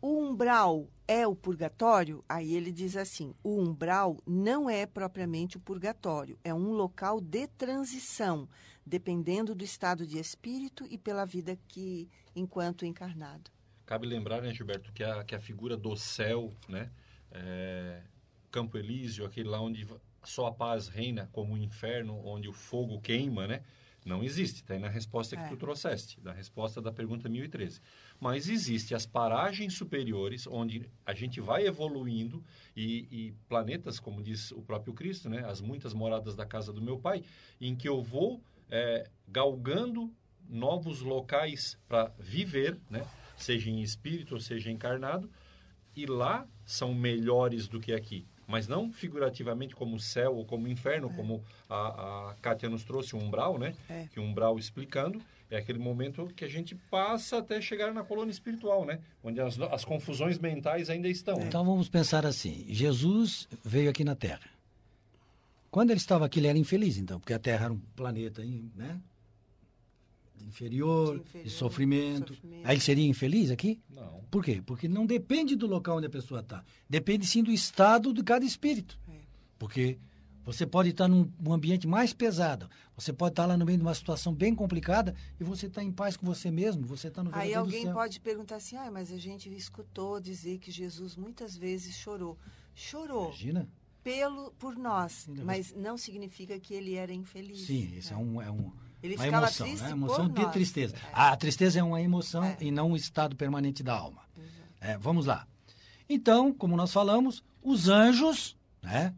o 0.01 0.21
umbral 0.21 0.87
é 1.09 1.27
o 1.27 1.35
purgatório? 1.35 2.25
Aí 2.29 2.55
ele 2.55 2.71
diz 2.71 2.97
assim: 2.97 3.35
o 3.43 3.61
umbral 3.61 4.19
não 4.25 4.71
é 4.71 4.87
propriamente 4.87 5.57
o 5.57 5.61
purgatório, 5.61 6.39
é 6.45 6.55
um 6.55 6.75
local 6.75 7.21
de 7.21 7.49
transição, 7.49 8.49
dependendo 8.87 9.53
do 9.53 9.65
estado 9.65 10.07
de 10.07 10.17
espírito 10.17 10.87
e 10.89 10.97
pela 10.97 11.25
vida 11.25 11.59
que 11.67 12.09
enquanto 12.37 12.87
encarnado. 12.87 13.51
Cabe 13.91 14.07
lembrar, 14.07 14.41
né, 14.41 14.55
Gilberto, 14.55 14.93
que 14.93 15.03
a, 15.03 15.25
que 15.25 15.35
a 15.35 15.41
figura 15.41 15.77
do 15.77 15.97
céu, 15.97 16.55
né, 16.69 16.93
é, 17.33 18.01
Campo 18.49 18.79
Elísio, 18.79 19.27
aquele 19.27 19.49
lá 19.49 19.61
onde 19.61 19.85
só 20.23 20.47
a 20.47 20.53
paz 20.53 20.87
reina, 20.87 21.29
como 21.33 21.55
o 21.55 21.59
inferno, 21.59 22.25
onde 22.25 22.49
o 22.49 22.53
fogo 22.53 23.01
queima, 23.01 23.49
né? 23.49 23.65
Não 24.05 24.23
existe, 24.23 24.63
está 24.63 24.75
aí 24.75 24.79
na 24.81 24.89
resposta 24.89 25.37
que 25.37 25.43
é. 25.43 25.49
tu 25.49 25.57
trouxeste, 25.57 26.21
da 26.21 26.33
resposta 26.33 26.81
da 26.81 26.93
pergunta 26.93 27.29
1013. 27.29 27.81
Mas 28.21 28.49
existe 28.49 28.95
as 28.95 29.07
paragens 29.07 29.75
superiores, 29.75 30.47
onde 30.47 30.89
a 31.05 31.13
gente 31.13 31.41
vai 31.41 31.67
evoluindo, 31.67 32.45
e, 32.77 33.09
e, 33.11 33.33
planetas, 33.49 33.99
como 33.99 34.23
diz 34.23 34.53
o 34.53 34.63
próprio 34.63 34.95
Cristo, 34.95 35.29
né? 35.29 35.45
As 35.45 35.61
muitas 35.61 35.93
moradas 35.93 36.37
da 36.37 36.47
casa 36.47 36.73
do 36.73 36.81
meu 36.81 36.97
pai, 36.97 37.25
em 37.61 37.75
que 37.75 37.89
eu 37.89 38.01
vou 38.01 38.41
é, 38.71 39.11
galgando 39.27 40.15
novos 40.49 41.01
locais 41.01 41.77
para 41.89 42.13
viver, 42.21 42.79
né? 42.89 43.05
Seja 43.43 43.71
em 43.71 43.83
espírito 43.83 44.35
ou 44.35 44.41
seja 44.41 44.71
encarnado, 44.71 45.31
e 45.97 46.07
lá 46.07 46.47
são 46.65 46.95
melhores 46.95 47.69
do 47.69 47.81
que 47.81 47.93
aqui. 47.93 48.27
Mas 48.47 48.67
não 48.67 48.91
figurativamente 48.91 49.77
como 49.77 49.99
céu 50.01 50.37
ou 50.37 50.45
como 50.45 50.67
inferno, 50.67 51.09
é. 51.13 51.17
como 51.17 51.43
a, 51.69 52.31
a 52.31 52.35
Kátia 52.43 52.69
nos 52.69 52.85
trouxe, 52.85 53.15
o 53.15 53.19
umbral, 53.19 53.59
né? 53.59 53.75
É. 53.89 54.09
Que 54.13 54.19
o 54.19 54.23
umbral 54.25 54.59
explicando, 54.59 55.23
é 55.51 55.57
aquele 55.57 55.79
momento 55.79 56.27
que 56.35 56.45
a 56.45 56.49
gente 56.49 56.75
passa 56.91 57.39
até 57.39 57.61
chegar 57.61 57.93
na 57.93 58.03
colônia 58.03 58.31
espiritual, 58.31 58.85
né? 58.85 59.01
Onde 59.23 59.41
as, 59.41 59.59
as 59.61 59.85
confusões 59.85 60.39
mentais 60.39 60.91
ainda 60.91 61.09
estão. 61.09 61.39
É. 61.39 61.45
Então 61.45 61.65
vamos 61.65 61.89
pensar 61.89 62.27
assim: 62.27 62.67
Jesus 62.69 63.49
veio 63.65 63.91
aqui 63.91 64.05
na 64.05 64.15
Terra. 64.15 64.49
Quando 65.71 65.91
ele 65.91 65.99
estava 65.99 66.27
aqui, 66.27 66.41
ele 66.41 66.49
era 66.49 66.59
infeliz, 66.59 66.99
então, 66.99 67.21
porque 67.21 67.33
a 67.33 67.39
Terra 67.39 67.67
era 67.67 67.73
um 67.73 67.79
planeta, 67.95 68.43
né? 68.75 69.01
Inferior, 70.43 71.15
de, 71.15 71.21
inferior, 71.21 71.45
de 71.45 71.51
sofrimento. 71.51 72.35
sofrimento. 72.35 72.67
Aí 72.67 72.75
ele 72.75 72.81
seria 72.81 73.07
infeliz 73.07 73.51
aqui? 73.51 73.81
Não. 73.89 74.25
Por 74.31 74.45
quê? 74.45 74.63
Porque 74.65 74.89
não 74.89 75.07
depende 75.07 75.57
do 75.57 75.67
local 75.67 75.99
onde 75.99 76.07
a 76.07 76.11
pessoa 76.11 76.41
está. 76.41 76.65
Depende 76.89 77.27
sim 77.27 77.43
do 77.43 77.51
estado 77.51 78.13
de 78.13 78.23
cada 78.23 78.45
espírito. 78.45 78.99
É. 79.09 79.21
Porque 79.59 79.99
você 80.45 80.67
pode 80.67 80.91
estar 80.91 81.07
num, 81.07 81.31
num, 81.39 81.53
ambiente 81.53 81.87
mais 81.87 82.13
pesado. 82.13 82.69
Você 82.97 83.13
pode 83.13 83.33
estar 83.33 83.47
lá 83.47 83.57
no 83.57 83.65
meio 83.65 83.79
de 83.79 83.85
uma 83.85 83.95
situação 83.95 84.35
bem 84.35 84.55
complicada 84.55 85.15
e 85.39 85.45
você 85.45 85.67
está 85.67 85.83
em 85.83 85.93
paz 85.93 86.17
com 86.17 86.27
você 86.27 86.51
mesmo. 86.51 86.87
Você 86.87 87.09
está 87.09 87.23
no 87.23 87.31
Aí 87.33 87.55
alguém 87.55 87.93
pode 87.93 88.21
perguntar 88.21 88.57
assim: 88.57 88.77
ah, 88.77 88.91
mas 88.91 89.13
a 89.13 89.19
gente 89.19 89.49
escutou 89.55 90.19
dizer 90.19 90.59
que 90.59 90.71
Jesus 90.71 91.17
muitas 91.17 91.57
vezes 91.57 91.95
chorou. 91.95 92.39
Chorou. 92.75 93.27
Imagina. 93.27 93.69
Pelo, 94.03 94.51
por 94.53 94.77
nós, 94.77 95.29
mas 95.45 95.75
não 95.77 95.99
significa 95.99 96.59
que 96.59 96.73
ele 96.73 96.95
era 96.95 97.13
infeliz. 97.13 97.67
Sim, 97.67 97.93
isso 97.95 98.15
é, 98.15 98.17
é 98.17 98.19
um, 98.19 98.41
é 98.41 98.51
um 98.51 98.73
ele 99.03 99.17
uma 99.17 99.27
emoção, 99.27 99.67
triste 99.67 99.83
né? 99.83 99.91
emoção 99.91 100.29
de 100.29 100.43
nós. 100.43 100.53
tristeza. 100.53 100.95
É. 100.97 101.11
A 101.13 101.37
tristeza 101.37 101.79
é 101.79 101.83
uma 101.83 102.01
emoção 102.01 102.45
é. 102.45 102.57
e 102.61 102.71
não 102.71 102.93
um 102.93 102.97
estado 102.97 103.37
permanente 103.37 103.83
da 103.83 103.95
alma. 103.95 104.23
É, 104.81 104.97
vamos 104.99 105.27
lá. 105.27 105.47
Então, 106.09 106.53
como 106.53 106.77
nós 106.77 106.93
falamos, 106.93 107.43
os 107.63 107.89
anjos 107.89 108.57
né, 108.83 109.15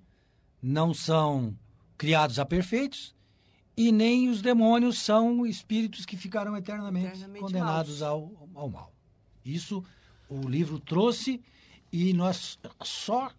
não 0.61 0.93
são 0.93 1.57
criados 1.97 2.39
a 2.39 2.45
perfeitos 2.45 3.15
e 3.77 3.91
nem 3.91 4.29
os 4.29 4.43
demônios 4.43 4.99
são 4.99 5.47
espíritos 5.47 6.05
que 6.05 6.17
ficarão 6.17 6.57
eternamente, 6.57 7.07
eternamente 7.07 7.41
condenados 7.41 8.03
ao, 8.03 8.31
ao 8.55 8.69
mal. 8.69 8.93
Isso 9.45 9.83
o 10.29 10.49
livro 10.49 10.79
trouxe 10.79 11.43
e 11.91 12.13
nós 12.13 12.59
só 12.83 13.31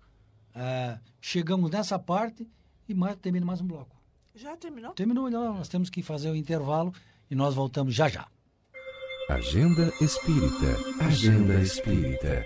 é, 0.55 0.99
chegamos 1.21 1.71
nessa 1.71 1.97
parte 1.97 2.47
e 2.87 2.93
mais, 2.93 3.15
termina 3.17 3.45
mais 3.45 3.61
um 3.61 3.67
bloco. 3.67 3.95
Já 4.35 4.57
terminou? 4.57 4.93
Terminou, 4.93 5.29
não. 5.29 5.55
Nós 5.55 5.67
temos 5.67 5.89
que 5.91 6.01
fazer 6.01 6.29
o 6.31 6.35
intervalo 6.35 6.91
e 7.29 7.35
nós 7.35 7.53
voltamos 7.53 7.93
já 7.93 8.09
já. 8.09 8.27
Agenda 9.29 9.93
Espírita. 10.01 11.05
Agenda 11.05 11.61
Espírita. 11.61 12.45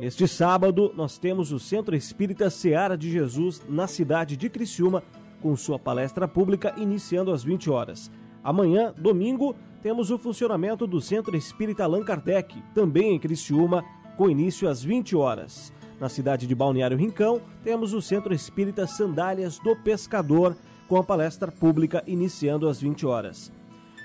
Neste 0.00 0.26
sábado, 0.26 0.92
nós 0.96 1.18
temos 1.18 1.52
o 1.52 1.60
Centro 1.60 1.94
Espírita 1.94 2.50
Seara 2.50 2.98
de 2.98 3.10
Jesus 3.10 3.62
na 3.68 3.86
cidade 3.86 4.36
de 4.36 4.50
Criciúma, 4.50 5.04
com 5.40 5.56
sua 5.56 5.78
palestra 5.78 6.26
pública 6.26 6.74
iniciando 6.76 7.30
às 7.30 7.44
20 7.44 7.70
horas. 7.70 8.10
Amanhã, 8.42 8.92
domingo, 8.98 9.54
temos 9.82 10.10
o 10.10 10.18
funcionamento 10.18 10.84
do 10.84 11.00
Centro 11.00 11.36
Espírita 11.36 11.84
Allan 11.84 12.02
Kardec, 12.02 12.60
também 12.74 13.14
em 13.14 13.20
Criciúma, 13.20 13.84
com 14.16 14.28
início 14.28 14.68
às 14.68 14.82
20 14.82 15.14
horas. 15.14 15.72
Na 16.04 16.10
cidade 16.10 16.46
de 16.46 16.54
Balneário 16.54 16.98
Rincão, 16.98 17.40
temos 17.62 17.94
o 17.94 18.02
Centro 18.02 18.34
Espírita 18.34 18.86
Sandálias 18.86 19.58
do 19.58 19.74
Pescador, 19.74 20.54
com 20.86 20.98
a 20.98 21.02
palestra 21.02 21.50
pública 21.50 22.04
iniciando 22.06 22.68
às 22.68 22.78
20 22.78 23.06
horas. 23.06 23.50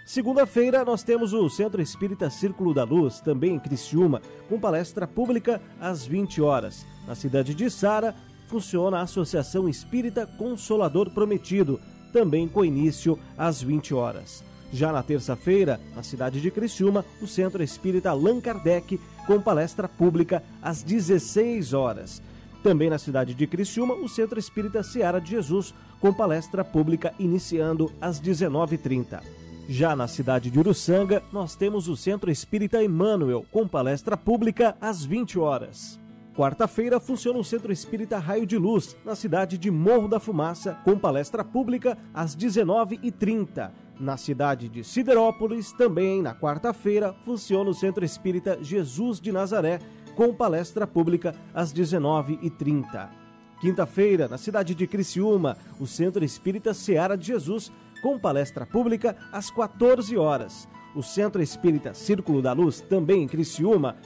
Segunda-feira, 0.05 0.85
nós 0.85 1.03
temos 1.03 1.33
o 1.33 1.49
Centro 1.49 1.81
Espírita 1.81 2.29
Círculo 2.29 2.73
da 2.73 2.85
Luz, 2.85 3.19
também 3.19 3.55
em 3.55 3.59
Criciúma, 3.59 4.21
com 4.47 4.57
palestra 4.57 5.05
pública 5.05 5.61
às 5.77 6.05
20 6.05 6.41
horas. 6.41 6.85
Na 7.05 7.15
cidade 7.15 7.53
de 7.53 7.69
Sara, 7.69 8.15
funciona 8.47 8.99
a 8.99 9.01
Associação 9.01 9.67
Espírita 9.67 10.25
Consolador 10.25 11.09
Prometido, 11.09 11.81
também 12.13 12.47
com 12.47 12.63
início 12.63 13.19
às 13.37 13.61
20 13.61 13.93
horas. 13.93 14.41
Já 14.71 14.91
na 14.91 15.01
terça-feira, 15.01 15.79
na 15.95 16.03
cidade 16.03 16.39
de 16.39 16.51
Criciúma, 16.51 17.03
o 17.21 17.27
Centro 17.27 17.63
Espírita 17.63 18.11
Allan 18.11 18.39
Kardec 18.39 18.99
com 19.25 19.41
palestra 19.41 19.87
pública 19.87 20.43
às 20.61 20.83
16 20.83 21.73
horas. 21.73 22.21
Também 22.63 22.89
na 22.89 22.97
cidade 22.97 23.33
de 23.33 23.47
Criciúma, 23.47 23.95
o 23.95 24.07
Centro 24.07 24.37
Espírita 24.37 24.83
Seara 24.83 25.19
de 25.19 25.31
Jesus, 25.31 25.73
com 25.99 26.13
palestra 26.13 26.63
pública 26.63 27.13
iniciando 27.17 27.91
às 28.01 28.19
19h30. 28.19 29.21
Já 29.67 29.95
na 29.95 30.07
cidade 30.07 30.49
de 30.49 30.59
Uruçanga, 30.59 31.21
nós 31.31 31.55
temos 31.55 31.87
o 31.87 31.95
Centro 31.95 32.31
Espírita 32.31 32.83
Emmanuel, 32.83 33.45
com 33.51 33.67
palestra 33.67 34.17
pública 34.17 34.75
às 34.81 35.05
20 35.05 35.37
horas. 35.37 35.99
Quarta-feira 36.35 36.99
funciona 36.99 37.37
o 37.37 37.43
Centro 37.43 37.71
Espírita 37.71 38.17
Raio 38.17 38.45
de 38.45 38.57
Luz, 38.57 38.95
na 39.05 39.15
cidade 39.15 39.57
de 39.57 39.69
Morro 39.69 40.07
da 40.07 40.19
Fumaça, 40.19 40.77
com 40.83 40.97
palestra 40.97 41.43
pública 41.43 41.97
às 42.13 42.35
19h30. 42.35 43.69
Na 43.99 44.15
cidade 44.15 44.69
de 44.69 44.81
Siderópolis, 44.81 45.73
também 45.73 46.21
na 46.21 46.33
quarta-feira, 46.33 47.13
funciona 47.25 47.69
o 47.69 47.73
Centro 47.73 48.05
Espírita 48.05 48.57
Jesus 48.61 49.19
de 49.19 49.29
Nazaré, 49.29 49.79
com 50.15 50.33
palestra 50.33 50.87
pública 50.87 51.35
às 51.53 51.73
19h30. 51.73 53.09
Quinta-feira, 53.59 54.29
na 54.29 54.37
cidade 54.37 54.73
de 54.73 54.87
Criciúma, 54.87 55.57
o 55.81 55.85
Centro 55.85 56.23
Espírita 56.23 56.73
Seara 56.73 57.17
de 57.17 57.27
Jesus, 57.27 57.73
com 58.01 58.17
palestra 58.17 58.65
pública 58.65 59.17
às 59.33 59.51
14 59.51 60.17
horas. 60.17 60.65
O 60.95 61.03
Centro 61.03 61.41
Espírita 61.41 61.93
Círculo 61.93 62.41
da 62.41 62.53
Luz, 62.53 62.79
também 62.79 63.23
em 63.23 63.27
Criciúma, 63.27 63.97